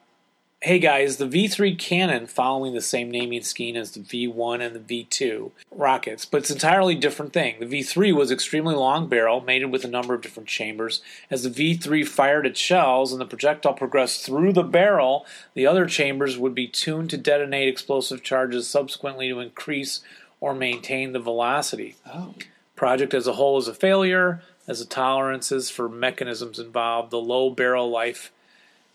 Hey 0.61 0.81
guys, 0.81 1.19
the 1.19 1.25
V3 1.25 1.79
cannon 1.79 2.27
following 2.27 2.75
the 2.75 2.81
same 2.81 3.13
naming 3.13 3.43
scheme 3.43 3.77
as 3.77 3.93
the 3.93 4.01
V1 4.01 4.61
and 4.61 4.75
the 4.75 5.05
V2 5.05 5.53
rockets, 5.71 6.25
but 6.25 6.39
it's 6.39 6.51
an 6.51 6.57
entirely 6.57 6.97
different 6.97 7.33
thing. 7.33 7.61
The 7.61 7.81
V3 7.81 8.13
was 8.13 8.33
extremely 8.33 8.75
long 8.75 9.07
barrel, 9.07 9.41
mated 9.41 9.71
with 9.71 9.85
a 9.85 9.89
number 9.89 10.15
of 10.15 10.21
different 10.21 10.49
chambers. 10.49 11.01
As 11.31 11.45
the 11.45 11.49
V3 11.79 12.05
fired 12.05 12.45
its 12.45 12.59
shells 12.59 13.13
and 13.13 13.21
the 13.21 13.25
projectile 13.25 13.73
progressed 13.75 14.27
through 14.27 14.53
the 14.53 14.65
barrel, 14.65 15.25
the 15.55 15.65
other 15.65 15.87
chambers 15.87 16.37
would 16.37 16.57
be 16.57 16.67
tuned 16.67 17.11
to 17.11 17.17
detonate 17.17 17.69
explosive 17.69 18.25
charges 18.25 18.67
subsequently 18.67 19.29
to 19.29 19.39
increase 19.39 20.01
or 20.41 20.57
maintain 20.57 21.13
the 21.13 21.21
velocity. 21.21 21.95
Oh. 22.05 22.35
Project 22.75 23.15
as 23.15 23.29
a 23.29 23.35
whole 23.35 23.59
is 23.59 23.69
a 23.69 23.75
failure, 23.75 24.43
as 24.67 24.81
the 24.81 24.87
tolerances 24.87 25.71
for 25.71 25.89
mechanisms 25.89 26.59
involved, 26.59 27.13
the 27.13 27.21
low 27.21 27.49
barrel 27.49 27.89
life, 27.89 28.33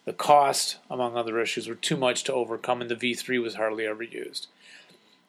the 0.05 0.13
cost, 0.13 0.77
among 0.89 1.15
other 1.15 1.39
issues, 1.39 1.67
were 1.67 1.75
too 1.75 1.95
much 1.97 2.23
to 2.25 2.33
overcome, 2.33 2.81
and 2.81 2.89
the 2.89 2.95
V3 2.95 3.41
was 3.41 3.55
hardly 3.55 3.85
ever 3.85 4.03
used. 4.03 4.47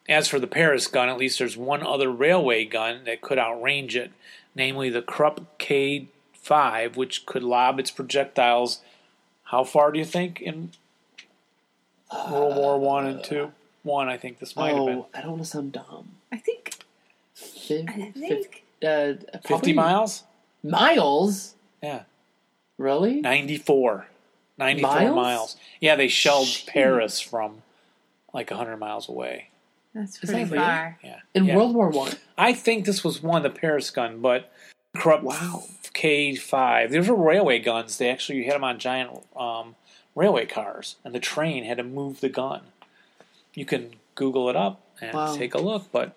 As 0.07 0.27
for 0.27 0.39
the 0.39 0.47
Paris 0.47 0.87
gun, 0.87 1.09
at 1.09 1.17
least 1.17 1.39
there's 1.39 1.57
one 1.57 1.81
other 1.85 2.11
railway 2.11 2.65
gun 2.65 3.05
that 3.05 3.21
could 3.21 3.37
outrange 3.37 3.95
it, 3.95 4.11
namely 4.53 4.89
the 4.89 5.01
Krupp 5.01 5.57
K5, 5.59 6.95
which 6.95 7.25
could 7.25 7.41
lob 7.43 7.79
its 7.79 7.89
projectiles. 7.89 8.81
How 9.45 9.63
far 9.63 9.91
do 9.91 9.97
you 9.99 10.05
think 10.05 10.41
in 10.41 10.71
World 12.31 12.55
War 12.55 12.79
One 12.79 13.07
and 13.07 13.23
Two? 13.23 13.51
One, 13.83 14.09
I 14.09 14.17
think 14.17 14.39
this 14.39 14.55
might 14.55 14.75
have 14.75 14.85
been 14.85 14.97
Oh, 14.99 15.07
I 15.13 15.21
don't 15.21 15.31
want 15.31 15.43
to 15.43 15.49
sound 15.49 15.71
dumb. 15.71 16.09
I 16.31 16.37
think. 16.37 16.75
Fif- 17.33 17.87
I 17.89 18.11
fif- 18.11 18.47
uh, 18.83 19.13
fifty 19.43 19.73
miles. 19.73 20.23
Miles? 20.63 21.55
Yeah, 21.83 22.03
Really? 22.79 23.21
94. 23.21 24.07
94 24.57 24.89
Miles? 24.91 25.15
miles? 25.15 25.55
Yeah, 25.79 25.95
they 25.95 26.07
shelled 26.07 26.47
Jeez. 26.47 26.67
Paris 26.67 27.19
from 27.19 27.61
like 28.33 28.49
100 28.49 28.77
miles 28.77 29.09
away. 29.09 29.49
That's 29.93 30.21
Is 30.23 30.29
pretty 30.29 30.43
that 30.45 30.51
real? 30.51 30.61
far. 30.61 30.99
Yeah. 31.03 31.19
In 31.33 31.45
Yeah. 31.45 31.55
World 31.55 31.73
War 31.75 31.89
One. 31.89 32.13
I 32.37 32.53
think 32.53 32.85
this 32.85 33.03
was 33.03 33.23
one, 33.23 33.43
the 33.43 33.49
Paris 33.49 33.89
gun, 33.91 34.19
but 34.19 34.51
Krupp 34.95 35.23
Wow. 35.23 35.63
K5. 35.93 36.89
These 36.91 37.07
were 37.07 37.15
railway 37.15 37.59
guns. 37.59 37.97
They 37.97 38.09
actually 38.09 38.43
had 38.43 38.55
them 38.55 38.63
on 38.63 38.77
giant 38.79 39.23
um, 39.37 39.75
railway 40.15 40.45
cars, 40.45 40.97
and 41.05 41.13
the 41.15 41.19
train 41.19 41.63
had 41.63 41.77
to 41.77 41.83
move 41.83 42.19
the 42.19 42.29
gun. 42.29 42.61
You 43.53 43.65
can 43.65 43.91
Google 44.15 44.49
it 44.49 44.55
up 44.57 44.81
and 45.01 45.13
Wow. 45.13 45.35
take 45.35 45.53
a 45.53 45.57
look, 45.59 45.89
but 45.91 46.15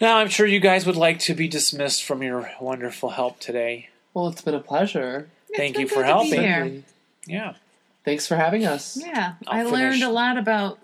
now 0.00 0.18
I'm 0.18 0.28
sure 0.28 0.46
you 0.46 0.60
guys 0.60 0.86
would 0.86 0.96
like 0.96 1.18
to 1.20 1.34
be 1.34 1.48
dismissed 1.48 2.04
from 2.04 2.22
your 2.22 2.50
wonderful 2.60 3.10
help 3.10 3.40
today. 3.40 3.88
Well, 4.12 4.28
it's 4.28 4.42
been 4.42 4.54
a 4.54 4.60
pleasure. 4.60 5.28
Thank 5.56 5.74
been 5.74 5.82
you 5.82 5.88
good 5.88 5.94
for 5.94 6.02
to 6.02 6.30
be 6.30 6.36
helping. 6.36 6.84
Here. 7.26 7.38
Certainly. 7.38 7.54
Yeah. 7.54 7.58
Thanks 8.04 8.26
for 8.26 8.36
having 8.36 8.66
us. 8.66 8.98
Yeah, 9.00 9.34
I'll 9.46 9.66
I 9.66 9.70
learned 9.70 10.02
a 10.02 10.10
lot 10.10 10.36
about. 10.36 10.78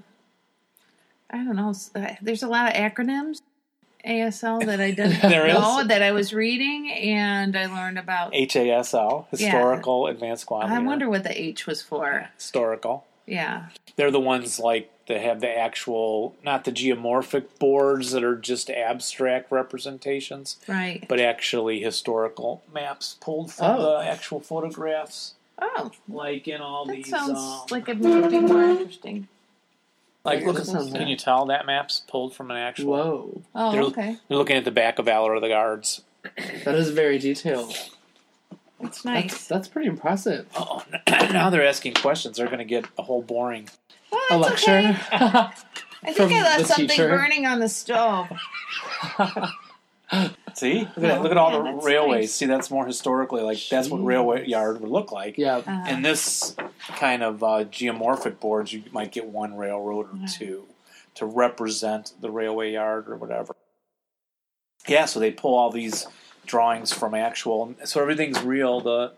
I 1.29 1.44
don't 1.44 1.55
know. 1.57 1.74
uh, 1.94 2.14
There's 2.22 2.42
a 2.42 2.48
lot 2.48 2.66
of 2.68 2.74
acronyms, 2.74 3.40
ASL 4.07 4.64
that 4.66 4.81
I 4.81 4.90
didn't 4.90 5.20
There 5.22 5.46
is? 5.46 5.55
know 5.55 5.85
that 5.85 6.03
I 6.03 6.12
was 6.12 6.33
reading, 6.33 6.90
and 6.90 7.57
I 7.57 7.66
learned 7.66 7.98
about. 7.98 8.33
HASL, 8.33 9.26
Historical 9.31 10.07
Advanced 10.07 10.42
Squad. 10.42 10.70
I 10.70 10.79
wonder 10.81 11.09
what 11.09 11.22
the 11.24 11.40
H 11.40 11.66
was 11.66 11.83
for. 11.83 12.29
Historical. 12.37 13.07
Yeah, 13.26 13.66
They're 13.94 14.11
the 14.11 14.18
ones 14.18 14.59
like 14.59 14.90
that 15.07 15.20
have 15.20 15.40
the 15.40 15.57
actual, 15.57 16.35
not 16.42 16.64
the 16.64 16.72
geomorphic 16.72 17.44
boards 17.61 18.11
that 18.11 18.24
are 18.24 18.35
just 18.35 18.70
abstract 18.70 19.53
representations, 19.53 20.57
right. 20.66 21.05
but 21.09 21.20
actually 21.20 21.79
historical 21.81 22.62
maps 22.74 23.16
pulled 23.20 23.53
from 23.53 23.76
Oh. 23.79 23.98
the 24.00 24.05
actual 24.09 24.40
photographs. 24.40 25.35
Oh, 25.61 25.90
Like 26.09 26.49
in 26.49 26.61
all 26.61 26.87
that 26.87 26.96
these, 26.96 27.09
sounds 27.09 27.38
um, 27.38 27.62
like 27.70 27.88
it 27.88 27.99
would 27.99 28.31
be 28.31 28.40
more 28.40 28.62
interesting. 28.70 29.29
like 30.25 30.44
look, 30.44 30.57
That 30.57 30.66
sounds 30.66 30.92
can 30.92 31.07
you 31.09 31.16
tell 31.16 31.46
that 31.46 31.66
map's 31.66 32.03
pulled 32.09 32.35
from 32.35 32.51
an 32.51 32.57
actual? 32.57 32.87
Whoa. 32.92 33.42
Oh, 33.55 33.73
They're- 33.73 33.83
okay. 33.83 34.16
You're 34.29 34.38
looking 34.38 34.57
at 34.57 34.64
the 34.64 34.70
back 34.70 34.99
of 34.99 35.05
Valor 35.07 35.35
of 35.35 35.42
the 35.42 35.49
Guards. 35.49 36.03
That 36.64 36.75
is 36.75 36.90
very 36.90 37.18
detailed. 37.18 37.70
That's 38.81 39.03
That's, 39.03 39.05
nice. 39.05 39.46
that's 39.46 39.68
pretty 39.68 39.88
impressive. 39.88 40.46
Oh, 40.57 40.83
now 41.09 41.51
they're 41.51 41.66
asking 41.66 41.94
questions. 41.94 42.37
They're 42.38 42.46
going 42.46 42.59
to 42.59 42.64
get 42.64 42.87
a 42.99 43.03
whole 43.03 43.23
boring. 43.23 43.68
Well, 44.11 44.20
A 44.31 44.37
lecture. 44.38 44.79
okay. 44.79 44.96
I 46.03 46.12
think 46.14 46.33
I 46.33 46.42
left 46.42 46.66
something 46.66 46.88
teacher. 46.88 47.09
burning 47.11 47.44
on 47.46 47.61
the 47.61 47.68
stove. 47.68 48.29
See, 50.55 50.81
look 50.81 50.88
at, 50.96 51.01
that. 51.03 51.23
look 51.23 51.31
at 51.31 51.37
all 51.38 51.53
Yeah, 51.64 51.73
the 51.73 51.79
railways. 51.87 52.20
nice. 52.25 52.33
See, 52.35 52.46
that's 52.46 52.70
more 52.70 52.85
historically 52.87 53.42
like 53.42 53.59
that's 53.70 53.88
what 53.88 53.99
railway 54.05 54.46
yard 54.46 54.81
would 54.81 54.90
look 54.90 55.12
like. 55.12 55.38
yeah. 55.38 55.59
Uh, 55.59 55.85
And 55.87 56.05
this 56.05 56.57
kind 56.96 57.23
of 57.23 57.42
uh, 57.42 57.64
geomorphic 57.64 58.40
boards, 58.40 58.73
you 58.73 58.83
might 58.92 59.12
get 59.12 59.27
one 59.27 59.57
railroad 59.57 60.07
or 60.12 60.16
Yeah. 60.18 60.27
two 60.27 60.64
to 61.14 61.27
represent 61.27 62.12
the 62.20 62.31
railway 62.31 62.73
yard 62.73 63.09
or 63.09 63.16
whatever. 63.16 63.55
Yeah, 64.88 65.05
so 65.05 65.20
they 65.20 65.31
pull 65.31 65.55
all 65.57 65.70
these 65.70 66.07
drawings 66.46 66.92
from 66.92 67.14
actual. 67.14 67.75
So 67.85 68.01
everything's 68.01 68.42
real. 68.42 68.81
The 68.81 69.12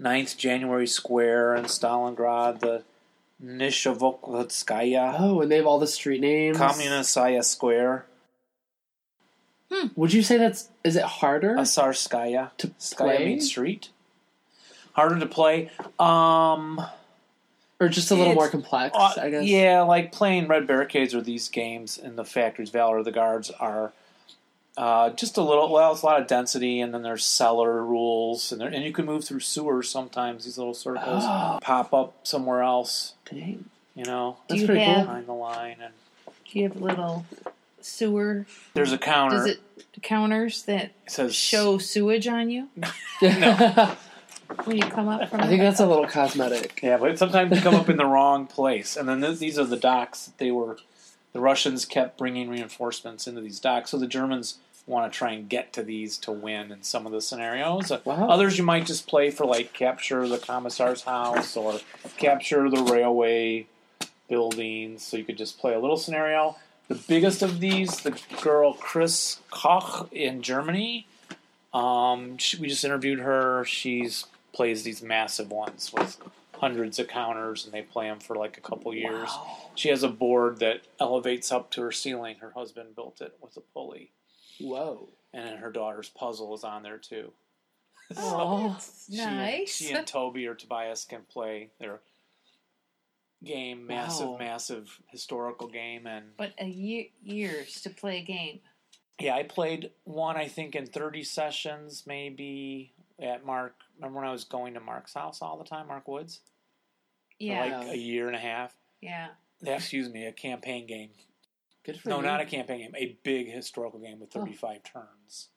9th 0.00 0.36
January 0.38 0.86
Square 0.86 1.56
in 1.56 1.64
Stalingrad, 1.64 2.60
the 2.60 2.82
Nishovokodskaya, 3.42 5.16
Oh, 5.18 5.40
and 5.40 5.50
they 5.50 5.56
have 5.56 5.66
all 5.66 5.78
the 5.78 5.86
street 5.86 6.20
names. 6.20 6.56
Kommunistaya 6.58 7.44
Square, 7.44 8.06
Would 9.96 10.12
you 10.12 10.22
say 10.22 10.36
that's 10.38 10.68
is 10.84 10.96
it 10.96 11.04
harder? 11.04 11.54
Asarskaya. 11.56 12.50
To 12.58 12.68
Skaya 12.68 12.96
play? 12.96 13.24
means 13.26 13.46
street. 13.46 13.88
Harder 14.92 15.18
to 15.18 15.26
play. 15.26 15.70
Um, 15.98 16.80
or 17.80 17.88
just 17.88 18.10
a 18.12 18.14
little 18.14 18.34
more 18.34 18.48
complex, 18.48 18.96
Uh, 18.96 19.12
I 19.20 19.30
guess. 19.30 19.44
Yeah, 19.44 19.82
like 19.82 20.12
playing 20.12 20.46
Red 20.46 20.66
Barricades 20.68 21.14
or 21.14 21.20
these 21.20 21.48
games 21.48 21.98
in 21.98 22.14
the 22.16 22.24
Factories, 22.24 22.70
Valor 22.70 22.98
of 22.98 23.04
the 23.04 23.10
Guards 23.12 23.50
are 23.50 23.92
uh, 24.76 25.10
just 25.10 25.36
a 25.36 25.42
little. 25.42 25.70
Well, 25.72 25.92
it's 25.92 26.02
a 26.02 26.06
lot 26.06 26.20
of 26.20 26.26
density, 26.28 26.80
and 26.80 26.94
then 26.94 27.02
there's 27.02 27.24
cellar 27.24 27.84
rules, 27.84 28.50
and 28.52 28.60
there, 28.60 28.68
and 28.68 28.84
you 28.84 28.92
can 28.92 29.04
move 29.06 29.24
through 29.24 29.40
sewers 29.40 29.88
sometimes. 29.90 30.44
These 30.44 30.58
little 30.58 30.74
circles 30.74 31.24
Oh. 31.26 31.58
pop 31.62 31.92
up 31.92 32.14
somewhere 32.24 32.62
else. 32.62 33.14
Dang. 33.30 33.64
You 33.94 34.04
know, 34.04 34.36
That's 34.48 34.60
you 34.60 34.66
pretty 34.66 34.80
have- 34.82 34.96
cool. 34.96 35.04
behind 35.06 35.26
the 35.26 35.32
line, 35.34 35.76
and 35.82 35.92
Do 36.26 36.58
you 36.58 36.68
have 36.68 36.80
little 36.80 37.24
sewer? 37.84 38.46
there's 38.74 38.92
a 38.92 38.98
counter. 38.98 39.36
Does 39.36 39.46
it 39.46 39.60
counters 40.02 40.62
that 40.64 40.84
It 41.04 41.10
says 41.10 41.34
show 41.34 41.78
sewage 41.78 42.26
on 42.26 42.50
you 42.50 42.68
I 43.22 43.96
when 44.64 44.76
you 44.76 44.82
come 44.82 45.08
up 45.08 45.30
from? 45.30 45.40
I 45.40 45.46
think 45.46 45.62
that's 45.62 45.80
a 45.80 45.86
little 45.86 46.06
cosmetic. 46.06 46.80
Yeah, 46.82 46.98
but 46.98 47.18
sometimes 47.18 47.50
they 47.50 47.60
come 47.60 47.74
up 47.74 47.88
in 47.88 47.96
the 47.96 48.04
wrong 48.16 48.46
place, 48.46 48.96
and 48.96 49.08
then 49.08 49.20
th- 49.20 49.38
these 49.38 49.58
are 49.58 49.64
the 49.64 49.76
docks 49.76 50.26
that 50.26 50.38
they 50.38 50.50
were. 50.50 50.78
The 51.32 51.40
Russians 51.40 51.84
kept 51.84 52.18
bringing 52.18 52.48
reinforcements 52.48 53.26
into 53.26 53.40
these 53.40 53.58
docks, 53.58 53.90
so 53.90 53.98
the 53.98 54.06
Germans 54.06 54.58
want 54.86 55.10
to 55.10 55.16
try 55.18 55.32
and 55.32 55.48
get 55.48 55.72
to 55.72 55.82
these 55.82 56.18
to 56.18 56.30
win 56.30 56.70
in 56.70 56.82
some 56.82 57.06
of 57.06 57.12
the 57.12 57.20
scenarios. 57.22 57.90
Wow. 58.04 58.28
Others 58.28 58.58
you 58.58 58.64
might 58.64 58.86
just 58.86 59.06
play 59.06 59.30
for 59.30 59.46
like 59.46 59.72
capture 59.72 60.28
the 60.28 60.38
commissar's 60.38 61.02
house 61.02 61.56
or 61.56 61.80
capture 62.18 62.68
the 62.68 62.82
railway 62.82 63.66
buildings, 64.28 65.02
so 65.02 65.16
you 65.16 65.24
could 65.24 65.38
just 65.38 65.58
play 65.58 65.72
a 65.74 65.78
little 65.78 65.96
scenario. 65.96 66.56
The 66.88 66.94
biggest 67.08 67.42
of 67.42 67.60
these, 67.60 68.00
the 68.00 68.18
girl 68.42 68.74
Chris 68.74 69.40
Koch 69.50 70.08
in 70.12 70.42
Germany. 70.42 71.06
Um, 71.72 72.36
she, 72.38 72.58
we 72.58 72.68
just 72.68 72.84
interviewed 72.84 73.20
her. 73.20 73.64
She's 73.64 74.26
plays 74.52 74.84
these 74.84 75.02
massive 75.02 75.50
ones 75.50 75.92
with 75.92 76.18
hundreds 76.58 76.98
of 76.98 77.08
counters, 77.08 77.64
and 77.64 77.72
they 77.74 77.82
play 77.82 78.06
them 78.08 78.20
for 78.20 78.36
like 78.36 78.56
a 78.56 78.60
couple 78.60 78.94
years. 78.94 79.28
Wow. 79.30 79.56
She 79.74 79.88
has 79.88 80.02
a 80.02 80.08
board 80.08 80.60
that 80.60 80.82
elevates 81.00 81.50
up 81.50 81.70
to 81.72 81.82
her 81.82 81.90
ceiling. 81.92 82.36
Her 82.40 82.50
husband 82.54 82.94
built 82.94 83.20
it 83.20 83.36
with 83.40 83.56
a 83.56 83.60
pulley, 83.60 84.12
Whoa. 84.60 85.08
and 85.32 85.44
then 85.46 85.56
her 85.56 85.72
daughter's 85.72 86.08
puzzle 86.10 86.54
is 86.54 86.64
on 86.64 86.82
there 86.82 86.98
too. 86.98 87.32
Oh, 88.18 88.78
She 89.10 89.18
and- 89.20 89.36
nice. 89.36 89.74
she 89.76 89.90
and 89.92 90.06
Toby 90.06 90.46
or 90.46 90.54
Tobias 90.54 91.06
can 91.06 91.22
play 91.22 91.70
their 91.80 92.00
game, 93.44 93.86
massive, 93.86 94.28
Wow. 94.30 94.38
massive 94.38 95.00
historical 95.08 95.68
game, 95.68 96.06
and 96.06 96.36
but 96.36 96.52
a 96.58 96.66
year 96.66 97.06
years 97.22 97.80
to 97.82 97.90
play 97.90 98.18
a 98.18 98.22
game. 98.22 98.60
Yeah, 99.20 99.36
I 99.36 99.44
played 99.44 99.92
one, 100.04 100.36
I 100.36 100.48
think, 100.48 100.74
in 100.74 100.86
30 100.86 101.22
sessions, 101.22 102.04
maybe 102.06 102.92
at 103.20 103.44
Mark. 103.44 103.76
Remember 103.96 104.18
when 104.20 104.28
I 104.28 104.32
was 104.32 104.42
going 104.44 104.74
to 104.74 104.80
Mark's 104.80 105.14
house 105.14 105.40
all 105.40 105.56
the 105.56 105.64
time, 105.64 105.86
Mark 105.86 106.08
Woods? 106.08 106.40
For 107.38 107.44
Yeah, 107.44 107.76
like 107.78 107.88
a 107.92 107.96
year 107.98 108.26
and 108.26 108.36
a 108.36 108.40
half. 108.40 108.74
yeah. 109.00 109.28
Yeah, 109.60 109.76
Excuse 109.76 110.10
me, 110.10 110.26
a 110.26 110.32
campaign 110.32 110.86
game. 110.86 111.10
good 111.84 111.98
for 112.00 112.08
No, 112.08 112.16
you. 112.16 112.22
not 112.22 112.40
a 112.40 112.44
campaign 112.44 112.80
game. 112.80 112.94
A 112.96 113.16
big 113.22 113.48
historical 113.50 114.00
game 114.00 114.18
with 114.20 114.30
35 114.32 114.82
turns 114.82 115.48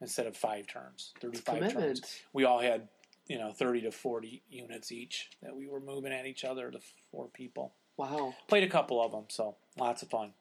instead 0.00 0.26
of 0.26 0.36
five 0.36 0.66
turns. 0.66 1.12
35 1.20 1.72
turns. 1.72 2.20
We 2.34 2.44
all 2.44 2.60
had, 2.60 2.88
you 3.26 3.38
know, 3.38 3.52
30 3.52 3.82
to 3.82 3.90
40 3.90 4.42
units 4.48 4.92
each 4.92 5.30
that 5.42 5.54
we 5.56 5.66
were 5.66 5.80
moving 5.80 6.12
at 6.12 6.26
each 6.26 6.44
other, 6.44 6.70
the 6.70 6.80
four 7.10 7.28
people. 7.28 7.74
Wow. 7.96 8.34
Played 8.48 8.64
a 8.64 8.68
couple 8.68 9.02
of 9.02 9.12
them, 9.12 9.24
so 9.28 9.56
lots 9.78 10.02
of 10.02 10.10
fun. 10.10 10.32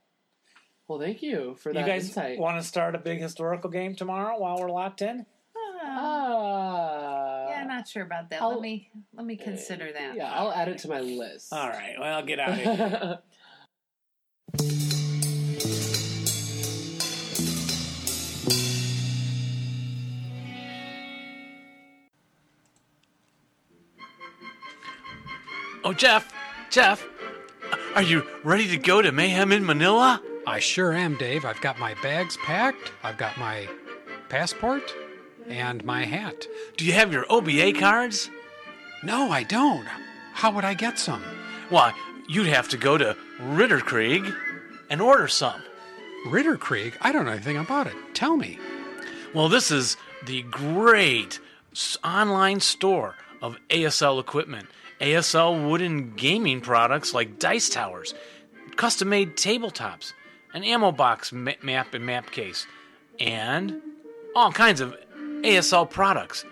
Well, 0.88 1.00
thank 1.00 1.24
you 1.24 1.56
for 1.60 1.74
that 1.74 1.80
you 1.80 1.86
guys 1.86 2.08
insight. 2.10 2.38
want 2.38 2.62
to 2.62 2.68
start 2.68 2.94
a 2.94 3.00
big 3.00 3.20
historical 3.20 3.70
game 3.72 3.96
tomorrow 3.96 4.38
while 4.38 4.60
we're 4.60 4.70
locked 4.70 5.02
in? 5.02 5.26
Ah, 5.58 5.82
Ah. 5.88 7.48
yeah, 7.50 7.64
not 7.64 7.68
not 7.76 7.88
sure 7.88 8.04
about 8.04 8.30
that. 8.30 8.42
I'll- 8.42 8.50
let 8.52 8.62
me 8.62 8.90
let 9.14 9.26
me 9.26 9.36
consider 9.36 9.92
that. 9.92 10.16
Yeah, 10.16 10.32
I'll 10.32 10.52
add 10.52 10.68
it 10.68 10.78
to 10.80 10.88
my 10.90 11.00
list. 11.02 11.52
All 11.54 11.68
right, 11.70 11.96
well, 12.00 12.24
get 12.24 12.40
out 12.40 12.50
of 12.50 12.56
here. 12.58 13.20
oh, 25.86 25.94
Jeff, 25.94 26.34
Jeff, 26.72 27.08
are 27.96 28.02
you 28.02 28.26
ready 28.44 28.68
to 28.68 28.78
go 28.78 29.02
to 29.02 29.12
Mayhem 29.12 29.52
in 29.52 29.66
Manila? 29.66 30.22
I 30.48 30.60
sure 30.60 30.92
am, 30.94 31.16
Dave. 31.16 31.46
I've 31.46 31.62
got 31.62 31.80
my 31.80 31.94
bags 32.02 32.38
packed, 32.38 32.92
I've 33.04 33.18
got 33.18 33.38
my 33.38 33.70
passport, 34.28 34.94
and 35.48 35.86
my 35.86 36.04
hat. 36.04 36.48
Do 36.76 36.86
you 36.86 36.94
have 36.94 37.14
your 37.14 37.26
OBA 37.30 37.74
cards? 37.74 38.30
No, 39.04 39.30
I 39.30 39.44
don't. 39.44 39.88
How 40.34 40.52
would 40.52 40.66
I 40.66 40.74
get 40.74 40.98
some? 40.98 41.24
Why, 41.70 41.94
you'd 42.28 42.48
have 42.48 42.68
to 42.70 42.78
go 42.78 42.98
to 42.98 43.16
Ritterkrieg 43.40 44.36
and 44.90 45.02
order 45.02 45.28
some. 45.28 45.62
Ritterkrieg? 46.28 46.96
I 47.02 47.12
don't 47.12 47.26
know 47.26 47.32
anything 47.32 47.58
about 47.58 47.88
it. 47.88 47.96
Tell 48.16 48.36
me. 48.36 48.58
Well, 49.34 49.50
this 49.50 49.70
is 49.70 49.98
the 50.26 50.42
great 50.44 51.40
online 52.04 52.60
store 52.60 53.16
of 53.46 53.58
ASL 53.70 54.20
equipment. 54.20 54.68
ASL 55.00 55.70
wooden 55.70 56.16
gaming 56.16 56.62
products 56.62 57.14
like 57.14 57.38
dice 57.38 57.70
towers, 57.70 58.14
custom 58.76 59.10
made 59.10 59.36
tabletops, 59.36 60.14
an 60.54 60.64
ammo 60.64 60.92
box 60.92 61.32
ma- 61.32 61.52
map 61.62 61.94
and 61.94 62.06
map 62.06 62.32
case, 62.32 62.66
and 63.20 63.82
all 64.36 64.52
kinds 64.52 64.82
of 64.82 64.96
ASL 65.42 65.90
products. 65.90 66.44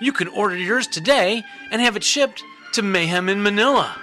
You 0.00 0.12
can 0.12 0.28
order 0.28 0.56
yours 0.56 0.86
today 0.86 1.42
and 1.70 1.82
have 1.82 1.96
it 1.96 2.04
shipped 2.04 2.42
to 2.72 2.82
Mayhem 2.82 3.28
in 3.28 3.42
Manila. 3.42 3.94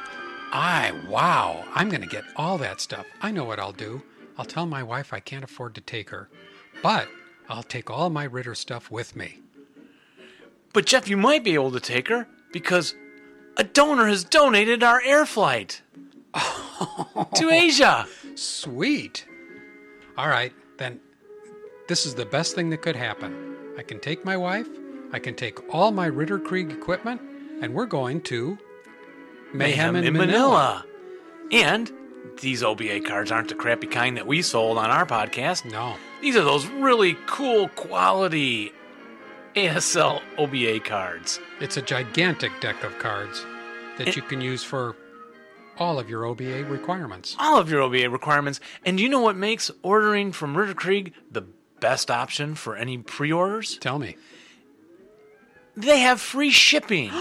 I, 0.51 0.93
wow. 1.09 1.65
I'm 1.73 1.89
going 1.89 2.01
to 2.01 2.07
get 2.07 2.23
all 2.35 2.57
that 2.59 2.79
stuff. 2.81 3.07
I 3.21 3.31
know 3.31 3.45
what 3.45 3.59
I'll 3.59 3.71
do. 3.71 4.03
I'll 4.37 4.45
tell 4.45 4.65
my 4.65 4.83
wife 4.83 5.11
I 5.11 5.19
can't 5.19 5.43
afford 5.43 5.73
to 5.75 5.81
take 5.81 6.11
her, 6.11 6.29
but 6.83 7.07
I'll 7.49 7.63
take 7.63 7.89
all 7.89 8.09
my 8.09 8.25
Ritter 8.25 8.53
stuff 8.53 8.91
with 8.91 9.15
me. 9.15 9.39
But 10.73 10.85
Jeff, 10.85 11.07
you 11.07 11.17
might 11.17 11.43
be 11.43 11.53
able 11.53 11.71
to 11.71 11.79
take 11.79 12.07
her 12.07 12.27
because 12.51 12.95
a 13.57 13.63
donor 13.63 14.07
has 14.07 14.23
donated 14.23 14.83
our 14.83 15.01
air 15.01 15.25
flight 15.25 15.81
to 17.35 17.49
Asia. 17.51 18.07
Sweet. 18.35 19.25
All 20.17 20.27
right, 20.27 20.53
then 20.77 20.99
this 21.87 22.05
is 22.05 22.15
the 22.15 22.25
best 22.25 22.55
thing 22.55 22.69
that 22.71 22.81
could 22.81 22.95
happen. 22.95 23.55
I 23.77 23.83
can 23.83 23.99
take 23.99 24.25
my 24.25 24.37
wife, 24.37 24.67
I 25.11 25.19
can 25.19 25.35
take 25.35 25.73
all 25.73 25.91
my 25.91 26.09
Ritterkrieg 26.09 26.71
equipment, 26.71 27.21
and 27.61 27.73
we're 27.73 27.85
going 27.85 28.21
to 28.21 28.57
Mayhem, 29.53 29.95
in, 29.95 30.13
Manila. 30.13 30.85
And 31.51 31.91
these 32.41 32.61
OBA 32.61 33.01
cards 33.01 33.31
aren't 33.31 33.49
the 33.49 33.55
crappy 33.55 33.87
kind 33.87 34.17
that 34.17 34.27
we 34.27 34.41
sold 34.41 34.77
on 34.77 34.89
our 34.89 35.05
podcast. 35.05 35.69
No. 35.71 35.95
These 36.21 36.35
are 36.35 36.43
those 36.43 36.65
really 36.67 37.15
cool 37.25 37.69
quality 37.69 38.71
ASL 39.57 40.21
OBA 40.37 40.81
cards. 40.81 41.39
It's 41.59 41.77
a 41.77 41.81
gigantic 41.81 42.51
deck 42.61 42.83
of 42.83 42.99
cards 42.99 43.43
that 43.97 44.15
you 44.15 44.21
can 44.21 44.39
use 44.39 44.63
for 44.63 44.95
all 45.79 45.97
of 45.97 46.07
your 46.07 46.25
OBA 46.25 46.65
requirements. 46.65 47.35
All 47.39 47.57
of 47.57 47.67
your 47.67 47.81
OBA 47.81 48.07
requirements. 48.11 48.59
And 48.85 48.97
do 48.97 49.03
you 49.03 49.09
know 49.09 49.19
what 49.19 49.35
makes 49.35 49.71
ordering 49.81 50.31
from 50.31 50.55
Ritterkrieg 50.55 51.13
the 51.31 51.41
best 51.79 52.11
option 52.11 52.53
for 52.53 52.75
any 52.75 52.99
pre 52.99 53.31
orders? 53.31 53.79
Tell 53.79 53.97
me. 53.97 54.15
They 55.75 56.01
have 56.01 56.21
free 56.21 56.51
shipping. 56.51 57.11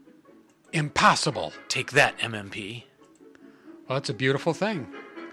Impossible. 0.74 1.54
Take 1.68 1.92
that, 1.92 2.18
MMP. 2.18 2.82
Well, 3.88 3.98
that's 3.98 4.10
a 4.10 4.14
beautiful 4.14 4.52
thing. 4.52 4.88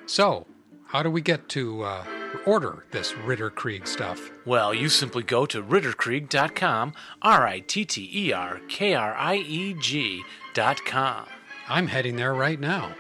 So, 0.05 0.47
how 0.85 1.03
do 1.03 1.11
we 1.11 1.19
get 1.19 1.49
to 1.49 1.83
uh, 1.83 2.05
order 2.45 2.85
this 2.91 3.13
Ritterkrieg 3.13 3.87
stuff? 3.87 4.31
Well, 4.45 4.73
you 4.73 4.89
simply 4.89 5.23
go 5.23 5.45
to 5.45 5.61
ritterkrieg.com, 5.63 6.93
R 7.21 7.47
I 7.47 7.59
T 7.59 7.85
T 7.85 8.09
E 8.13 8.33
R 8.33 8.59
K 8.67 8.93
R 8.93 9.13
I 9.15 9.35
E 9.35 9.73
G.com. 9.73 11.25
I'm 11.67 11.87
heading 11.87 12.15
there 12.15 12.33
right 12.33 12.59
now. 12.59 12.95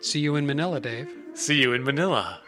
See 0.00 0.20
you 0.20 0.36
in 0.36 0.46
Manila, 0.46 0.80
Dave. 0.80 1.12
See 1.34 1.60
you 1.60 1.72
in 1.72 1.84
Manila. 1.84 2.40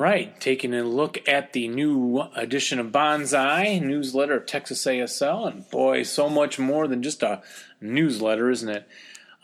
Right, 0.00 0.40
taking 0.40 0.72
a 0.72 0.82
look 0.82 1.18
at 1.28 1.52
the 1.52 1.68
new 1.68 2.22
edition 2.34 2.78
of 2.78 2.86
Bonsai 2.86 3.82
newsletter 3.82 4.38
of 4.38 4.46
Texas 4.46 4.86
ASL, 4.86 5.46
and 5.46 5.68
boy, 5.68 6.04
so 6.04 6.30
much 6.30 6.58
more 6.58 6.88
than 6.88 7.02
just 7.02 7.22
a 7.22 7.42
newsletter, 7.82 8.48
isn't 8.48 8.70
it? 8.70 8.88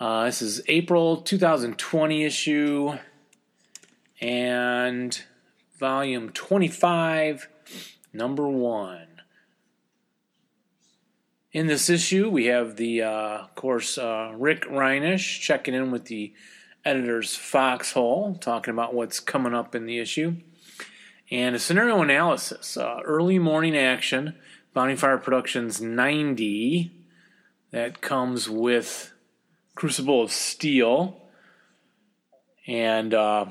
Uh, 0.00 0.24
this 0.24 0.40
is 0.40 0.62
April 0.66 1.18
2020 1.18 2.24
issue, 2.24 2.94
and 4.18 5.24
volume 5.78 6.30
25, 6.30 7.50
number 8.14 8.48
one. 8.48 9.20
In 11.52 11.66
this 11.66 11.90
issue, 11.90 12.30
we 12.30 12.46
have 12.46 12.76
the, 12.76 13.02
uh, 13.02 13.40
of 13.42 13.54
course, 13.56 13.98
uh, 13.98 14.32
Rick 14.34 14.62
Reinish 14.62 15.38
checking 15.38 15.74
in 15.74 15.90
with 15.90 16.06
the 16.06 16.32
editor's 16.86 17.34
foxhole, 17.34 18.36
talking 18.36 18.72
about 18.72 18.94
what's 18.94 19.20
coming 19.20 19.52
up 19.52 19.74
in 19.74 19.86
the 19.86 19.98
issue, 19.98 20.36
and 21.30 21.56
a 21.56 21.58
scenario 21.58 22.00
analysis. 22.00 22.76
Uh, 22.76 23.00
early 23.04 23.38
morning 23.38 23.76
action, 23.76 24.36
Bounding 24.72 24.96
Fire 24.96 25.18
Productions 25.18 25.80
90, 25.80 26.92
that 27.72 28.00
comes 28.00 28.48
with 28.48 29.12
Crucible 29.74 30.22
of 30.22 30.30
Steel, 30.30 31.20
and 32.66 33.12
uh, 33.12 33.46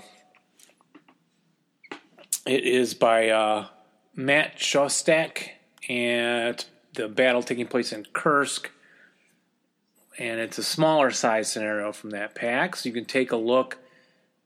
it 2.47 2.63
is 2.63 2.93
by 2.93 3.29
uh, 3.29 3.67
Matt 4.15 4.57
Shostak, 4.57 5.49
and 5.89 6.65
the 6.93 7.09
battle 7.09 7.43
taking 7.43 7.67
place 7.67 7.91
in 7.91 8.05
Kursk 8.13 8.71
and 10.17 10.39
it's 10.39 10.57
a 10.57 10.63
smaller 10.63 11.11
size 11.11 11.51
scenario 11.51 11.91
from 11.91 12.11
that 12.11 12.35
pack. 12.35 12.75
So 12.75 12.89
you 12.89 12.93
can 12.93 13.05
take 13.05 13.31
a 13.31 13.37
look 13.37 13.77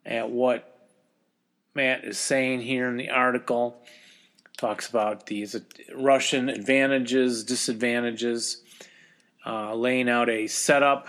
at 0.06 0.30
what 0.30 0.88
Matt 1.76 2.04
is 2.04 2.18
saying 2.18 2.62
here 2.62 2.88
in 2.90 2.98
the 2.98 3.10
article. 3.10 3.82
Talks 4.58 4.90
about 4.90 5.28
these 5.28 5.56
Russian 5.96 6.50
advantages, 6.50 7.44
disadvantages, 7.44 8.62
uh, 9.46 9.74
laying 9.76 10.10
out 10.10 10.30
a 10.30 10.48
setup. 10.48 11.08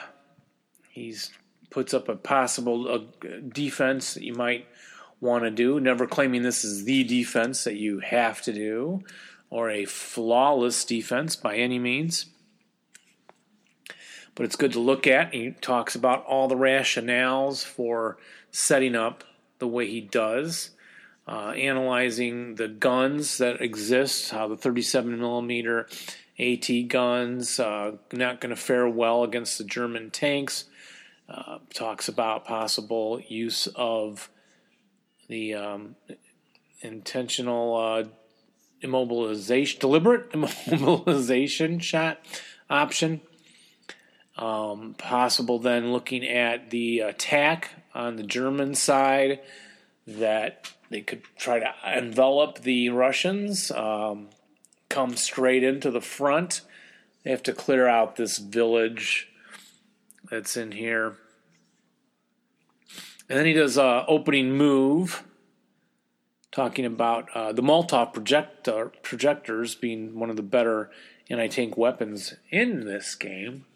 He 0.91 1.17
puts 1.71 1.95
up 1.95 2.09
a 2.09 2.17
possible 2.17 2.89
uh, 2.89 3.29
defense 3.49 4.15
that 4.15 4.23
you 4.23 4.35
might 4.35 4.67
want 5.21 5.45
to 5.45 5.51
do. 5.51 5.81
Never 5.81 6.07
claiming 6.07 6.43
this 6.43 6.65
is 6.65 6.85
the 6.85 7.03
defense 7.05 7.65
that 7.65 7.77
you 7.77 8.01
have 8.01 8.43
to 8.43 8.53
do, 8.53 9.03
or 9.49 9.71
a 9.71 9.85
flawless 9.85 10.85
defense 10.85 11.35
by 11.35 11.57
any 11.57 11.79
means 11.79 12.27
but 14.41 14.47
it's 14.47 14.57
good 14.57 14.73
to 14.73 14.81
look 14.81 15.07
at. 15.07 15.35
He 15.35 15.51
talks 15.51 15.95
about 15.95 16.25
all 16.25 16.49
the 16.49 16.55
rationales 16.55 17.63
for 17.63 18.17
setting 18.51 18.97
up 18.97 19.23
the 19.59 19.69
way 19.69 19.87
he 19.87 20.01
does, 20.01 20.71
uh, 21.29 21.51
analyzing 21.51 22.55
the 22.55 22.67
guns 22.67 23.37
that 23.37 23.61
exist, 23.61 24.31
how 24.31 24.49
the 24.49 24.57
37 24.57 25.21
millimeter 25.21 25.87
AT 26.39 26.71
guns 26.89 27.61
uh, 27.61 27.99
not 28.15 28.41
going 28.41 28.49
to 28.49 28.57
fare 28.57 28.89
well 28.89 29.25
against 29.25 29.59
the 29.59 29.65
German 29.65 30.11
tanks. 30.11 30.65
Uh, 31.29 31.59
talks 31.75 32.09
about 32.09 32.47
possible 32.47 33.21
use 33.29 33.67
of 33.77 34.31
the 35.29 35.53
um, 35.53 35.97
intentional 36.81 37.77
uh, 37.77 38.05
immobilization, 38.83 39.79
deliberate 39.81 40.31
immobilization 40.33 41.83
shot 41.83 42.25
option. 42.71 43.21
Um, 44.37 44.95
possible 44.97 45.59
then 45.59 45.93
looking 45.93 46.25
at 46.27 46.71
the 46.71 47.01
attack 47.01 47.71
on 47.95 48.17
the 48.17 48.23
German 48.23 48.75
side 48.75 49.41
that 50.07 50.73
they 50.89 51.01
could 51.01 51.23
try 51.37 51.59
to 51.61 51.73
envelop 51.97 52.61
the 52.61 52.89
Russians, 52.89 53.71
um, 53.71 54.29
come 54.89 55.17
straight 55.17 55.63
into 55.63 55.91
the 55.91 56.01
front. 56.01 56.63
They 57.23 57.31
have 57.31 57.43
to 57.45 57.53
clear 57.53 57.87
out 57.87 58.17
this 58.17 58.39
village 58.39 59.29
that's 60.31 60.57
in 60.57 60.73
here. 60.73 61.17
And 63.29 63.39
then 63.39 63.47
he 63.47 63.53
does 63.53 63.79
uh, 63.79 64.05
opening 64.09 64.53
move, 64.53 65.23
talking 66.51 66.85
about 66.85 67.29
uh, 67.35 67.53
the 67.53 67.63
Molotov 67.63 68.13
projector, 68.13 68.93
projectors 69.03 69.77
being 69.77 70.19
one 70.19 70.31
of 70.31 70.37
the 70.37 70.43
better 70.43 70.91
anti-tank 71.29 71.77
weapons 71.77 72.35
in 72.51 72.85
this 72.85 73.15
game 73.15 73.67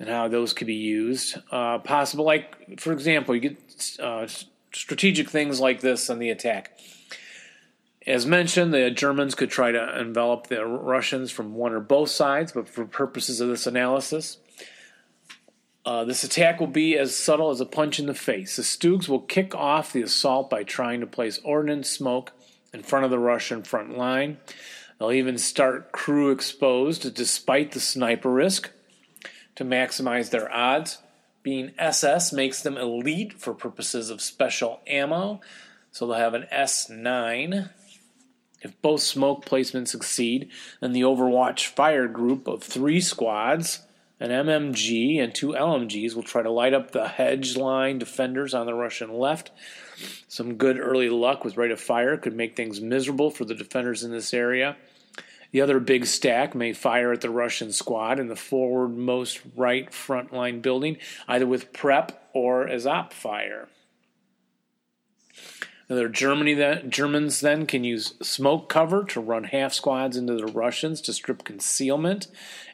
and 0.00 0.08
how 0.08 0.26
those 0.26 0.54
could 0.54 0.66
be 0.66 0.74
used. 0.74 1.36
Uh, 1.52 1.78
possible, 1.78 2.24
like 2.24 2.80
for 2.80 2.92
example, 2.92 3.34
you 3.34 3.40
get 3.40 3.98
uh, 4.00 4.26
strategic 4.72 5.28
things 5.28 5.60
like 5.60 5.82
this 5.82 6.08
on 6.08 6.18
the 6.18 6.30
attack. 6.30 6.76
As 8.06 8.24
mentioned, 8.24 8.72
the 8.72 8.90
Germans 8.90 9.34
could 9.34 9.50
try 9.50 9.70
to 9.70 10.00
envelop 10.00 10.46
the 10.46 10.64
Russians 10.64 11.30
from 11.30 11.54
one 11.54 11.74
or 11.74 11.80
both 11.80 12.08
sides, 12.08 12.50
but 12.50 12.66
for 12.66 12.86
purposes 12.86 13.42
of 13.42 13.50
this 13.50 13.66
analysis, 13.66 14.38
uh, 15.84 16.04
this 16.04 16.24
attack 16.24 16.60
will 16.60 16.66
be 16.66 16.96
as 16.96 17.14
subtle 17.14 17.50
as 17.50 17.60
a 17.60 17.66
punch 17.66 18.00
in 18.00 18.06
the 18.06 18.14
face. 18.14 18.56
The 18.56 18.62
StuGs 18.62 19.06
will 19.06 19.20
kick 19.20 19.54
off 19.54 19.92
the 19.92 20.02
assault 20.02 20.48
by 20.48 20.62
trying 20.62 21.00
to 21.00 21.06
place 21.06 21.40
ordnance 21.44 21.90
smoke 21.90 22.32
in 22.72 22.82
front 22.82 23.04
of 23.04 23.10
the 23.10 23.18
Russian 23.18 23.62
front 23.62 23.98
line. 23.98 24.38
They'll 24.98 25.12
even 25.12 25.36
start 25.36 25.92
crew 25.92 26.30
exposed 26.30 27.14
despite 27.14 27.72
the 27.72 27.80
sniper 27.80 28.30
risk 28.30 28.70
to 29.60 29.64
maximize 29.66 30.30
their 30.30 30.50
odds. 30.50 30.98
Being 31.42 31.72
SS 31.78 32.32
makes 32.32 32.62
them 32.62 32.78
elite 32.78 33.34
for 33.34 33.52
purposes 33.52 34.08
of 34.08 34.22
special 34.22 34.80
ammo, 34.86 35.42
so 35.90 36.06
they'll 36.06 36.16
have 36.16 36.32
an 36.32 36.46
S9. 36.50 37.68
If 38.62 38.80
both 38.80 39.02
smoke 39.02 39.44
placements 39.44 39.88
succeed, 39.88 40.48
then 40.80 40.92
the 40.92 41.02
Overwatch 41.02 41.66
fire 41.66 42.08
group 42.08 42.48
of 42.48 42.62
three 42.62 43.02
squads, 43.02 43.80
an 44.18 44.30
MMG 44.30 45.22
and 45.22 45.34
two 45.34 45.48
LMGs, 45.48 46.14
will 46.14 46.22
try 46.22 46.40
to 46.40 46.50
light 46.50 46.72
up 46.72 46.92
the 46.92 47.08
hedge 47.08 47.54
line 47.54 47.98
defenders 47.98 48.54
on 48.54 48.64
the 48.64 48.72
Russian 48.72 49.12
left. 49.12 49.50
Some 50.26 50.54
good 50.54 50.78
early 50.78 51.10
luck 51.10 51.44
with 51.44 51.58
rate 51.58 51.70
of 51.70 51.80
fire 51.80 52.16
could 52.16 52.34
make 52.34 52.56
things 52.56 52.80
miserable 52.80 53.30
for 53.30 53.44
the 53.44 53.54
defenders 53.54 54.04
in 54.04 54.10
this 54.10 54.32
area. 54.32 54.76
The 55.52 55.60
other 55.60 55.80
big 55.80 56.06
stack 56.06 56.54
may 56.54 56.72
fire 56.72 57.12
at 57.12 57.20
the 57.20 57.30
Russian 57.30 57.72
squad 57.72 58.20
in 58.20 58.28
the 58.28 58.34
forwardmost 58.34 59.40
right 59.56 59.92
front 59.92 60.32
line 60.32 60.60
building, 60.60 60.98
either 61.26 61.46
with 61.46 61.72
prep 61.72 62.28
or 62.32 62.68
as 62.68 62.86
op 62.86 63.12
fire. 63.12 63.68
Another 65.88 66.08
Germany 66.08 66.54
that 66.54 66.88
Germans 66.88 67.40
then 67.40 67.66
can 67.66 67.82
use 67.82 68.14
smoke 68.22 68.68
cover 68.68 69.02
to 69.06 69.20
run 69.20 69.42
half 69.42 69.72
squads 69.72 70.16
into 70.16 70.36
the 70.36 70.46
Russians 70.46 71.00
to 71.00 71.12
strip 71.12 71.42
concealment 71.42 72.28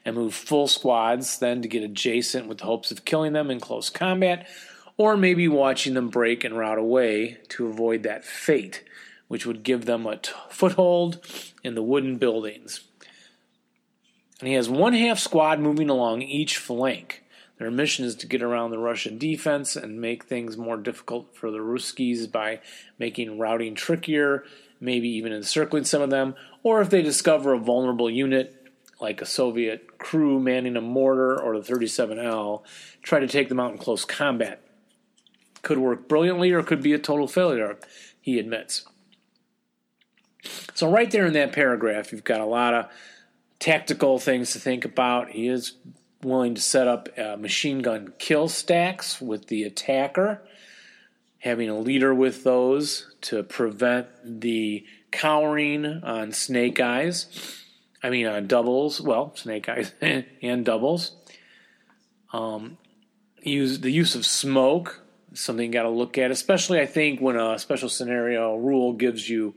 and 0.05 0.15
move 0.15 0.35
full 0.35 0.67
squads 0.67 1.39
then 1.39 1.63
to 1.63 1.67
get 1.67 1.81
adjacent 1.81 2.45
with 2.45 2.59
the 2.59 2.65
hopes 2.65 2.91
of 2.91 3.05
killing 3.05 3.33
them 3.33 3.49
in 3.49 3.59
close 3.59 3.89
combat 3.89 4.47
or 4.97 5.17
maybe 5.17 5.47
watching 5.47 5.95
them 5.95 6.09
break 6.09 6.43
and 6.43 6.55
rout 6.55 6.77
away 6.77 7.39
to 7.49 7.65
avoid 7.65 8.03
that 8.03 8.23
fate 8.23 8.83
which 9.27 9.45
would 9.45 9.63
give 9.63 9.85
them 9.85 10.05
a 10.05 10.17
t- 10.17 10.31
foothold 10.49 11.19
in 11.63 11.75
the 11.75 11.83
wooden 11.83 12.17
buildings. 12.17 12.81
And 14.39 14.47
he 14.47 14.53
has 14.53 14.69
one 14.69 14.93
half 14.93 15.19
squad 15.19 15.59
moving 15.59 15.89
along 15.89 16.21
each 16.21 16.57
flank. 16.57 17.23
Their 17.57 17.71
mission 17.71 18.05
is 18.05 18.15
to 18.17 18.27
get 18.27 18.43
around 18.43 18.69
the 18.69 18.77
Russian 18.77 19.17
defense 19.17 19.75
and 19.75 19.99
make 19.99 20.25
things 20.25 20.57
more 20.57 20.77
difficult 20.77 21.35
for 21.35 21.49
the 21.49 21.57
Ruskies 21.57 22.31
by 22.31 22.59
making 22.99 23.39
routing 23.39 23.73
trickier, 23.73 24.43
maybe 24.79 25.09
even 25.09 25.33
encircling 25.33 25.85
some 25.85 26.03
of 26.03 26.11
them, 26.11 26.35
or 26.61 26.81
if 26.81 26.91
they 26.91 27.01
discover 27.01 27.53
a 27.53 27.59
vulnerable 27.59 28.11
unit 28.11 28.53
like 28.99 29.21
a 29.21 29.25
Soviet 29.25 29.97
crew 29.97 30.39
manning 30.39 30.75
a 30.75 30.81
mortar 30.81 31.39
or 31.39 31.59
the 31.59 31.73
37L, 31.73 32.61
try 33.01 33.19
to 33.19 33.27
take 33.27 33.49
them 33.49 33.59
out 33.59 33.71
in 33.71 33.77
close 33.77 34.05
combat. 34.05 34.61
Could 35.63 35.79
work 35.79 36.07
brilliantly 36.07 36.51
or 36.51 36.61
could 36.61 36.81
be 36.83 36.93
a 36.93 36.99
total 36.99 37.27
failure, 37.27 37.77
he 38.21 38.37
admits. 38.37 38.85
So, 40.73 40.89
right 40.91 41.09
there 41.09 41.25
in 41.25 41.33
that 41.33 41.53
paragraph, 41.53 42.11
you've 42.11 42.23
got 42.23 42.41
a 42.41 42.45
lot 42.45 42.73
of 42.73 42.85
tactical 43.59 44.19
things 44.19 44.53
to 44.53 44.59
think 44.59 44.85
about. 44.85 45.29
He 45.29 45.47
is 45.47 45.73
willing 46.23 46.55
to 46.55 46.61
set 46.61 46.87
up 46.87 47.09
uh, 47.17 47.37
machine 47.37 47.79
gun 47.79 48.13
kill 48.19 48.47
stacks 48.47 49.21
with 49.21 49.47
the 49.47 49.63
attacker, 49.63 50.41
having 51.39 51.69
a 51.69 51.77
leader 51.77 52.13
with 52.13 52.43
those 52.43 53.13
to 53.21 53.43
prevent 53.43 54.07
the 54.23 54.85
cowering 55.11 55.85
on 56.03 56.31
snake 56.31 56.79
eyes. 56.79 57.63
I 58.03 58.09
mean, 58.09 58.27
on 58.27 58.47
doubles. 58.47 59.01
Well, 59.01 59.35
snake 59.35 59.69
eyes 59.69 59.91
and 60.41 60.65
doubles. 60.65 61.15
Um, 62.31 62.77
use 63.41 63.79
the 63.79 63.91
use 63.91 64.15
of 64.15 64.25
smoke. 64.25 65.01
Something 65.33 65.67
you 65.67 65.71
got 65.71 65.83
to 65.83 65.89
look 65.89 66.17
at, 66.17 66.31
especially 66.31 66.79
I 66.79 66.85
think 66.85 67.19
when 67.19 67.35
a 67.35 67.59
special 67.59 67.89
scenario 67.89 68.55
rule 68.55 68.93
gives 68.93 69.29
you 69.29 69.55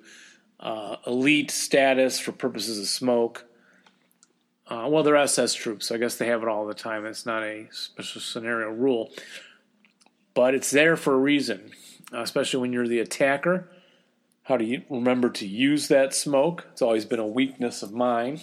uh, 0.61 0.97
elite 1.07 1.51
status 1.51 2.21
for 2.21 2.33
purposes 2.33 2.79
of 2.79 2.87
smoke. 2.87 3.47
Uh, 4.69 4.87
well, 4.89 5.03
they're 5.03 5.17
SS 5.17 5.55
troops, 5.55 5.87
so 5.87 5.97
I 5.97 5.99
guess 5.99 6.17
they 6.17 6.27
have 6.27 6.43
it 6.43 6.49
all 6.49 6.67
the 6.67 6.75
time. 6.75 7.05
It's 7.05 7.27
not 7.27 7.43
a 7.43 7.67
special 7.73 8.21
scenario 8.21 8.71
rule, 8.71 9.11
but 10.33 10.55
it's 10.55 10.71
there 10.71 10.97
for 10.97 11.15
a 11.15 11.19
reason, 11.19 11.73
especially 12.13 12.61
when 12.61 12.73
you're 12.73 12.87
the 12.87 13.01
attacker. 13.01 13.69
How 14.45 14.57
do 14.57 14.65
you 14.65 14.83
remember 14.89 15.31
to 15.31 15.47
use 15.47 15.89
that 15.89 16.15
smoke? 16.15 16.67
It's 16.73 16.83
always 16.83 17.05
been 17.05 17.19
a 17.19 17.27
weakness 17.27 17.83
of 17.83 17.93
mine. 17.93 18.41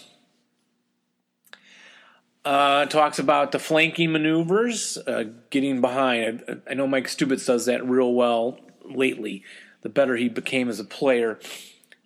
Uh, 2.44 2.86
talks 2.86 3.20
about 3.20 3.52
the 3.52 3.60
flanking 3.60 4.12
maneuvers, 4.12 4.98
uh, 5.06 5.26
getting 5.50 5.82
behind. 5.82 6.44
I, 6.48 6.72
I 6.72 6.74
know 6.76 6.88
Mike 6.88 7.08
Stubitz 7.08 7.46
does 7.46 7.66
that 7.66 7.86
real 7.86 8.14
well 8.14 8.58
lately. 8.86 9.44
The 9.82 9.90
better 9.90 10.16
he 10.16 10.30
became 10.30 10.70
as 10.70 10.80
a 10.80 10.86
player, 10.86 11.40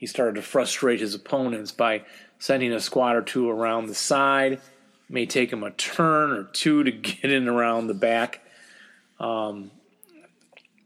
he 0.02 0.08
started 0.08 0.34
to 0.34 0.42
frustrate 0.42 1.00
his 1.00 1.14
opponents 1.14 1.72
by 1.72 2.02
sending 2.40 2.74
a 2.74 2.80
squad 2.80 3.16
or 3.16 3.22
two 3.22 3.48
around 3.48 3.86
the 3.86 3.94
side. 3.94 4.54
It 4.54 4.60
may 5.08 5.28
take 5.28 5.54
him 5.54 5.64
a 5.64 5.70
turn 5.70 6.32
or 6.32 6.46
two 6.46 6.84
to 6.84 6.92
get 6.92 7.32
in 7.32 7.48
around 7.48 7.86
the 7.86 7.94
back. 7.94 8.42
Um, 9.20 9.70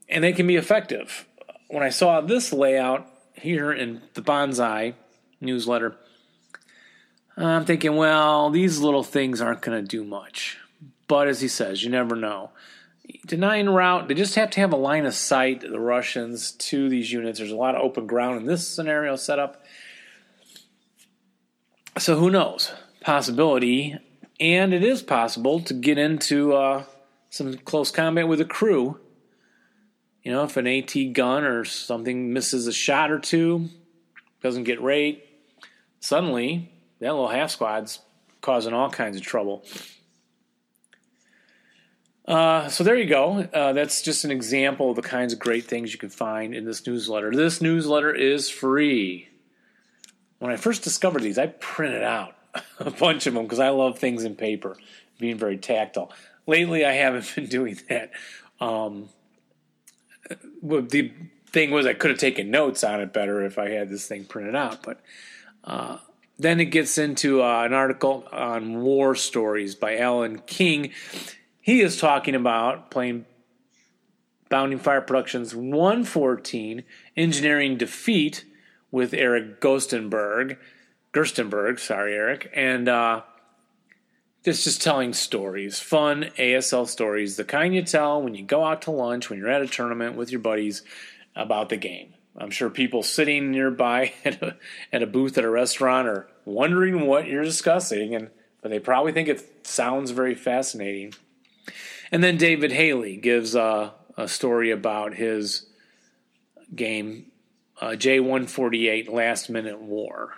and 0.09 0.21
they 0.21 0.33
can 0.33 0.45
be 0.47 0.57
effective. 0.57 1.25
When 1.69 1.81
I 1.81 1.91
saw 1.91 2.19
this 2.19 2.51
layout 2.51 3.07
here 3.35 3.71
in 3.71 4.01
the 4.15 4.21
Bonsai 4.21 4.95
newsletter, 5.39 5.95
I'm 7.37 7.63
thinking, 7.63 7.95
well, 7.95 8.49
these 8.49 8.79
little 8.79 9.03
things 9.03 9.39
aren't 9.39 9.61
going 9.61 9.81
to 9.81 9.87
do 9.87 10.03
much. 10.03 10.57
But 11.07 11.29
as 11.29 11.39
he 11.39 11.47
says, 11.47 11.85
you 11.85 11.89
never 11.89 12.17
know. 12.17 12.49
Denying 13.25 13.69
route, 13.69 14.07
they 14.07 14.13
just 14.13 14.35
have 14.35 14.49
to 14.51 14.59
have 14.61 14.73
a 14.73 14.77
line 14.77 15.05
of 15.05 15.13
sight, 15.13 15.61
the 15.61 15.79
Russians, 15.79 16.51
to 16.53 16.89
these 16.89 17.11
units. 17.11 17.39
There's 17.39 17.51
a 17.51 17.55
lot 17.55 17.75
of 17.75 17.81
open 17.81 18.07
ground 18.07 18.39
in 18.39 18.45
this 18.45 18.67
scenario 18.67 19.15
setup. 19.15 19.63
So 21.97 22.17
who 22.17 22.29
knows? 22.29 22.71
Possibility, 23.01 23.97
and 24.39 24.73
it 24.73 24.83
is 24.83 25.01
possible 25.01 25.59
to 25.61 25.73
get 25.73 25.97
into 25.97 26.53
uh, 26.53 26.83
some 27.29 27.57
close 27.57 27.91
combat 27.91 28.27
with 28.27 28.41
a 28.41 28.45
crew. 28.45 28.99
You 30.23 30.31
know, 30.31 30.43
if 30.43 30.57
an 30.57 30.67
AT 30.67 30.93
gun 31.13 31.43
or 31.43 31.65
something 31.65 32.33
misses 32.33 32.67
a 32.67 32.73
shot 32.73 33.11
or 33.11 33.19
two, 33.19 33.69
doesn't 34.41 34.63
get 34.63 34.81
rate, 34.81 35.23
suddenly 35.99 36.71
that 36.99 37.11
little 37.11 37.27
half 37.27 37.51
squad's 37.51 37.99
causing 38.41 38.73
all 38.73 38.89
kinds 38.89 39.17
of 39.17 39.23
trouble. 39.23 39.63
Uh, 42.27 42.67
so 42.69 42.83
there 42.83 42.95
you 42.95 43.05
go. 43.05 43.47
Uh, 43.53 43.73
that's 43.73 44.01
just 44.01 44.25
an 44.25 44.31
example 44.31 44.89
of 44.89 44.95
the 44.95 45.01
kinds 45.01 45.31
of 45.31 45.39
great 45.39 45.65
things 45.65 45.93
you 45.93 45.99
can 45.99 46.09
find 46.09 46.55
in 46.55 46.65
this 46.65 46.85
newsletter. 46.85 47.31
This 47.31 47.61
newsletter 47.61 48.13
is 48.13 48.49
free. 48.49 49.29
When 50.39 50.51
I 50.51 50.57
first 50.57 50.83
discovered 50.83 51.21
these, 51.21 51.37
I 51.37 51.47
printed 51.47 52.03
out 52.03 52.35
a 52.79 52.89
bunch 52.89 53.27
of 53.27 53.35
them 53.35 53.43
because 53.43 53.59
I 53.59 53.69
love 53.69 53.99
things 53.99 54.23
in 54.23 54.35
paper, 54.35 54.75
being 55.19 55.37
very 55.37 55.57
tactile. 55.57 56.11
Lately, 56.47 56.83
I 56.83 56.93
haven't 56.93 57.31
been 57.35 57.45
doing 57.45 57.77
that. 57.89 58.11
Um, 58.59 59.09
the 60.61 61.11
thing 61.51 61.69
was, 61.69 61.85
I 61.85 61.93
could 61.93 62.09
have 62.09 62.19
taken 62.19 62.49
notes 62.49 62.83
on 62.83 63.01
it 63.01 63.13
better 63.13 63.45
if 63.45 63.59
I 63.59 63.69
had 63.69 63.89
this 63.89 64.07
thing 64.07 64.25
printed 64.25 64.55
out. 64.55 64.81
But 64.81 64.99
uh, 65.63 65.99
then 66.39 66.59
it 66.59 66.65
gets 66.65 66.97
into 66.97 67.43
uh, 67.43 67.63
an 67.63 67.73
article 67.73 68.27
on 68.31 68.81
war 68.81 69.13
stories 69.13 69.75
by 69.75 69.97
Alan 69.97 70.39
King 70.39 70.91
he 71.65 71.81
is 71.81 71.97
talking 71.97 72.35
about 72.35 72.91
playing 72.91 73.25
Bounding 74.49 74.77
Fire 74.77 75.01
Productions 75.01 75.55
114 75.55 76.83
Engineering 77.17 77.75
Defeat 77.75 78.45
with 78.91 79.15
Eric 79.15 79.59
Gostenberg. 79.61 80.57
Gerstenberg, 81.11 81.79
sorry, 81.79 82.13
Eric. 82.13 82.51
And 82.53 82.87
uh, 82.87 83.23
it's 84.43 84.63
just 84.63 84.83
telling 84.83 85.13
stories, 85.13 85.79
fun 85.79 86.29
ASL 86.37 86.87
stories, 86.87 87.35
the 87.35 87.43
kind 87.43 87.73
you 87.73 87.81
tell 87.81 88.21
when 88.21 88.35
you 88.35 88.43
go 88.43 88.63
out 88.63 88.83
to 88.83 88.91
lunch, 88.91 89.31
when 89.31 89.39
you're 89.39 89.49
at 89.49 89.63
a 89.63 89.67
tournament 89.67 90.15
with 90.15 90.29
your 90.29 90.41
buddies 90.41 90.83
about 91.35 91.69
the 91.69 91.77
game. 91.77 92.13
I'm 92.37 92.51
sure 92.51 92.69
people 92.69 93.01
sitting 93.01 93.49
nearby 93.49 94.13
at 94.23 94.39
a, 94.39 94.55
at 94.93 95.01
a 95.01 95.07
booth 95.07 95.35
at 95.39 95.43
a 95.43 95.49
restaurant 95.49 96.07
are 96.07 96.29
wondering 96.45 97.07
what 97.07 97.25
you're 97.25 97.43
discussing, 97.43 98.13
and 98.13 98.29
but 98.61 98.69
they 98.69 98.77
probably 98.77 99.13
think 99.13 99.29
it 99.29 99.65
sounds 99.65 100.11
very 100.11 100.35
fascinating. 100.35 101.15
And 102.11 102.23
then 102.23 102.37
David 102.37 102.71
Haley 102.71 103.17
gives 103.17 103.55
uh, 103.55 103.91
a 104.17 104.27
story 104.27 104.71
about 104.71 105.15
his 105.15 105.65
game, 106.73 107.31
uh, 107.81 107.89
J148 107.91 109.11
Last 109.11 109.49
Minute 109.49 109.81
War. 109.81 110.33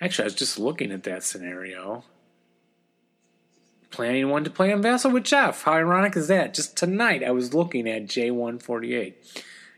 Actually, 0.00 0.24
I 0.24 0.26
was 0.26 0.34
just 0.34 0.58
looking 0.58 0.92
at 0.92 1.02
that 1.02 1.22
scenario. 1.22 2.04
planning 3.90 4.28
one 4.28 4.44
to 4.44 4.50
play 4.50 4.72
on 4.72 4.80
Vassal 4.82 5.10
with 5.10 5.24
Jeff. 5.24 5.64
How 5.64 5.72
ironic 5.72 6.16
is 6.16 6.28
that? 6.28 6.54
Just 6.54 6.76
tonight, 6.76 7.22
I 7.22 7.32
was 7.32 7.52
looking 7.52 7.88
at 7.88 8.06
J148. 8.06 9.14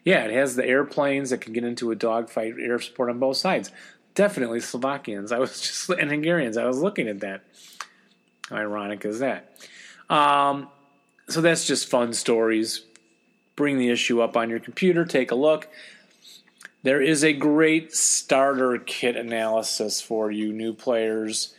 Yeah, 0.04 0.24
it 0.24 0.32
has 0.32 0.56
the 0.56 0.66
airplanes 0.66 1.30
that 1.30 1.40
can 1.40 1.52
get 1.52 1.64
into 1.64 1.90
a 1.90 1.96
dogfight 1.96 2.54
air 2.60 2.80
support 2.80 3.10
on 3.10 3.18
both 3.18 3.36
sides. 3.36 3.70
Definitely 4.14 4.60
Slovakians. 4.60 5.32
I 5.32 5.38
was 5.38 5.60
just 5.62 5.88
and 5.90 6.10
Hungarians. 6.10 6.56
I 6.56 6.66
was 6.66 6.80
looking 6.80 7.08
at 7.08 7.20
that. 7.20 7.44
How 8.48 8.56
ironic 8.56 9.04
is 9.04 9.20
that? 9.20 9.56
Um, 10.12 10.68
so 11.28 11.40
that's 11.40 11.66
just 11.66 11.88
fun 11.88 12.12
stories. 12.12 12.84
Bring 13.56 13.78
the 13.78 13.88
issue 13.88 14.20
up 14.20 14.36
on 14.36 14.50
your 14.50 14.60
computer. 14.60 15.06
Take 15.06 15.30
a 15.30 15.34
look. 15.34 15.68
There 16.82 17.00
is 17.00 17.24
a 17.24 17.32
great 17.32 17.94
starter 17.94 18.76
kit 18.76 19.16
analysis 19.16 20.02
for 20.02 20.30
you 20.30 20.52
new 20.52 20.74
players. 20.74 21.54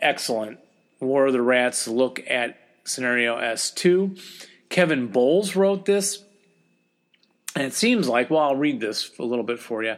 Excellent. 0.00 0.60
War 1.00 1.26
of 1.26 1.32
the 1.32 1.42
Rats 1.42 1.88
look 1.88 2.22
at 2.30 2.56
scenario 2.84 3.36
S2. 3.36 4.20
Kevin 4.68 5.08
Bowles 5.08 5.56
wrote 5.56 5.86
this. 5.86 6.22
And 7.56 7.64
it 7.64 7.74
seems 7.74 8.08
like, 8.08 8.30
well, 8.30 8.40
I'll 8.40 8.56
read 8.56 8.78
this 8.78 9.10
a 9.18 9.24
little 9.24 9.44
bit 9.44 9.58
for 9.58 9.82
you. 9.82 9.96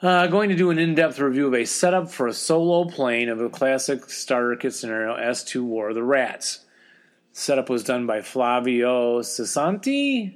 Uh, 0.00 0.28
going 0.28 0.48
to 0.48 0.54
do 0.54 0.70
an 0.70 0.78
in 0.78 0.94
depth 0.94 1.18
review 1.18 1.48
of 1.48 1.54
a 1.54 1.64
setup 1.64 2.08
for 2.08 2.28
a 2.28 2.32
solo 2.32 2.84
plane 2.84 3.28
of 3.28 3.40
a 3.40 3.48
classic 3.48 4.08
starter 4.08 4.54
kit 4.54 4.72
scenario 4.72 5.16
S2 5.16 5.60
War 5.62 5.88
of 5.88 5.96
the 5.96 6.04
Rats. 6.04 6.60
Setup 7.32 7.68
was 7.68 7.82
done 7.82 8.06
by 8.06 8.22
Flavio 8.22 9.22
Cesanti. 9.22 10.34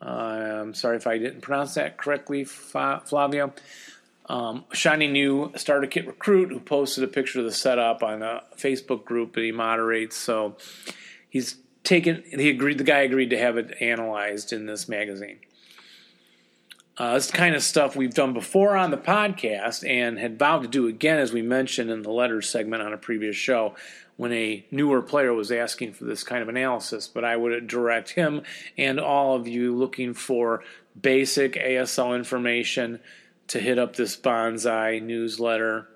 Uh, 0.00 0.04
I'm 0.04 0.74
sorry 0.74 0.96
if 0.96 1.08
I 1.08 1.18
didn't 1.18 1.40
pronounce 1.40 1.74
that 1.74 1.96
correctly, 1.96 2.44
Flavio. 2.44 3.52
Um, 4.26 4.64
shiny 4.72 5.08
new 5.08 5.52
starter 5.56 5.88
kit 5.88 6.06
recruit 6.06 6.50
who 6.50 6.60
posted 6.60 7.02
a 7.02 7.08
picture 7.08 7.40
of 7.40 7.46
the 7.46 7.52
setup 7.52 8.04
on 8.04 8.22
a 8.22 8.44
Facebook 8.56 9.04
group 9.04 9.34
that 9.34 9.42
he 9.42 9.50
moderates. 9.50 10.16
So 10.16 10.56
he's 11.28 11.56
taken. 11.82 12.22
He 12.30 12.48
agreed. 12.48 12.78
The 12.78 12.84
guy 12.84 13.00
agreed 13.00 13.30
to 13.30 13.38
have 13.38 13.56
it 13.56 13.76
analyzed 13.80 14.52
in 14.52 14.66
this 14.66 14.88
magazine. 14.88 15.40
Uh, 17.00 17.14
this 17.14 17.30
kind 17.30 17.54
of 17.54 17.62
stuff 17.62 17.96
we've 17.96 18.12
done 18.12 18.34
before 18.34 18.76
on 18.76 18.90
the 18.90 18.96
podcast 18.98 19.88
and 19.88 20.18
had 20.18 20.38
vowed 20.38 20.60
to 20.60 20.68
do 20.68 20.86
again, 20.86 21.18
as 21.18 21.32
we 21.32 21.40
mentioned 21.40 21.90
in 21.90 22.02
the 22.02 22.10
letters 22.10 22.46
segment 22.46 22.82
on 22.82 22.92
a 22.92 22.98
previous 22.98 23.34
show, 23.34 23.74
when 24.18 24.30
a 24.34 24.62
newer 24.70 25.00
player 25.00 25.32
was 25.32 25.50
asking 25.50 25.94
for 25.94 26.04
this 26.04 26.22
kind 26.22 26.42
of 26.42 26.50
analysis. 26.50 27.08
But 27.08 27.24
I 27.24 27.38
would 27.38 27.66
direct 27.66 28.10
him 28.10 28.42
and 28.76 29.00
all 29.00 29.34
of 29.34 29.48
you 29.48 29.74
looking 29.74 30.12
for 30.12 30.62
basic 31.00 31.54
ASL 31.54 32.14
information 32.14 33.00
to 33.46 33.60
hit 33.60 33.78
up 33.78 33.96
this 33.96 34.14
bonsai 34.14 35.02
newsletter. 35.02 35.88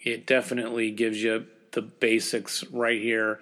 It 0.00 0.28
definitely 0.28 0.92
gives 0.92 1.20
you 1.20 1.44
the 1.72 1.82
basics 1.82 2.62
right 2.70 3.02
here 3.02 3.40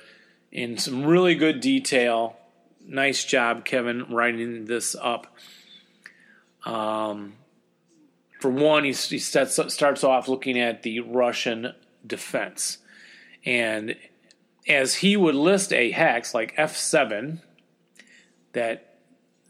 in 0.51 0.79
some 0.79 1.05
really 1.05 1.35
good 1.35 1.61
detail. 1.61 2.39
Nice 2.83 3.27
job, 3.27 3.66
Kevin, 3.66 4.07
writing 4.09 4.64
this 4.64 4.97
up. 4.99 5.27
Um, 6.64 7.34
for 8.40 8.50
one, 8.50 8.84
he, 8.84 8.92
he 8.92 9.18
sets, 9.18 9.58
starts 9.72 10.04
off 10.04 10.28
looking 10.28 10.58
at 10.58 10.82
the 10.82 11.00
Russian 11.00 11.72
defense. 12.06 12.78
And 13.44 13.96
as 14.68 14.96
he 14.96 15.16
would 15.16 15.34
list 15.34 15.72
a 15.72 15.90
hex 15.90 16.34
like 16.34 16.56
F7 16.56 17.40
that 18.52 18.98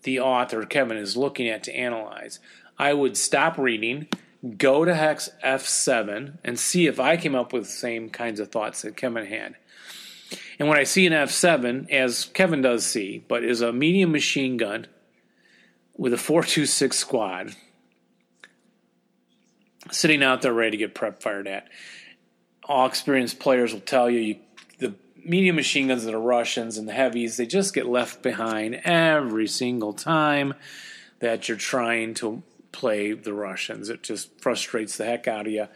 the 0.02 0.20
author, 0.20 0.64
Kevin, 0.64 0.96
is 0.96 1.16
looking 1.16 1.48
at 1.48 1.64
to 1.64 1.74
analyze, 1.74 2.40
I 2.78 2.92
would 2.92 3.16
stop 3.16 3.58
reading, 3.58 4.08
go 4.56 4.84
to 4.84 4.94
hex 4.94 5.30
F7, 5.44 6.38
and 6.44 6.58
see 6.58 6.86
if 6.86 6.98
I 6.98 7.16
came 7.16 7.34
up 7.34 7.52
with 7.52 7.64
the 7.64 7.70
same 7.70 8.10
kinds 8.10 8.40
of 8.40 8.50
thoughts 8.50 8.82
that 8.82 8.96
Kevin 8.96 9.26
had. 9.26 9.56
And 10.58 10.68
when 10.68 10.78
I 10.78 10.84
see 10.84 11.06
an 11.06 11.12
F7, 11.12 11.90
as 11.90 12.26
Kevin 12.26 12.62
does 12.62 12.84
see, 12.84 13.24
but 13.28 13.44
is 13.44 13.60
a 13.60 13.72
medium 13.72 14.12
machine 14.12 14.56
gun 14.56 14.86
with 15.96 16.12
a 16.12 16.18
426 16.18 16.96
squad 16.96 17.54
sitting 19.90 20.22
out 20.22 20.42
there 20.42 20.52
ready 20.52 20.72
to 20.72 20.76
get 20.76 20.94
prep 20.94 21.22
fired 21.22 21.46
at. 21.46 21.68
All 22.64 22.86
experienced 22.86 23.38
players 23.38 23.72
will 23.72 23.80
tell 23.80 24.08
you, 24.08 24.20
you 24.20 24.36
the 24.78 24.94
medium 25.22 25.56
machine 25.56 25.88
guns 25.88 26.04
that 26.04 26.14
are 26.14 26.20
Russians 26.20 26.78
and 26.78 26.88
the 26.88 26.92
heavies, 26.92 27.36
they 27.36 27.46
just 27.46 27.74
get 27.74 27.86
left 27.86 28.22
behind 28.22 28.76
every 28.84 29.46
single 29.46 29.92
time 29.92 30.54
that 31.20 31.48
you're 31.48 31.58
trying 31.58 32.14
to 32.14 32.42
play 32.72 33.12
the 33.12 33.32
Russians. 33.32 33.88
It 33.88 34.02
just 34.02 34.40
frustrates 34.40 34.96
the 34.96 35.04
heck 35.04 35.28
out 35.28 35.46
of 35.46 35.52
you. 35.52 35.68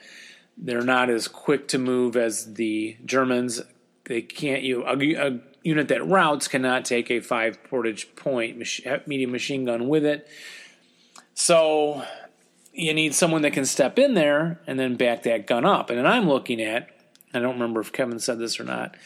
They're 0.57 0.83
not 0.83 1.11
as 1.11 1.29
quick 1.29 1.69
to 1.69 1.79
move 1.79 2.17
as 2.17 2.55
the 2.55 2.97
Germans. 3.05 3.63
They 4.09 4.23
can't 4.23 4.63
you 4.63 4.85
a, 4.85 4.97
a 5.15 5.41
unit 5.63 5.89
that 5.89 6.07
routes 6.07 6.49
cannot 6.49 6.85
take 6.85 7.11
a 7.11 7.21
five 7.21 7.63
portage 7.65 8.15
point 8.17 8.57
medium 9.07 9.31
machine 9.31 9.65
gun 9.65 9.87
with 9.87 10.05
it. 10.05 10.27
So 11.35 12.03
you 12.73 12.95
need 12.95 13.15
someone 13.15 13.43
that 13.43 13.53
can 13.53 13.67
step 13.67 13.99
in 13.99 14.15
there 14.15 14.61
and 14.67 14.79
then 14.79 14.97
back 14.97 15.25
that 15.25 15.47
gun 15.47 15.65
up. 15.65 15.91
And 15.91 15.99
then 15.99 16.07
I'm 16.07 16.29
looking 16.29 16.61
at, 16.61 16.89
I 17.35 17.41
don't 17.41 17.55
remember 17.55 17.81
if 17.81 17.93
Kevin 17.93 18.19
said 18.19 18.39
this 18.39 18.59
or 18.59 18.65
not, 18.65 18.97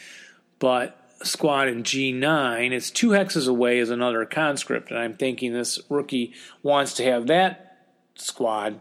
but 0.59 0.99
squad 1.23 1.67
in 1.67 1.83
G9, 1.83 2.71
it's 2.71 2.91
two 2.91 3.09
hexes 3.09 3.47
away 3.47 3.79
is 3.79 3.89
another 3.89 4.25
conscript. 4.25 4.89
And 4.89 4.99
I'm 4.99 5.15
thinking 5.15 5.53
this 5.53 5.79
rookie 5.89 6.33
wants 6.61 6.93
to 6.95 7.03
have 7.03 7.27
that 7.27 7.87
squad 8.15 8.79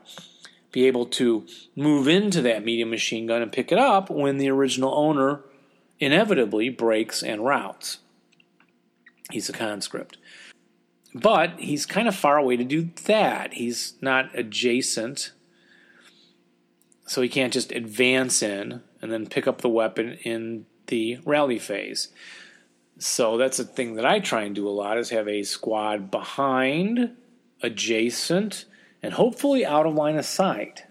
be 0.73 0.87
able 0.87 1.07
to 1.07 1.47
move 1.77 2.09
into 2.09 2.41
that 2.43 2.65
medium 2.65 2.91
machine 2.91 3.27
gun 3.27 3.43
and 3.43 3.53
pick 3.53 3.73
it 3.73 3.79
up 3.79 4.09
when 4.09 4.39
the 4.39 4.49
original 4.49 4.95
owner 4.95 5.43
inevitably 6.03 6.69
breaks 6.69 7.23
and 7.23 7.45
routes. 7.45 7.99
He's 9.31 9.49
a 9.49 9.53
conscript. 9.53 10.19
But 11.15 11.61
he's 11.61 11.87
kind 11.87 12.09
of 12.09 12.17
far 12.17 12.39
away 12.39 12.57
to 12.57 12.65
do 12.65 12.91
that. 13.05 13.55
He's 13.55 13.95
not 14.01 14.37
adjacent. 14.37 15.31
So 17.07 17.23
he 17.23 17.29
can't 17.29 17.53
just 17.53 17.71
advance 17.71 18.43
in 18.43 18.83
and 19.01 19.13
then 19.13 19.29
pick 19.29 19.47
up 19.47 19.61
the 19.61 19.69
weapon 19.69 20.19
in 20.25 20.67
the 20.89 21.19
rally 21.25 21.61
phase. 21.61 22.09
So 22.99 23.37
that's 23.37 23.61
a 23.61 23.65
thing 23.65 23.95
that 23.95 24.07
I 24.07 24.19
try 24.19 24.43
and 24.43 24.55
do 24.55 24.69
a 24.69 24.71
lot 24.71 24.99
is 24.99 25.11
have 25.11 25.29
a 25.29 25.45
squad 25.45 26.11
behind, 26.11 27.17
adjacent, 27.63 28.65
and 29.03 29.15
hopefully 29.15 29.65
out 29.65 29.87
of 29.87 29.95
line 29.95 30.17
of 30.17 30.25
sight 30.25 30.85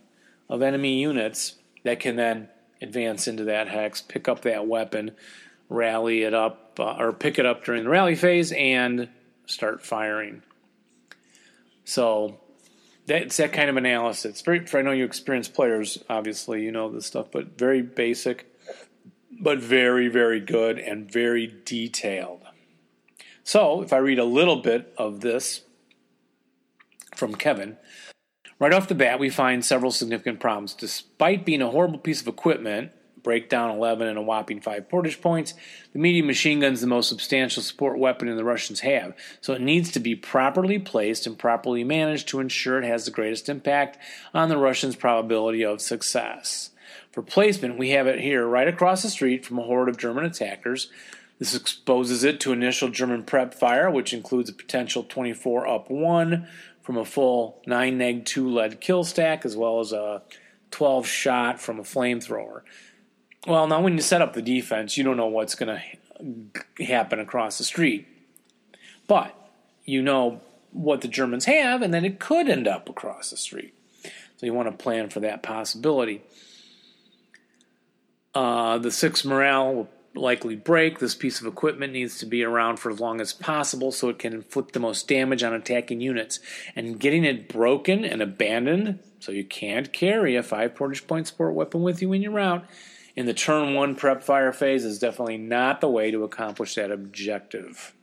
of 0.47 0.61
enemy 0.61 0.99
units 0.99 1.55
that 1.83 1.99
can 1.99 2.15
then 2.15 2.47
advance 2.81 3.27
into 3.27 3.43
that 3.45 3.67
hex, 3.67 4.01
pick 4.01 4.27
up 4.27 4.41
that 4.41 4.67
weapon, 4.67 5.11
rally 5.69 6.23
it 6.23 6.33
up, 6.33 6.79
uh, 6.79 6.95
or 6.97 7.13
pick 7.13 7.39
it 7.39 7.45
up 7.45 7.63
during 7.63 7.83
the 7.83 7.89
rally 7.89 8.15
phase, 8.15 8.51
and 8.51 9.09
start 9.45 9.85
firing. 9.85 10.41
So 11.85 12.39
that's 13.05 13.37
that 13.37 13.53
kind 13.53 13.69
of 13.69 13.77
analysis. 13.77 14.41
Very, 14.41 14.65
I 14.73 14.81
know 14.81 14.91
you 14.91 15.05
experienced 15.05 15.53
players, 15.53 16.03
obviously, 16.09 16.63
you 16.63 16.71
know 16.71 16.89
this 16.89 17.05
stuff, 17.05 17.27
but 17.31 17.57
very 17.57 17.81
basic, 17.81 18.47
but 19.39 19.59
very, 19.59 20.07
very 20.07 20.39
good 20.39 20.79
and 20.79 21.11
very 21.11 21.53
detailed. 21.65 22.41
So 23.43 23.81
if 23.81 23.91
I 23.91 23.97
read 23.97 24.19
a 24.19 24.25
little 24.25 24.57
bit 24.57 24.93
of 24.97 25.21
this 25.21 25.61
from 27.15 27.35
Kevin, 27.35 27.77
Right 28.61 28.73
off 28.73 28.87
the 28.87 28.93
bat, 28.93 29.19
we 29.19 29.31
find 29.31 29.65
several 29.65 29.89
significant 29.89 30.39
problems. 30.39 30.75
Despite 30.75 31.45
being 31.45 31.63
a 31.63 31.71
horrible 31.71 31.97
piece 31.97 32.21
of 32.21 32.27
equipment, 32.27 32.91
breakdown 33.23 33.71
11 33.71 34.07
and 34.07 34.19
a 34.19 34.21
whopping 34.21 34.61
5 34.61 34.87
portage 34.87 35.19
points, 35.19 35.55
the 35.93 35.97
medium 35.97 36.27
machine 36.27 36.59
gun 36.59 36.73
is 36.73 36.81
the 36.81 36.85
most 36.85 37.09
substantial 37.09 37.63
support 37.63 37.97
weapon 37.97 38.27
the 38.35 38.43
Russians 38.43 38.81
have, 38.81 39.15
so 39.41 39.53
it 39.53 39.61
needs 39.61 39.89
to 39.93 39.99
be 39.99 40.13
properly 40.13 40.77
placed 40.77 41.25
and 41.25 41.39
properly 41.39 41.83
managed 41.83 42.27
to 42.27 42.39
ensure 42.39 42.77
it 42.77 42.85
has 42.85 43.05
the 43.05 43.09
greatest 43.09 43.49
impact 43.49 43.97
on 44.31 44.47
the 44.47 44.57
Russians' 44.57 44.95
probability 44.95 45.65
of 45.65 45.81
success. 45.81 46.69
For 47.11 47.23
placement, 47.23 47.79
we 47.79 47.89
have 47.89 48.05
it 48.05 48.19
here 48.19 48.45
right 48.45 48.67
across 48.67 49.01
the 49.01 49.09
street 49.09 49.43
from 49.43 49.57
a 49.57 49.63
horde 49.63 49.89
of 49.89 49.97
German 49.97 50.23
attackers. 50.23 50.91
This 51.39 51.55
exposes 51.55 52.23
it 52.23 52.39
to 52.41 52.53
initial 52.53 52.89
German 52.89 53.23
prep 53.23 53.55
fire, 53.55 53.89
which 53.89 54.13
includes 54.13 54.51
a 54.51 54.53
potential 54.53 55.01
24 55.01 55.67
up 55.67 55.89
1 55.89 56.47
from 56.81 56.97
a 56.97 57.05
full 57.05 57.61
9 57.65 57.97
neg 57.97 58.25
2 58.25 58.49
lead 58.49 58.81
kill 58.81 59.03
stack 59.03 59.45
as 59.45 59.55
well 59.55 59.79
as 59.79 59.91
a 59.91 60.21
12 60.71 61.05
shot 61.05 61.59
from 61.59 61.79
a 61.79 61.83
flamethrower. 61.83 62.61
Well, 63.47 63.67
now 63.67 63.81
when 63.81 63.95
you 63.95 64.01
set 64.01 64.21
up 64.21 64.33
the 64.33 64.41
defense, 64.41 64.97
you 64.97 65.03
don't 65.03 65.17
know 65.17 65.27
what's 65.27 65.55
going 65.55 65.79
to 65.79 66.83
happen 66.83 67.19
across 67.19 67.57
the 67.57 67.63
street. 67.63 68.07
But 69.07 69.35
you 69.83 70.01
know 70.01 70.41
what 70.71 71.01
the 71.01 71.07
Germans 71.07 71.45
have, 71.45 71.81
and 71.81 71.93
then 71.93 72.05
it 72.05 72.19
could 72.19 72.47
end 72.47 72.67
up 72.67 72.87
across 72.87 73.29
the 73.29 73.37
street. 73.37 73.73
So 74.37 74.45
you 74.45 74.53
want 74.53 74.69
to 74.69 74.83
plan 74.83 75.09
for 75.09 75.19
that 75.19 75.43
possibility. 75.43 76.21
Uh, 78.33 78.77
the 78.77 78.91
six 78.91 79.25
morale 79.25 79.89
likely 80.13 80.55
break. 80.55 80.99
This 80.99 81.15
piece 81.15 81.39
of 81.39 81.47
equipment 81.47 81.93
needs 81.93 82.17
to 82.19 82.25
be 82.25 82.43
around 82.43 82.77
for 82.77 82.91
as 82.91 82.99
long 82.99 83.21
as 83.21 83.33
possible 83.33 83.91
so 83.91 84.09
it 84.09 84.19
can 84.19 84.33
inflict 84.33 84.73
the 84.73 84.79
most 84.79 85.07
damage 85.07 85.43
on 85.43 85.53
attacking 85.53 86.01
units. 86.01 86.39
And 86.75 86.99
getting 86.99 87.23
it 87.23 87.47
broken 87.47 88.03
and 88.03 88.21
abandoned 88.21 88.99
so 89.19 89.31
you 89.31 89.45
can't 89.45 89.93
carry 89.93 90.35
a 90.35 90.43
5 90.43 90.75
portage 90.75 91.07
point 91.07 91.27
support 91.27 91.53
weapon 91.53 91.81
with 91.81 92.01
you 92.01 92.13
in 92.13 92.21
your 92.21 92.31
route 92.31 92.65
in 93.15 93.25
the 93.25 93.33
turn 93.33 93.73
one 93.73 93.95
prep 93.95 94.23
fire 94.23 94.53
phase 94.53 94.85
is 94.85 94.99
definitely 94.99 95.37
not 95.37 95.81
the 95.81 95.89
way 95.89 96.11
to 96.11 96.23
accomplish 96.23 96.75
that 96.75 96.91
objective. 96.91 97.93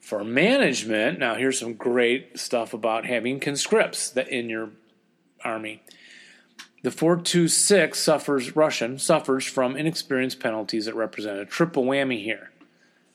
For 0.00 0.24
management, 0.24 1.18
now 1.18 1.34
here's 1.34 1.58
some 1.58 1.74
great 1.74 2.38
stuff 2.38 2.72
about 2.72 3.04
having 3.04 3.40
conscripts 3.40 4.16
in 4.16 4.48
your 4.48 4.70
army. 5.44 5.82
The 6.82 6.92
426 6.92 7.98
suffers 7.98 8.54
Russian 8.54 8.98
suffers 8.98 9.44
from 9.44 9.76
inexperienced 9.76 10.38
penalties 10.38 10.86
that 10.86 10.94
represent 10.94 11.38
a 11.38 11.44
triple 11.44 11.84
whammy 11.84 12.22
here. 12.22 12.50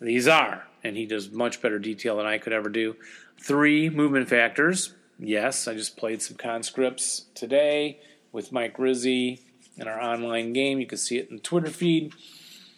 These 0.01 0.27
are, 0.27 0.67
and 0.83 0.97
he 0.97 1.05
does 1.05 1.31
much 1.31 1.61
better 1.61 1.79
detail 1.79 2.17
than 2.17 2.25
I 2.25 2.39
could 2.39 2.51
ever 2.51 2.67
do. 2.67 2.97
Three 3.39 3.89
movement 3.89 4.27
factors. 4.27 4.93
Yes, 5.17 5.65
I 5.67 5.75
just 5.75 5.95
played 5.95 6.21
some 6.21 6.35
conscripts 6.35 7.25
today 7.35 7.99
with 8.33 8.51
Mike 8.51 8.77
Rizzi 8.77 9.39
in 9.77 9.87
our 9.87 10.01
online 10.01 10.51
game. 10.51 10.79
You 10.79 10.87
can 10.87 10.97
see 10.97 11.17
it 11.17 11.29
in 11.29 11.37
the 11.37 11.41
Twitter 11.41 11.69
feed. 11.69 12.13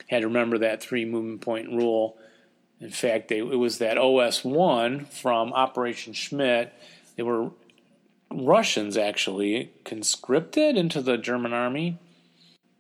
Had 0.08 0.22
to 0.22 0.28
remember 0.28 0.60
that 0.60 0.84
three 0.84 1.06
movement 1.06 1.42
point 1.42 1.70
rule. 1.70 2.16
In 2.80 2.92
fact, 2.92 3.30
they, 3.30 3.40
it 3.40 3.58
was 3.58 3.80
that 3.80 3.98
OS 3.98 4.44
1 4.44 5.06
from 5.06 5.52
Operation 5.54 6.14
Schmidt. 6.14 6.74
They 7.16 7.24
were 7.24 7.50
Russians 8.44 8.98
actually 8.98 9.72
conscripted 9.84 10.76
into 10.76 11.02
the 11.02 11.18
German 11.18 11.54
army. 11.54 12.00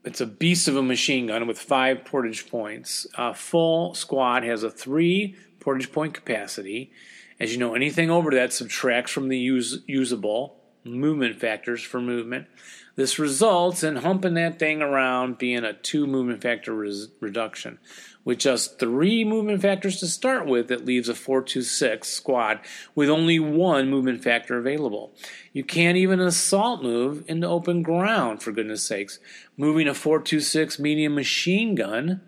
It's 0.04 0.22
a 0.22 0.26
beast 0.26 0.68
of 0.68 0.76
a 0.76 0.84
machine 0.84 1.28
gun 1.28 1.48
with 1.48 1.58
five 1.58 2.04
portage 2.06 2.50
points. 2.50 3.08
A 3.18 3.34
full 3.34 3.96
squad 3.96 4.44
has 4.44 4.64
a 4.64 4.70
three 4.70 5.36
portage 5.60 5.92
point 5.92 6.14
capacity. 6.14 6.92
As 7.40 7.54
you 7.54 7.58
know, 7.58 7.74
anything 7.74 8.10
over 8.10 8.32
that 8.32 8.54
subtracts 8.54 9.12
from 9.12 9.30
the 9.30 9.38
use, 9.38 9.80
usable 9.88 10.58
movement 10.86 11.40
factors 11.40 11.82
for 11.82 12.00
movement. 12.00 12.48
This 12.96 13.20
results 13.20 13.84
in 13.84 13.98
humping 13.98 14.36
that 14.36 14.58
thing 14.58 14.82
around 14.82 15.38
being 15.38 15.66
a 15.66 15.74
two 15.74 16.08
movement 16.08 16.42
factor 16.42 16.74
res- 16.74 17.10
reduction. 17.20 17.80
With 18.24 18.40
just 18.40 18.80
three 18.80 19.26
movement 19.26 19.62
factors 19.62 20.00
to 20.00 20.08
start 20.08 20.48
with, 20.48 20.72
it 20.72 20.86
leaves 20.86 21.10
a 21.10 21.16
426 21.16 22.08
squad 22.08 22.60
with 22.96 23.10
only 23.10 23.38
one 23.38 23.90
movement 23.90 24.24
factor 24.24 24.58
available. 24.58 25.14
You 25.52 25.64
can't 25.64 25.98
even 25.98 26.20
assault 26.20 26.82
move 26.82 27.24
into 27.28 27.48
open 27.48 27.84
ground, 27.84 28.42
for 28.42 28.52
goodness 28.52 28.84
sakes. 28.84 29.20
Moving 29.58 29.88
a 29.88 29.94
426 29.94 30.80
medium 30.80 31.16
machine 31.16 31.76
gun 31.76 32.22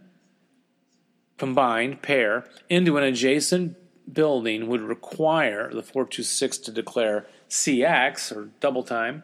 combined 1.38 2.02
pair 2.02 2.46
into 2.70 2.98
an 2.98 3.04
adjacent 3.04 3.78
building 4.12 4.68
would 4.68 4.82
require 4.82 5.70
the 5.74 5.84
426 5.84 6.58
to 6.60 6.72
declare 6.72 7.26
CX 7.50 8.36
or 8.36 8.50
double 8.60 8.84
time. 8.84 9.24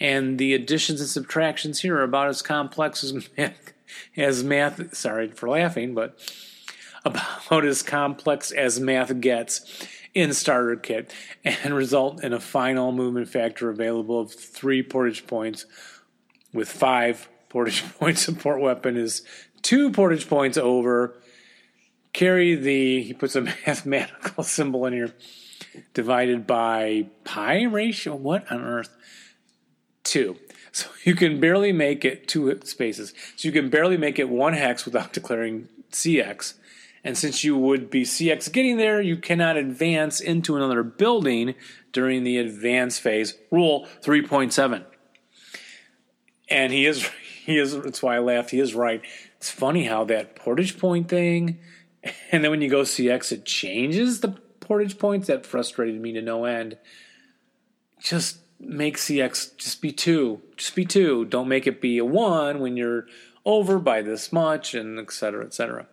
And 0.00 0.38
the 0.38 0.54
additions 0.54 1.00
and 1.00 1.08
subtractions 1.08 1.80
here 1.80 1.96
are 1.96 2.02
about 2.02 2.28
as 2.28 2.42
complex 2.42 3.04
as 3.04 3.28
math, 3.36 3.72
as 4.16 4.42
math 4.42 4.96
sorry 4.96 5.28
for 5.28 5.48
laughing, 5.48 5.94
but 5.94 6.18
about 7.04 7.64
as 7.64 7.82
complex 7.82 8.50
as 8.50 8.80
math 8.80 9.20
gets 9.20 9.86
in 10.14 10.32
starter 10.32 10.76
kit 10.76 11.12
and 11.44 11.74
result 11.74 12.22
in 12.22 12.32
a 12.32 12.40
final 12.40 12.92
movement 12.92 13.28
factor 13.28 13.70
available 13.70 14.20
of 14.20 14.32
three 14.32 14.82
portage 14.82 15.26
points 15.26 15.66
with 16.52 16.68
five 16.68 17.28
portage 17.48 17.82
point 17.98 18.18
support 18.18 18.60
weapon 18.60 18.96
is 18.96 19.22
two 19.62 19.90
portage 19.90 20.28
points 20.28 20.58
over 20.58 21.14
carry 22.12 22.54
the 22.54 23.02
he 23.02 23.12
puts 23.12 23.34
a 23.34 23.40
mathematical 23.66 24.44
symbol 24.44 24.84
in 24.86 24.92
here 24.92 25.14
divided 25.94 26.46
by 26.46 27.06
pi 27.24 27.62
ratio? 27.64 28.14
What 28.14 28.50
on 28.50 28.60
earth? 28.62 28.96
Two. 30.04 30.36
So 30.72 30.88
you 31.04 31.14
can 31.14 31.40
barely 31.40 31.72
make 31.72 32.04
it 32.04 32.28
two 32.28 32.58
spaces. 32.64 33.12
So 33.36 33.48
you 33.48 33.52
can 33.52 33.70
barely 33.70 33.96
make 33.96 34.18
it 34.18 34.28
one 34.28 34.54
hex 34.54 34.84
without 34.84 35.12
declaring 35.12 35.68
cx 35.90 36.54
and 37.04 37.18
since 37.18 37.44
you 37.44 37.54
would 37.54 37.90
be 37.90 38.02
cx 38.02 38.50
getting 38.50 38.78
there 38.78 39.02
you 39.02 39.14
cannot 39.14 39.58
advance 39.58 40.20
into 40.20 40.56
another 40.56 40.82
building 40.82 41.54
during 41.92 42.24
the 42.24 42.38
advance 42.38 42.98
phase 42.98 43.34
rule 43.50 43.86
3.7 44.00 44.82
and 46.48 46.72
he 46.72 46.86
is 46.86 47.06
he 47.44 47.58
is 47.58 47.78
that's 47.78 48.02
why 48.02 48.16
i 48.16 48.20
laughed. 48.20 48.50
He 48.50 48.60
is 48.60 48.74
right. 48.74 49.02
It's 49.36 49.50
funny 49.50 49.84
how 49.84 50.04
that 50.04 50.34
portage 50.34 50.78
point 50.78 51.08
thing 51.08 51.58
and 52.30 52.42
then 52.42 52.50
when 52.50 52.62
you 52.62 52.68
go 52.68 52.82
CX, 52.82 53.32
it 53.32 53.44
changes 53.44 54.20
the 54.20 54.36
portage 54.72 54.98
points. 54.98 55.26
That 55.26 55.44
frustrated 55.44 56.00
me 56.00 56.12
to 56.12 56.22
no 56.22 56.46
end. 56.46 56.78
Just 58.00 58.38
make 58.58 58.96
CX 58.96 59.54
just 59.58 59.82
be 59.82 59.92
two. 59.92 60.40
Just 60.56 60.74
be 60.74 60.86
two. 60.86 61.26
Don't 61.26 61.46
make 61.46 61.66
it 61.66 61.82
be 61.82 61.98
a 61.98 62.06
one 62.06 62.60
when 62.60 62.78
you're 62.78 63.06
over 63.44 63.78
by 63.78 64.00
this 64.00 64.32
much, 64.32 64.72
and 64.72 64.98
et 64.98 65.12
cetera, 65.12 65.44
et 65.44 65.52
cetera. 65.52 65.86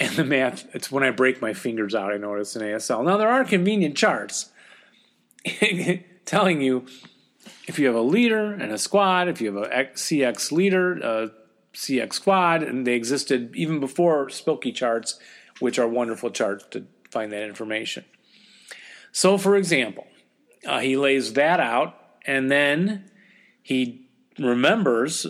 And 0.00 0.16
the 0.16 0.24
math, 0.24 0.66
it's 0.74 0.90
when 0.90 1.04
I 1.04 1.12
break 1.12 1.40
my 1.40 1.52
fingers 1.52 1.94
out, 1.94 2.12
I 2.12 2.16
notice 2.16 2.56
in 2.56 2.62
ASL. 2.62 3.04
Now, 3.04 3.16
there 3.16 3.28
are 3.28 3.44
convenient 3.44 3.96
charts 3.96 4.50
telling 6.24 6.60
you 6.60 6.86
if 7.68 7.78
you 7.78 7.86
have 7.86 7.94
a 7.94 8.00
leader 8.00 8.52
and 8.52 8.72
a 8.72 8.78
squad, 8.78 9.28
if 9.28 9.40
you 9.40 9.54
have 9.54 9.70
a 9.70 9.84
CX 9.94 10.50
leader, 10.50 10.94
a 10.94 11.30
CX 11.72 12.14
Squad, 12.14 12.64
and 12.64 12.84
they 12.84 12.94
existed 12.94 13.54
even 13.54 13.78
before 13.78 14.26
Spilky 14.26 14.74
charts, 14.74 15.20
which 15.60 15.78
are 15.78 15.86
wonderful 15.86 16.30
charts 16.30 16.64
to 16.70 16.86
find 17.10 17.32
that 17.32 17.44
information. 17.44 18.04
So, 19.12 19.38
for 19.38 19.56
example, 19.56 20.06
uh, 20.66 20.80
he 20.80 20.96
lays 20.96 21.34
that 21.34 21.60
out, 21.60 21.94
and 22.26 22.50
then 22.50 23.10
he 23.62 24.08
remembers, 24.38 25.26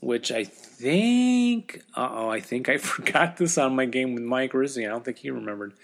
which 0.00 0.32
I 0.32 0.44
think, 0.44 1.82
oh, 1.96 2.28
I 2.28 2.40
think 2.40 2.68
I 2.68 2.76
forgot 2.78 3.36
this 3.36 3.56
on 3.58 3.76
my 3.76 3.86
game 3.86 4.14
with 4.14 4.24
Mike 4.24 4.54
Rizzi. 4.54 4.86
I 4.86 4.88
don't 4.88 5.04
think 5.04 5.18
he 5.18 5.30
remembered. 5.30 5.74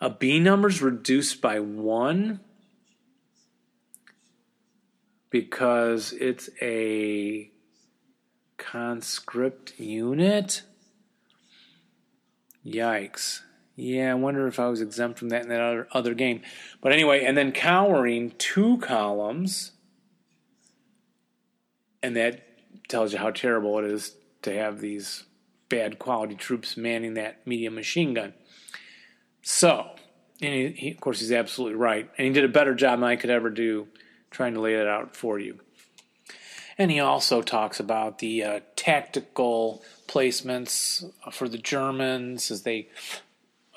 A 0.00 0.10
B 0.10 0.38
number's 0.38 0.82
reduced 0.82 1.40
by 1.40 1.60
one 1.60 2.40
because 5.30 6.12
it's 6.12 6.48
a 6.60 7.50
conscript 8.56 9.78
unit? 9.80 10.62
Yikes. 12.64 13.40
Yeah, 13.76 14.12
I 14.12 14.14
wonder 14.14 14.46
if 14.46 14.60
I 14.60 14.68
was 14.68 14.80
exempt 14.80 15.18
from 15.18 15.30
that 15.30 15.42
in 15.42 15.48
that 15.48 15.60
other, 15.60 15.88
other 15.92 16.14
game. 16.14 16.42
But 16.80 16.92
anyway, 16.92 17.24
and 17.24 17.36
then 17.36 17.52
cowering 17.52 18.32
two 18.38 18.78
columns. 18.78 19.72
And 22.02 22.16
that 22.16 22.46
tells 22.88 23.12
you 23.12 23.18
how 23.18 23.30
terrible 23.30 23.78
it 23.78 23.86
is 23.86 24.14
to 24.42 24.54
have 24.54 24.80
these 24.80 25.24
bad 25.68 25.98
quality 25.98 26.34
troops 26.34 26.76
manning 26.76 27.14
that 27.14 27.46
medium 27.46 27.74
machine 27.74 28.14
gun. 28.14 28.34
So, 29.42 29.90
and 30.40 30.54
he, 30.54 30.68
he, 30.68 30.90
of 30.90 31.00
course, 31.00 31.20
he's 31.20 31.32
absolutely 31.32 31.76
right. 31.76 32.08
And 32.16 32.26
he 32.26 32.32
did 32.32 32.44
a 32.44 32.48
better 32.48 32.74
job 32.74 33.00
than 33.00 33.08
I 33.08 33.16
could 33.16 33.30
ever 33.30 33.50
do 33.50 33.88
trying 34.30 34.54
to 34.54 34.60
lay 34.60 34.74
it 34.74 34.86
out 34.86 35.16
for 35.16 35.38
you. 35.38 35.60
And 36.76 36.90
he 36.90 37.00
also 37.00 37.40
talks 37.40 37.80
about 37.80 38.18
the 38.18 38.44
uh, 38.44 38.60
tactical 38.76 39.82
placements 40.06 41.10
for 41.32 41.48
the 41.48 41.58
Germans 41.58 42.50
as 42.50 42.62
they 42.62 42.88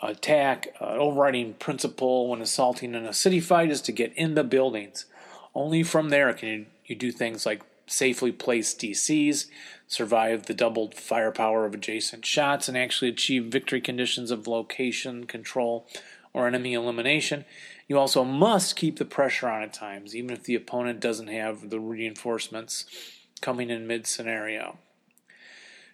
attack. 0.01 0.75
Uh, 0.79 0.85
overriding 0.85 1.53
principle 1.55 2.29
when 2.29 2.41
assaulting 2.41 2.95
in 2.95 3.05
a 3.05 3.13
city 3.13 3.39
fight 3.39 3.71
is 3.71 3.81
to 3.81 3.91
get 3.91 4.13
in 4.15 4.35
the 4.35 4.43
buildings. 4.43 5.05
Only 5.55 5.83
from 5.83 6.09
there 6.09 6.33
can 6.33 6.49
you, 6.49 6.65
you 6.85 6.95
do 6.95 7.11
things 7.11 7.45
like 7.45 7.61
safely 7.87 8.31
place 8.31 8.73
DCs, 8.73 9.47
survive 9.87 10.45
the 10.45 10.53
doubled 10.53 10.93
firepower 10.93 11.65
of 11.65 11.73
adjacent 11.73 12.25
shots, 12.25 12.67
and 12.67 12.77
actually 12.77 13.09
achieve 13.09 13.45
victory 13.45 13.81
conditions 13.81 14.29
of 14.29 14.47
location 14.47 15.25
control 15.25 15.87
or 16.33 16.47
enemy 16.47 16.73
elimination. 16.73 17.45
You 17.87 17.97
also 17.97 18.23
must 18.23 18.75
keep 18.75 18.97
the 18.97 19.05
pressure 19.05 19.47
on 19.47 19.63
at 19.63 19.73
times, 19.73 20.15
even 20.15 20.31
if 20.31 20.43
the 20.43 20.55
opponent 20.55 20.99
doesn't 20.99 21.27
have 21.27 21.69
the 21.69 21.79
reinforcements 21.79 22.85
coming 23.41 23.69
in 23.69 23.87
mid 23.87 24.05
scenario. 24.05 24.77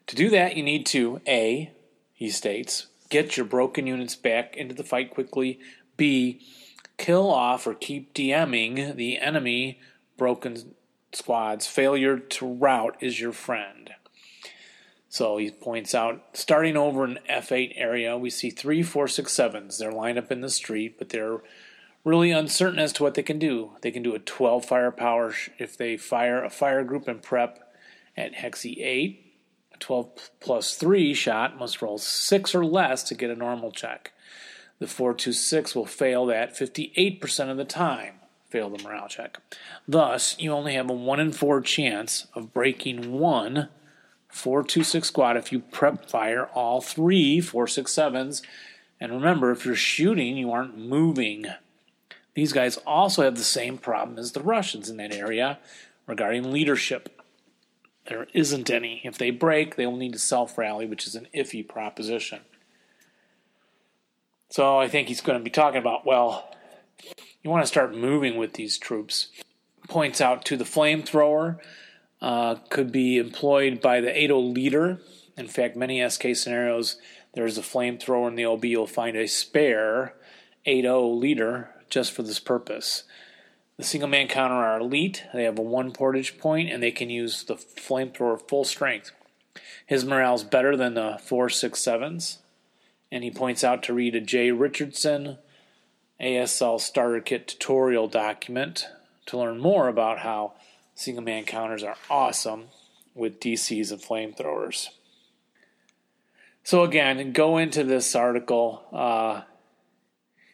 To 0.08 0.16
do 0.16 0.30
that, 0.30 0.58
you 0.58 0.64
need 0.64 0.86
to 0.88 1.22
A, 1.28 1.72
he 2.14 2.30
states, 2.30 2.88
get 3.10 3.38
your 3.38 3.45
broken 3.45 3.88
units 3.88 4.16
back 4.16 4.56
into 4.56 4.76
the 4.76 4.84
fight 4.84 5.12
quickly, 5.12 5.60
B, 5.97 6.41
kill 6.97 7.30
off 7.30 7.68
or 7.68 7.74
keep 7.74 8.14
DMing 8.14 8.95
the 8.95 9.18
enemy 9.20 9.80
broken 10.18 10.76
squads. 11.12 11.68
Failure 11.68 12.18
to 12.18 12.45
rout 12.45 12.97
is 13.01 13.20
your 13.20 13.34
friend. 13.34 13.91
So 15.10 15.38
he 15.38 15.51
points 15.51 15.93
out, 15.93 16.24
starting 16.34 16.76
over 16.76 17.06
in 17.06 17.20
F8 17.30 17.74
area, 17.76 18.18
we 18.18 18.32
see 18.32 18.49
three, 18.49 18.82
four, 18.82 19.08
six, 19.08 19.32
sevens. 19.32 19.78
They're 19.78 19.91
lined 19.91 20.18
up 20.18 20.32
in 20.32 20.41
the 20.41 20.49
street, 20.49 20.97
but 20.97 21.10
they're 21.10 21.41
really 22.04 22.32
uncertain 22.32 22.80
as 22.80 22.91
to 22.93 23.04
what 23.04 23.14
they 23.14 23.22
can 23.22 23.38
do. 23.38 23.74
They 23.82 23.91
can 23.91 24.01
do 24.01 24.16
a 24.16 24.20
12 24.20 24.66
firepower 24.66 25.36
if 25.60 25.78
they 25.78 25.97
fire 25.97 26.43
a 26.43 26.49
fire 26.49 26.84
group 26.84 27.08
and 27.08 27.22
prep 27.22 27.74
at 28.18 28.34
Hexy 28.34 28.84
8. 28.84 29.33
A 29.84 29.86
12 29.86 30.30
plus 30.40 30.76
3 30.76 31.14
shot 31.14 31.58
must 31.58 31.82
roll 31.82 31.98
6 31.98 32.56
or 32.56 32.66
less 32.66 33.04
to 33.04 33.16
get 33.16 33.30
a 33.30 33.36
normal 33.36 33.72
check. 33.72 34.14
The 34.80 34.88
426 34.88 35.76
will 35.76 35.86
fail 35.86 36.26
that 36.28 36.56
58% 36.56 37.50
of 37.50 37.58
the 37.58 37.66
time. 37.66 38.16
fail 38.50 38.70
the 38.70 38.84
morale 38.84 39.08
check. 39.08 39.40
Thus, 39.88 40.36
you 40.40 40.52
only 40.52 40.76
have 40.76 40.90
a 40.90 40.94
1 40.94 41.20
in 41.20 41.32
4 41.32 41.62
chance 41.62 42.28
of 42.36 42.54
breaking 42.54 43.12
one 43.12 43.70
426 44.30 45.08
squad 45.08 45.38
if 45.38 45.52
you 45.52 45.60
prep 45.60 46.10
fire 46.10 46.46
all 46.54 46.82
three 46.82 47.40
467s. 47.40 48.42
And 49.00 49.12
remember, 49.12 49.52
if 49.52 49.66
you're 49.66 49.76
shooting, 49.76 50.38
you 50.38 50.52
aren't 50.52 50.78
moving. 50.78 51.46
These 52.36 52.54
guys 52.54 52.78
also 52.78 53.24
have 53.24 53.36
the 53.36 53.44
same 53.44 53.78
problem 53.78 54.18
as 54.18 54.32
the 54.32 54.42
Russians 54.42 54.90
in 54.90 54.98
that 54.98 55.14
area 55.14 55.60
regarding 56.08 56.52
leadership. 56.52 57.12
There 58.08 58.28
isn't 58.34 58.70
any. 58.70 59.01
If 59.04 59.18
they 59.18 59.32
break, 59.32 59.76
they 59.76 59.86
will 59.86 59.97
need 59.97 60.14
to 60.14 60.20
self 60.20 60.58
rally, 60.58 60.86
which 60.86 61.08
is 61.08 61.16
an 61.16 61.28
iffy 61.34 61.68
proposition. 61.68 62.41
So 64.49 64.78
I 64.78 64.88
think 64.88 65.08
he's 65.08 65.22
going 65.22 65.39
to 65.39 65.43
be 65.43 65.49
talking 65.49 65.80
about, 65.80 66.06
well, 66.06 66.54
you 67.41 67.49
want 67.49 67.64
to 67.64 67.68
start 67.68 67.95
moving 67.95 68.38
with 68.38 68.54
these 68.54 68.78
troops. 68.78 69.30
Points 69.88 70.22
out 70.22 70.45
to 70.45 70.58
the 70.58 70.64
flamethrower 70.64 71.58
uh, 72.22 72.56
could 72.70 72.91
be 72.91 73.18
employed 73.18 73.82
by 73.82 73.99
the 73.99 74.16
80 74.16 74.34
leader. 74.34 74.99
In 75.38 75.47
fact, 75.47 75.76
many 75.76 76.08
SK 76.08 76.36
scenarios, 76.36 76.97
there's 77.34 77.58
a 77.58 77.62
flamethrower 77.62 78.28
in 78.28 78.36
the 78.36 78.45
OB. 78.45 78.66
You'll 78.66 78.88
find 78.88 79.18
a 79.18 79.28
spare 79.28 80.14
80 80.66 80.89
leader 80.89 81.70
just 81.89 82.12
for 82.12 82.24
this 82.24 82.39
purpose. 82.39 83.04
The 83.78 83.84
single 83.84 84.10
man 84.10 84.28
counter 84.28 84.56
are 84.56 84.80
elite. 84.80 85.24
They 85.34 85.44
have 85.44 85.58
a 85.58 85.64
one 85.64 85.92
portage 85.92 86.38
point 86.38 86.72
and 86.72 86.82
they 86.82 86.92
can 86.92 87.10
use 87.10 87.44
the 87.44 87.56
flamethrower 87.56 88.48
full 88.48 88.66
strength. 88.66 89.12
His 89.86 90.06
morale 90.06 90.36
is 90.36 90.44
better 90.44 90.78
than 90.78 90.94
the 90.94 91.20
467s. 91.28 92.38
And 93.12 93.24
he 93.24 93.32
points 93.32 93.64
out 93.64 93.84
to 93.84 93.94
read 93.94 94.16
a 94.16 94.22
J. 94.22 94.52
Richardson 94.52 95.38
ASL 96.20 96.80
starter 96.80 97.20
kit 97.20 97.48
tutorial 97.48 98.08
document 98.08 98.88
to 99.26 99.38
learn 99.38 99.60
more 99.60 99.88
about 99.88 100.20
how 100.20 100.54
single 100.96 101.24
man 101.24 101.44
counters 101.44 101.84
are 101.84 101.98
awesome 102.10 102.66
with 103.14 103.40
DCs 103.40 103.92
and 103.92 104.02
flamethrowers. 104.02 104.90
So, 106.64 106.84
again, 106.84 107.34
go 107.34 107.58
into 107.58 107.84
this 107.84 108.16
article. 108.16 108.84
Uh, 108.92 109.42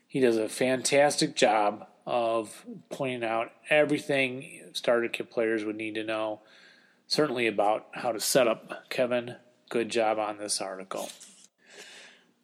he 0.07 0.19
does 0.19 0.37
a 0.37 0.49
fantastic 0.49 1.35
job 1.35 1.87
of 2.09 2.65
pointing 2.89 3.23
out 3.23 3.51
everything 3.69 4.63
starter 4.73 5.07
kit 5.07 5.29
players 5.29 5.63
would 5.63 5.75
need 5.75 5.93
to 5.93 6.03
know, 6.03 6.39
certainly 7.05 7.45
about 7.45 7.85
how 7.93 8.11
to 8.11 8.19
set 8.19 8.47
up. 8.47 8.89
Kevin, 8.89 9.35
good 9.69 9.89
job 9.89 10.17
on 10.17 10.39
this 10.39 10.59
article. 10.59 11.11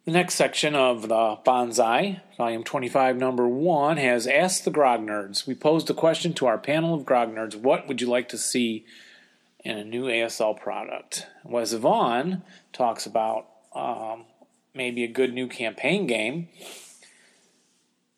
The 0.04 0.12
next 0.12 0.34
section 0.34 0.76
of 0.76 1.08
the 1.08 1.38
Bonsai, 1.44 2.20
volume 2.36 2.62
25, 2.62 3.16
number 3.16 3.48
1, 3.48 3.96
has 3.96 4.28
Ask 4.28 4.62
the 4.62 4.70
Grog 4.70 5.04
Nerds. 5.04 5.48
We 5.48 5.56
posed 5.56 5.90
a 5.90 5.94
question 5.94 6.32
to 6.34 6.46
our 6.46 6.58
panel 6.58 6.94
of 6.94 7.04
Grog 7.04 7.34
Nerds 7.34 7.56
What 7.56 7.88
would 7.88 8.00
you 8.00 8.06
like 8.06 8.28
to 8.28 8.38
see 8.38 8.84
in 9.64 9.76
a 9.76 9.84
new 9.84 10.04
ASL 10.04 10.56
product? 10.56 11.26
Wes 11.42 11.72
Vaughn 11.72 12.44
talks 12.72 13.04
about 13.04 13.48
um, 13.74 14.26
maybe 14.72 15.02
a 15.02 15.08
good 15.08 15.34
new 15.34 15.48
campaign 15.48 16.06
game, 16.06 16.50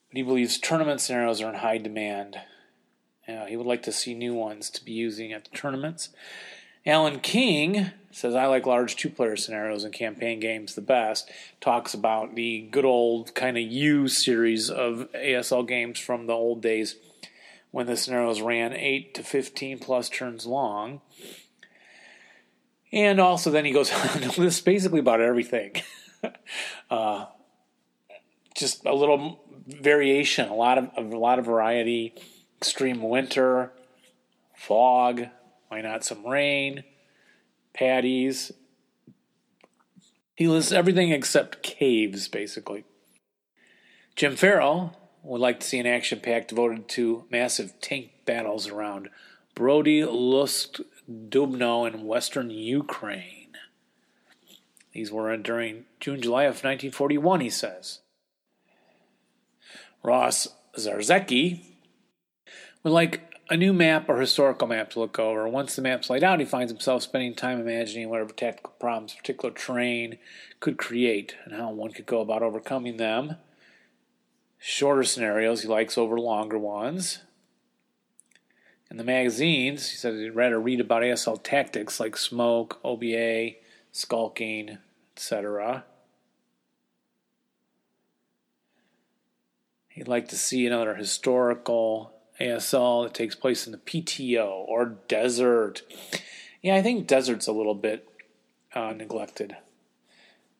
but 0.08 0.16
he 0.16 0.22
believes 0.22 0.58
tournament 0.58 1.00
scenarios 1.00 1.40
are 1.40 1.48
in 1.48 1.56
high 1.56 1.78
demand. 1.78 2.38
Uh, 3.28 3.44
he 3.44 3.56
would 3.56 3.66
like 3.66 3.82
to 3.82 3.92
see 3.92 4.14
new 4.14 4.34
ones 4.34 4.70
to 4.70 4.84
be 4.84 4.92
using 4.92 5.32
at 5.32 5.44
the 5.44 5.56
tournaments. 5.56 6.10
Alan 6.86 7.20
King 7.20 7.90
says, 8.10 8.34
I 8.34 8.46
like 8.46 8.64
large 8.64 8.96
two 8.96 9.10
player 9.10 9.36
scenarios 9.36 9.84
and 9.84 9.92
campaign 9.92 10.40
games 10.40 10.74
the 10.74 10.80
best. 10.80 11.30
Talks 11.60 11.92
about 11.92 12.34
the 12.34 12.66
good 12.70 12.86
old 12.86 13.34
kind 13.34 13.58
of 13.58 13.64
U 13.64 14.08
series 14.08 14.70
of 14.70 15.08
ASL 15.14 15.68
games 15.68 15.98
from 15.98 16.26
the 16.26 16.32
old 16.32 16.62
days 16.62 16.96
when 17.70 17.86
the 17.86 17.96
scenarios 17.96 18.40
ran 18.40 18.72
8 18.72 19.14
to 19.14 19.22
15 19.22 19.78
plus 19.78 20.08
turns 20.08 20.46
long. 20.46 21.02
And 22.90 23.20
also, 23.20 23.50
then 23.50 23.66
he 23.66 23.72
goes 23.72 23.92
on 23.92 24.20
to 24.22 24.40
list 24.40 24.64
basically 24.64 25.00
about 25.00 25.20
everything. 25.20 25.72
uh, 26.90 27.26
just 28.54 28.86
a 28.86 28.94
little 28.94 29.40
variation, 29.68 30.48
a 30.48 30.54
lot 30.54 30.78
of 30.78 30.90
a 30.96 31.16
lot 31.16 31.38
of 31.38 31.44
variety. 31.44 32.14
Extreme 32.60 33.02
winter, 33.02 33.70
fog, 34.56 35.26
why 35.68 35.80
not 35.80 36.04
some 36.04 36.26
rain, 36.26 36.82
paddies. 37.72 38.50
He 40.34 40.48
lists 40.48 40.72
everything 40.72 41.12
except 41.12 41.62
caves, 41.62 42.26
basically. 42.28 42.84
Jim 44.16 44.34
Farrell 44.34 44.96
would 45.22 45.40
like 45.40 45.60
to 45.60 45.66
see 45.66 45.78
an 45.78 45.86
action 45.86 46.20
pack 46.20 46.48
devoted 46.48 46.88
to 46.88 47.24
massive 47.30 47.80
tank 47.80 48.10
battles 48.24 48.68
around 48.68 49.10
Brody, 49.54 50.00
Lutsk, 50.00 50.80
Dubno, 51.08 51.86
and 51.86 52.06
western 52.06 52.50
Ukraine. 52.50 53.56
These 54.92 55.12
were 55.12 55.36
during 55.36 55.84
June, 56.00 56.20
July 56.20 56.44
of 56.44 56.64
1941, 56.64 57.40
he 57.40 57.50
says. 57.50 58.00
Ross 60.02 60.48
Zarzecki 60.76 61.64
would 62.82 62.92
like 62.92 63.28
a 63.50 63.56
new 63.56 63.72
map 63.72 64.08
or 64.08 64.20
historical 64.20 64.68
map 64.68 64.90
to 64.90 65.00
look 65.00 65.18
over. 65.18 65.48
Once 65.48 65.74
the 65.74 65.82
map's 65.82 66.10
laid 66.10 66.22
out, 66.22 66.38
he 66.38 66.44
finds 66.44 66.70
himself 66.70 67.02
spending 67.02 67.34
time 67.34 67.60
imagining 67.60 68.08
whatever 68.08 68.32
tactical 68.32 68.74
problems 68.78 69.14
a 69.14 69.16
particular 69.16 69.54
terrain 69.54 70.18
could 70.60 70.76
create 70.76 71.36
and 71.44 71.54
how 71.54 71.70
one 71.70 71.92
could 71.92 72.06
go 72.06 72.20
about 72.20 72.42
overcoming 72.42 72.98
them. 72.98 73.36
Shorter 74.58 75.04
scenarios 75.04 75.62
he 75.62 75.68
likes 75.68 75.96
over 75.96 76.18
longer 76.18 76.58
ones. 76.58 77.20
In 78.90 78.96
the 78.96 79.04
magazines, 79.04 79.90
he 79.90 79.96
said 79.96 80.14
he'd 80.14 80.30
rather 80.30 80.58
read 80.58 80.80
about 80.80 81.02
ASL 81.02 81.42
tactics 81.42 82.00
like 82.00 82.16
smoke, 82.16 82.80
OBA, 82.82 83.52
skulking, 83.92 84.78
etc. 85.14 85.84
He'd 89.98 90.06
like 90.06 90.28
to 90.28 90.36
see 90.36 90.64
another 90.64 90.94
historical 90.94 92.12
ASL 92.40 93.02
that 93.02 93.14
takes 93.14 93.34
place 93.34 93.66
in 93.66 93.72
the 93.72 93.78
PTO 93.78 94.46
or 94.46 94.94
desert. 95.08 95.82
Yeah, 96.62 96.76
I 96.76 96.82
think 96.82 97.08
desert's 97.08 97.48
a 97.48 97.52
little 97.52 97.74
bit 97.74 98.08
uh, 98.72 98.92
neglected. 98.92 99.56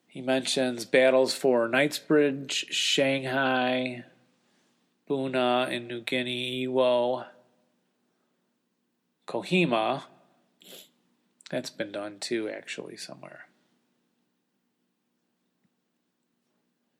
He 0.07 0.21
mentions 0.21 0.83
battles 0.83 1.33
for 1.33 1.69
Knightsbridge, 1.69 2.65
Shanghai, 2.69 4.03
Buna 5.09 5.71
in 5.71 5.87
New 5.87 6.01
Guinea, 6.01 6.67
Iwo, 6.67 7.25
Kohima. 9.25 10.03
That's 11.49 11.69
been 11.69 11.93
done 11.93 12.19
too, 12.19 12.49
actually, 12.49 12.97
somewhere. 12.97 13.47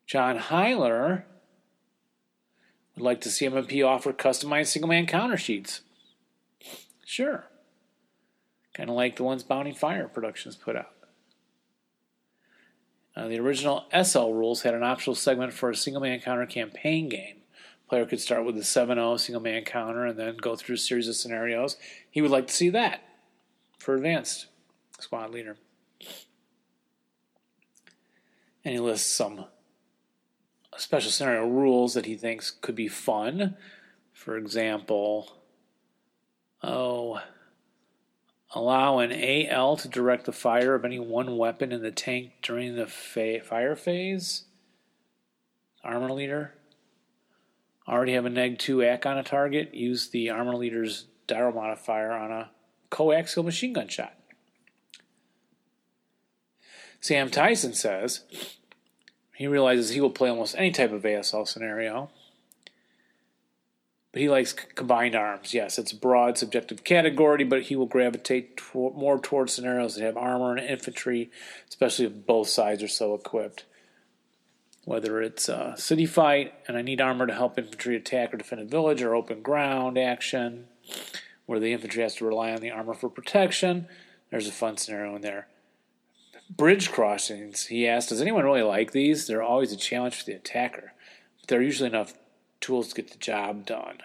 John 0.06 0.38
Heiler 0.38 1.24
would 3.00 3.06
like 3.06 3.20
to 3.22 3.30
see 3.30 3.46
MMP 3.46 3.86
offer 3.86 4.12
customized 4.12 4.66
single 4.66 4.88
man 4.88 5.06
counter 5.06 5.36
sheets. 5.36 5.80
Sure. 7.04 7.46
Kind 8.74 8.90
of 8.90 8.96
like 8.96 9.16
the 9.16 9.24
ones 9.24 9.42
Bounding 9.42 9.74
Fire 9.74 10.06
Productions 10.06 10.54
put 10.54 10.76
out. 10.76 10.92
Uh, 13.16 13.26
the 13.26 13.40
original 13.40 13.86
SL 13.90 14.30
rules 14.30 14.62
had 14.62 14.74
an 14.74 14.82
optional 14.82 15.16
segment 15.16 15.52
for 15.52 15.70
a 15.70 15.76
single 15.76 16.02
man 16.02 16.20
counter 16.20 16.46
campaign 16.46 17.08
game. 17.08 17.36
Player 17.88 18.06
could 18.06 18.20
start 18.20 18.44
with 18.44 18.56
a 18.56 18.62
7 18.62 18.96
0 18.96 19.16
single 19.16 19.42
man 19.42 19.64
counter 19.64 20.06
and 20.06 20.18
then 20.18 20.36
go 20.36 20.54
through 20.54 20.76
a 20.76 20.78
series 20.78 21.08
of 21.08 21.16
scenarios. 21.16 21.76
He 22.10 22.22
would 22.22 22.30
like 22.30 22.46
to 22.46 22.54
see 22.54 22.70
that 22.70 23.02
for 23.78 23.94
advanced 23.94 24.46
squad 25.00 25.32
leader. 25.32 25.56
And 28.64 28.74
he 28.74 28.78
lists 28.78 29.10
some 29.10 29.46
special 30.80 31.10
scenario 31.10 31.46
rules 31.46 31.94
that 31.94 32.06
he 32.06 32.16
thinks 32.16 32.50
could 32.50 32.74
be 32.74 32.88
fun. 32.88 33.56
For 34.12 34.36
example, 34.36 35.30
oh, 36.62 37.20
allow 38.54 38.98
an 38.98 39.12
AL 39.12 39.76
to 39.78 39.88
direct 39.88 40.24
the 40.24 40.32
fire 40.32 40.74
of 40.74 40.84
any 40.84 40.98
one 40.98 41.36
weapon 41.36 41.70
in 41.72 41.82
the 41.82 41.90
tank 41.90 42.32
during 42.42 42.76
the 42.76 42.86
fa- 42.86 43.40
fire 43.40 43.76
phase. 43.76 44.44
Armor 45.84 46.12
leader. 46.12 46.54
Already 47.86 48.12
have 48.12 48.26
a 48.26 48.30
neg 48.30 48.58
2 48.58 48.82
AC 48.82 49.02
on 49.04 49.18
a 49.18 49.22
target. 49.22 49.74
Use 49.74 50.08
the 50.08 50.30
armor 50.30 50.54
leader's 50.54 51.06
gyro 51.26 51.52
modifier 51.52 52.12
on 52.12 52.30
a 52.30 52.50
coaxial 52.90 53.44
machine 53.44 53.72
gun 53.72 53.88
shot. 53.88 54.14
Sam 57.00 57.30
Tyson 57.30 57.72
says 57.72 58.24
he 59.40 59.46
realizes 59.46 59.88
he 59.88 60.02
will 60.02 60.10
play 60.10 60.28
almost 60.28 60.54
any 60.58 60.70
type 60.70 60.92
of 60.92 61.00
ASL 61.02 61.48
scenario. 61.48 62.10
But 64.12 64.20
he 64.20 64.28
likes 64.28 64.52
combined 64.52 65.14
arms. 65.14 65.54
Yes, 65.54 65.78
it's 65.78 65.92
a 65.92 65.96
broad 65.96 66.36
subjective 66.36 66.84
category, 66.84 67.42
but 67.44 67.62
he 67.62 67.74
will 67.74 67.86
gravitate 67.86 68.58
to- 68.58 68.90
more 68.90 69.18
towards 69.18 69.54
scenarios 69.54 69.94
that 69.94 70.04
have 70.04 70.18
armor 70.18 70.54
and 70.54 70.68
infantry, 70.68 71.30
especially 71.70 72.04
if 72.04 72.26
both 72.26 72.48
sides 72.48 72.82
are 72.82 72.88
so 72.88 73.14
equipped. 73.14 73.64
whether 74.84 75.22
it's 75.22 75.48
a 75.48 75.74
city 75.76 76.06
fight 76.06 76.52
and 76.66 76.76
I 76.76 76.82
need 76.82 77.00
armor 77.00 77.26
to 77.26 77.34
help 77.34 77.58
infantry 77.58 77.96
attack 77.96 78.34
or 78.34 78.38
defend 78.38 78.62
a 78.62 78.64
village, 78.64 79.02
or 79.02 79.14
open 79.14 79.40
ground 79.40 79.96
action 79.96 80.68
where 81.46 81.60
the 81.60 81.72
infantry 81.72 82.02
has 82.02 82.14
to 82.16 82.26
rely 82.26 82.50
on 82.50 82.60
the 82.60 82.70
armor 82.70 82.94
for 82.94 83.08
protection. 83.08 83.88
There's 84.30 84.48
a 84.48 84.52
fun 84.52 84.76
scenario 84.76 85.16
in 85.16 85.22
there. 85.22 85.49
Bridge 86.56 86.90
crossings, 86.90 87.66
he 87.66 87.86
asked, 87.86 88.08
Does 88.08 88.20
anyone 88.20 88.44
really 88.44 88.62
like 88.62 88.90
these? 88.90 89.26
They're 89.26 89.42
always 89.42 89.72
a 89.72 89.76
challenge 89.76 90.16
for 90.16 90.24
the 90.24 90.34
attacker, 90.34 90.92
but 91.40 91.48
there 91.48 91.60
are 91.60 91.62
usually 91.62 91.88
enough 91.88 92.14
tools 92.60 92.88
to 92.88 92.94
get 92.96 93.12
the 93.12 93.18
job 93.18 93.64
done. 93.64 93.98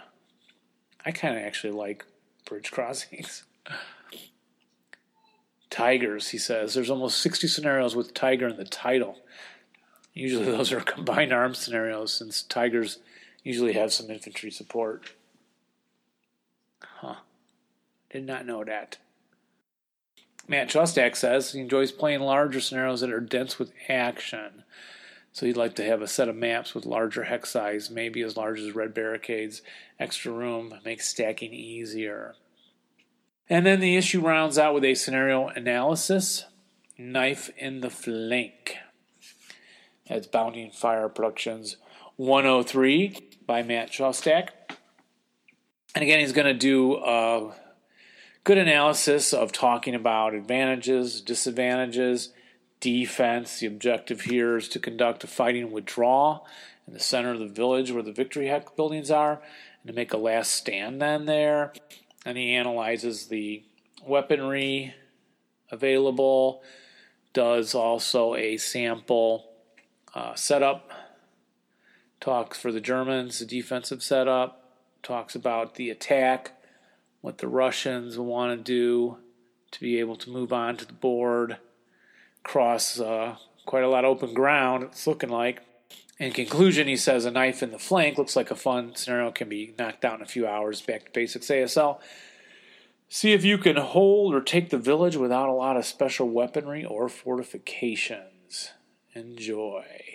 I 1.04 1.12
kind 1.12 1.36
of 1.36 1.44
actually 1.44 1.74
like 1.74 2.06
bridge 2.46 2.72
crossings. 2.72 3.44
Tigers, 5.70 6.30
he 6.30 6.38
says. 6.38 6.74
There's 6.74 6.90
almost 6.90 7.20
60 7.20 7.48
scenarios 7.48 7.96
with 7.96 8.14
Tiger 8.14 8.48
in 8.48 8.58
the 8.58 8.64
title. 8.64 9.18
Usually 10.14 10.46
those 10.46 10.72
are 10.72 10.80
combined 10.82 11.34
arms 11.34 11.58
scenarios 11.58 12.14
since 12.14 12.44
Tigers 12.44 13.00
usually 13.44 13.74
have 13.74 13.92
some 13.92 14.10
infantry 14.10 14.52
support. 14.52 15.12
Huh. 16.82 17.16
Did 18.10 18.26
not 18.26 18.46
know 18.46 18.64
that. 18.64 18.98
Matt 20.48 20.70
Shostak 20.70 21.16
says 21.16 21.52
he 21.52 21.60
enjoys 21.60 21.92
playing 21.92 22.22
larger 22.22 22.62
scenarios 22.62 23.02
that 23.02 23.12
are 23.12 23.20
dense 23.20 23.58
with 23.58 23.72
action. 23.90 24.64
So 25.32 25.46
he'd 25.46 25.58
like 25.58 25.76
to 25.76 25.84
have 25.84 26.02
a 26.02 26.08
set 26.08 26.30
of 26.30 26.36
maps 26.36 26.74
with 26.74 26.86
larger 26.86 27.24
hex 27.24 27.50
size, 27.50 27.90
maybe 27.90 28.22
as 28.22 28.38
large 28.38 28.60
as 28.60 28.76
red 28.76 28.94
barricades. 28.94 29.62
Extra 30.00 30.32
room 30.32 30.76
makes 30.86 31.10
stacking 31.10 31.54
easier. 31.54 32.36
And 33.50 33.66
then 33.66 33.80
the 33.80 33.98
issue 33.98 34.22
rounds 34.22 34.58
out 34.58 34.74
with 34.74 34.86
a 34.86 34.96
scenario 34.96 35.48
analysis 35.50 36.46
knife 36.98 37.50
in 37.58 37.82
the 37.82 37.90
flank. 37.90 38.78
That's 40.08 40.28
Bounding 40.28 40.72
Fire 40.72 41.10
Productions 41.10 41.78
103 42.16 43.18
by 43.46 43.62
Matt 43.62 43.92
Shostak. 43.92 44.50
And 45.94 46.04
again, 46.04 46.20
he's 46.20 46.34
going 46.34 46.48
to 46.48 46.54
do 46.54 46.96
a 46.96 47.54
good 48.46 48.58
analysis 48.60 49.34
of 49.34 49.52
talking 49.52 49.96
about 49.96 50.36
advantages, 50.36 51.20
disadvantages, 51.20 52.30
defense. 52.80 53.60
The 53.60 53.66
objective 53.66 54.22
here 54.22 54.56
is 54.56 54.70
to 54.70 54.80
conduct 54.80 55.24
a 55.24 55.28
fighting 55.28 55.72
withdrawal 55.72 56.46
in 56.88 56.94
the 56.94 57.00
center 57.00 57.32
of 57.32 57.40
the 57.40 57.48
village 57.48 57.92
where 57.92 58.04
the 58.04 58.12
victory 58.12 58.48
hex 58.48 58.72
buildings 58.76 59.10
are 59.10 59.42
and 59.82 59.88
to 59.88 59.94
make 59.94 60.14
a 60.14 60.18
last 60.18 60.52
stand 60.52 61.02
then 61.02 61.26
there. 61.26 61.74
And 62.24 62.38
he 62.38 62.54
analyzes 62.54 63.28
the 63.28 63.64
weaponry 64.06 64.94
available, 65.72 66.62
does 67.34 67.74
also 67.74 68.36
a 68.36 68.58
sample 68.58 69.50
uh, 70.14 70.36
setup, 70.36 70.92
talks 72.22 72.60
for 72.60 72.72
the 72.72 72.80
Germans, 72.80 73.40
the 73.40 73.46
defensive 73.46 74.04
setup, 74.04 74.72
talks 75.02 75.34
about 75.34 75.76
the 75.76 75.90
attack, 75.90 76.52
what 77.26 77.40
the 77.40 77.48
Russians 77.48 78.20
want 78.20 78.56
to 78.56 78.64
do 78.64 79.18
to 79.72 79.80
be 79.80 80.00
able 80.00 80.16
to 80.16 80.30
move 80.30 80.54
on 80.54 80.78
to 80.78 80.86
the 80.86 80.94
board, 80.94 81.58
cross 82.44 83.00
uh, 83.00 83.38
quite 83.66 83.84
a 83.84 83.90
lot 83.90 84.06
of 84.06 84.12
open 84.12 84.36
ground, 84.36 84.84
it's 84.84 85.08
looking 85.08 85.32
like. 85.32 85.64
In 86.20 86.32
conclusion, 86.34 86.88
he 86.88 86.96
says 86.96 87.26
a 87.26 87.32
knife 87.32 87.64
in 87.64 87.72
the 87.72 87.80
flank 87.80 88.20
looks 88.20 88.36
like 88.36 88.52
a 88.52 88.56
fun 88.56 88.96
scenario, 88.96 89.32
can 89.32 89.50
be 89.50 89.74
knocked 89.80 90.06
out 90.06 90.18
in 90.18 90.22
a 90.22 90.28
few 90.28 90.46
hours. 90.46 90.82
Back 90.82 91.06
to 91.06 91.12
basics 91.12 91.48
ASL. 91.48 92.00
See 93.10 93.34
if 93.34 93.44
you 93.44 93.58
can 93.58 93.78
hold 93.78 94.36
or 94.36 94.42
take 94.42 94.70
the 94.70 94.78
village 94.78 95.16
without 95.16 95.50
a 95.50 95.54
lot 95.54 95.78
of 95.78 95.86
special 95.86 96.30
weaponry 96.30 96.86
or 96.86 97.10
fortifications. 97.10 98.70
Enjoy. 99.16 100.15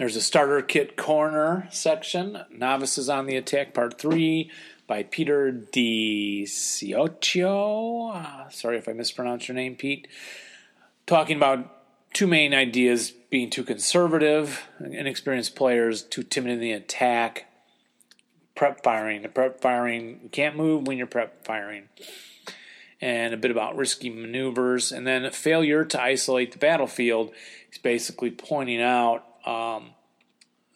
There's 0.00 0.16
a 0.16 0.22
starter 0.22 0.62
kit 0.62 0.96
corner 0.96 1.68
section, 1.70 2.38
Novices 2.50 3.10
on 3.10 3.26
the 3.26 3.36
Attack 3.36 3.74
Part 3.74 4.00
3 4.00 4.50
by 4.86 5.02
Peter 5.02 5.50
Di 5.50 6.46
Cioccio. 6.46 8.16
Uh, 8.16 8.48
sorry 8.48 8.78
if 8.78 8.88
I 8.88 8.94
mispronounced 8.94 9.46
your 9.46 9.56
name, 9.56 9.76
Pete. 9.76 10.08
Talking 11.04 11.36
about 11.36 12.14
two 12.14 12.26
main 12.26 12.54
ideas 12.54 13.10
being 13.10 13.50
too 13.50 13.62
conservative, 13.62 14.66
inexperienced 14.82 15.54
players, 15.54 16.02
too 16.02 16.22
timid 16.22 16.52
in 16.52 16.60
the 16.60 16.72
attack, 16.72 17.48
prep 18.54 18.82
firing. 18.82 19.20
The 19.20 19.28
prep 19.28 19.60
firing, 19.60 20.20
you 20.22 20.30
can't 20.30 20.56
move 20.56 20.86
when 20.86 20.96
you're 20.96 21.06
prep 21.08 21.44
firing 21.44 21.90
and 23.02 23.34
a 23.34 23.36
bit 23.36 23.50
about 23.50 23.76
risky 23.76 24.08
maneuvers, 24.08 24.92
and 24.92 25.06
then 25.06 25.30
failure 25.30 25.84
to 25.84 26.02
isolate 26.02 26.52
the 26.52 26.58
battlefield. 26.58 27.32
He's 27.68 27.78
basically 27.78 28.30
pointing 28.30 28.80
out 28.80 29.26
um, 29.46 29.90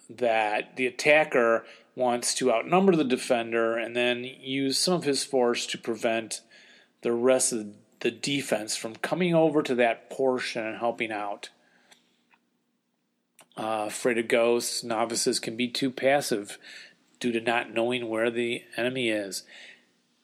that 0.09 0.77
the 0.77 0.87
attacker 0.87 1.65
wants 1.97 2.35
to 2.35 2.53
outnumber 2.53 2.97
the 2.97 3.05
defender 3.05 3.77
and 3.77 3.95
then 3.95 4.25
use 4.25 4.79
some 4.79 4.95
of 4.95 5.05
his 5.05 5.25
force 5.25 5.67
to 5.67 5.79
prevent 5.79 6.41
the 7.03 7.13
rest 7.13 7.53
of 7.53 7.67
the 8.01 8.11
defense 8.11 8.77
from 8.77 8.97
coming 8.97 9.35
over 9.35 9.63
to 9.63 9.75
that 9.75 10.11
portion 10.11 10.67
and 10.67 10.79
helping 10.79 11.13
out. 11.13 11.51
Uh, 13.57 13.85
afraid 13.87 14.19
of 14.19 14.27
ghosts, 14.27 14.83
novices 14.83 15.39
can 15.39 15.57
be 15.57 15.69
too 15.69 15.91
passive 15.91 16.59
due 17.21 17.31
to 17.31 17.41
not 17.41 17.73
knowing 17.73 18.09
where 18.09 18.31
the 18.31 18.63
enemy 18.77 19.09
is. 19.09 19.45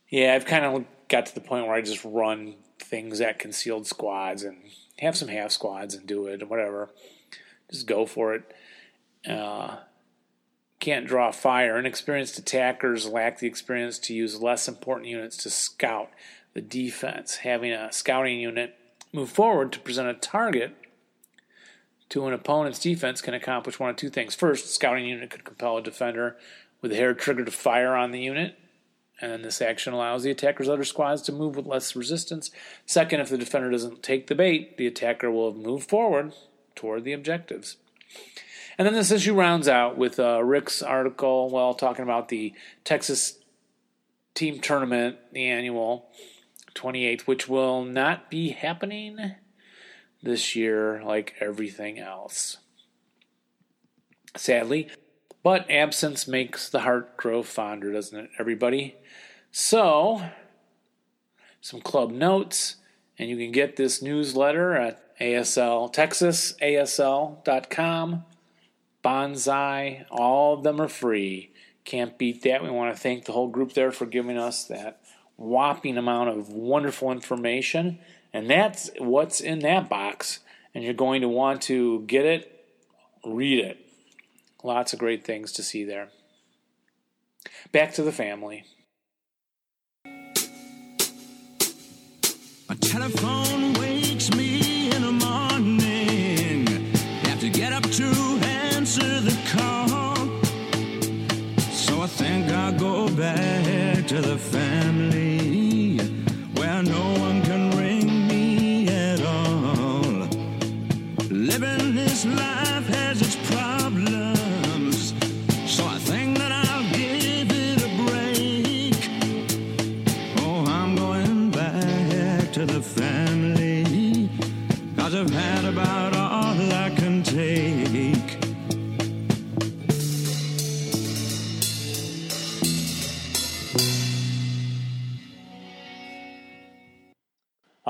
Yeah, 0.09 0.35
I've 0.35 0.45
kind 0.45 0.65
of 0.65 0.85
got 1.09 1.27
to 1.27 1.35
the 1.35 1.41
point 1.41 1.67
where 1.67 1.75
I 1.75 1.81
just 1.81 2.05
run 2.05 2.57
things 2.79 3.21
at 3.21 3.39
concealed 3.39 3.87
squads 3.87 4.43
and 4.43 4.59
have 4.99 5.17
some 5.17 5.29
half 5.29 5.53
squads 5.53 5.95
and 5.95 6.07
do 6.07 6.27
it, 6.27 6.49
whatever. 6.49 6.91
Just 7.71 7.87
go 7.87 8.07
for 8.07 8.35
it. 8.35 8.55
Uh, 9.29 9.79
can't 10.79 11.07
draw 11.07 11.31
fire. 11.31 11.79
Inexperienced 11.79 12.39
attackers 12.39 13.07
lack 13.07 13.39
the 13.39 13.47
experience 13.47 13.99
to 14.01 14.15
use 14.15 14.41
less 14.41 14.67
important 14.67 15.09
units 15.09 15.37
to 15.39 15.51
scout 15.51 16.11
the 16.55 16.61
defense. 16.61 17.37
Having 17.37 17.73
a 17.73 17.93
scouting 17.93 18.41
unit 18.41 18.77
move 19.13 19.31
forward 19.31 19.73
to 19.73 19.81
present 19.81 20.09
a 20.09 20.15
target 20.15 20.75
to 22.09 22.27
an 22.27 22.33
opponent's 22.33 22.81
defense 22.81 23.21
can 23.21 23.35
accomplish 23.35 23.79
one 23.79 23.91
of 23.91 23.97
two 23.97 24.11
things. 24.11 24.35
First, 24.35 24.75
scouting 24.75 25.07
unit 25.07 25.31
could 25.31 25.45
compel 25.45 25.77
a 25.77 25.83
defender 25.83 26.37
with 26.81 26.93
a 26.93 26.97
hair 26.97 27.15
trigger 27.15 27.45
to 27.45 27.51
fire 27.51 27.95
on 27.95 28.11
the 28.11 28.21
unit 28.21 28.57
and 29.21 29.31
then 29.31 29.43
this 29.43 29.61
action 29.61 29.93
allows 29.93 30.23
the 30.23 30.31
attacker's 30.31 30.69
other 30.69 30.85
squads 30.85 31.23
to 31.23 31.33
move 31.33 31.57
with 31.57 31.67
less 31.67 31.95
resistance. 31.95 32.51
Second, 32.87 33.21
if 33.21 33.29
the 33.29 33.39
defender 33.39 33.71
doesn't 33.71 34.03
take 34.03 34.27
the 34.27 34.35
bait, 34.35 34.77
the 34.79 34.87
attacker 34.87 35.31
will 35.31 35.53
have 35.53 35.61
moved 35.61 35.89
forward 35.89 36.33
toward 36.75 37.05
the 37.05 37.13
objectives. 37.13 37.77
And 38.79 38.87
then 38.87 38.95
this 38.95 39.11
issue 39.11 39.35
rounds 39.35 39.69
out 39.69 39.99
with 39.99 40.19
uh, 40.19 40.43
Rick's 40.43 40.83
article, 40.83 41.51
well, 41.51 41.75
talking 41.75 42.03
about 42.03 42.29
the 42.29 42.55
Texas 42.85 43.39
team 44.35 44.61
tournament, 44.61 45.17
the 45.33 45.47
annual 45.47 46.09
28th, 46.75 47.23
which 47.23 47.49
will 47.49 47.85
not 47.85 48.31
be 48.31 48.51
happening 48.51 49.35
this 50.23 50.57
year 50.57 51.03
like 51.05 51.35
everything 51.41 51.99
else. 51.99 52.59
Sadly, 54.37 54.89
but 55.43 55.71
absence 55.71 56.29
makes 56.29 56.69
the 56.69 56.81
heart 56.81 57.17
grow 57.17 57.43
fonder, 57.43 57.93
doesn't 57.93 58.19
it, 58.19 58.31
everybody? 58.39 58.97
So, 59.51 60.23
some 61.61 61.81
club 61.81 62.13
notes, 62.13 62.77
and 63.19 63.29
you 63.29 63.37
can 63.37 63.51
get 63.51 63.77
this 63.77 64.01
newsletter 64.01 64.77
at 64.77 65.10
ASL 65.21 65.93
Texas, 65.93 66.55
ASL.com, 66.63 68.25
Bonsai, 69.05 70.05
all 70.11 70.55
of 70.55 70.63
them 70.63 70.81
are 70.81 70.89
free. 70.89 71.51
Can't 71.85 72.17
beat 72.19 72.43
that. 72.43 72.63
We 72.63 72.71
want 72.71 72.95
to 72.95 73.01
thank 73.01 73.25
the 73.25 73.33
whole 73.33 73.49
group 73.49 73.73
there 73.73 73.93
for 73.93 74.07
giving 74.07 74.39
us 74.39 74.65
that 74.65 75.01
whopping 75.37 75.97
amount 75.97 76.29
of 76.29 76.51
wonderful 76.51 77.11
information. 77.11 77.99
And 78.33 78.49
that's 78.49 78.91
what's 78.99 79.41
in 79.41 79.61
that 79.61 79.89
box. 79.89 80.41
And 80.75 80.85
you're 80.85 80.95
going 80.95 81.23
to 81.23 81.29
want 81.29 81.63
to 81.63 82.03
get 82.03 82.25
it, 82.27 82.65
read 83.25 83.65
it. 83.65 83.79
Lots 84.63 84.93
of 84.93 84.99
great 84.99 85.25
things 85.25 85.53
to 85.53 85.63
see 85.63 85.85
there. 85.85 86.11
Back 87.73 87.95
to 87.95 88.03
the 88.03 88.13
family. 88.13 88.65
A 92.69 92.75
telephone 92.79 93.60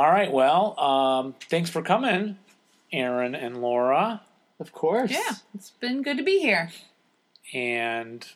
All 0.01 0.09
right. 0.11 0.33
Well, 0.33 0.81
um, 0.81 1.35
thanks 1.51 1.69
for 1.69 1.83
coming, 1.83 2.39
Aaron 2.91 3.35
and 3.35 3.61
Laura. 3.61 4.23
Of 4.59 4.73
course. 4.73 5.11
Yeah, 5.11 5.35
it's 5.55 5.73
been 5.73 6.01
good 6.03 6.17
to 6.17 6.23
be 6.23 6.39
here. 6.39 6.71
And 7.53 8.27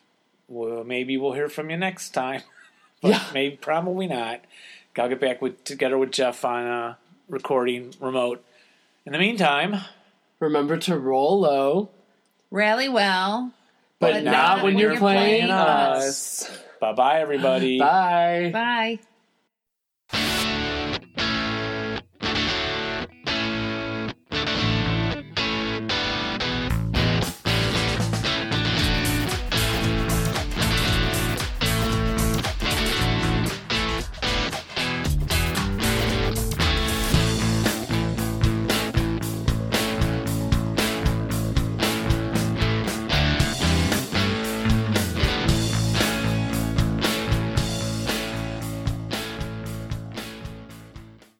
well, 0.47 0.83
maybe 0.83 1.17
we'll 1.17 1.31
hear 1.33 1.49
from 1.49 1.71
you 1.71 1.77
next 1.77 2.11
time. 2.11 2.41
But 3.01 3.09
Yeah. 3.09 3.23
maybe 3.33 3.55
probably 3.57 4.05
not. 4.05 4.41
I'll 4.97 5.09
get 5.09 5.19
back 5.19 5.41
with 5.41 5.63
together 5.63 5.97
with 5.97 6.11
Jeff 6.11 6.45
on 6.45 6.67
a 6.67 6.97
recording 7.27 7.95
remote. 7.99 8.45
In 9.07 9.11
the 9.13 9.17
meantime, 9.19 9.81
Remember 10.39 10.77
to 10.77 10.99
roll 10.99 11.39
low, 11.39 11.89
Rally 12.51 12.89
well. 12.89 13.51
but, 13.99 14.13
But 14.13 14.23
not 14.23 14.63
when 14.63 14.77
you're 14.77 14.97
playing 14.97 15.49
us. 15.49 16.43
us. 16.47 16.59
bye 16.79 16.93
bye, 16.93 17.21
everybody. 17.21 17.79
Bye. 17.79 18.51
Bye. 18.53 18.99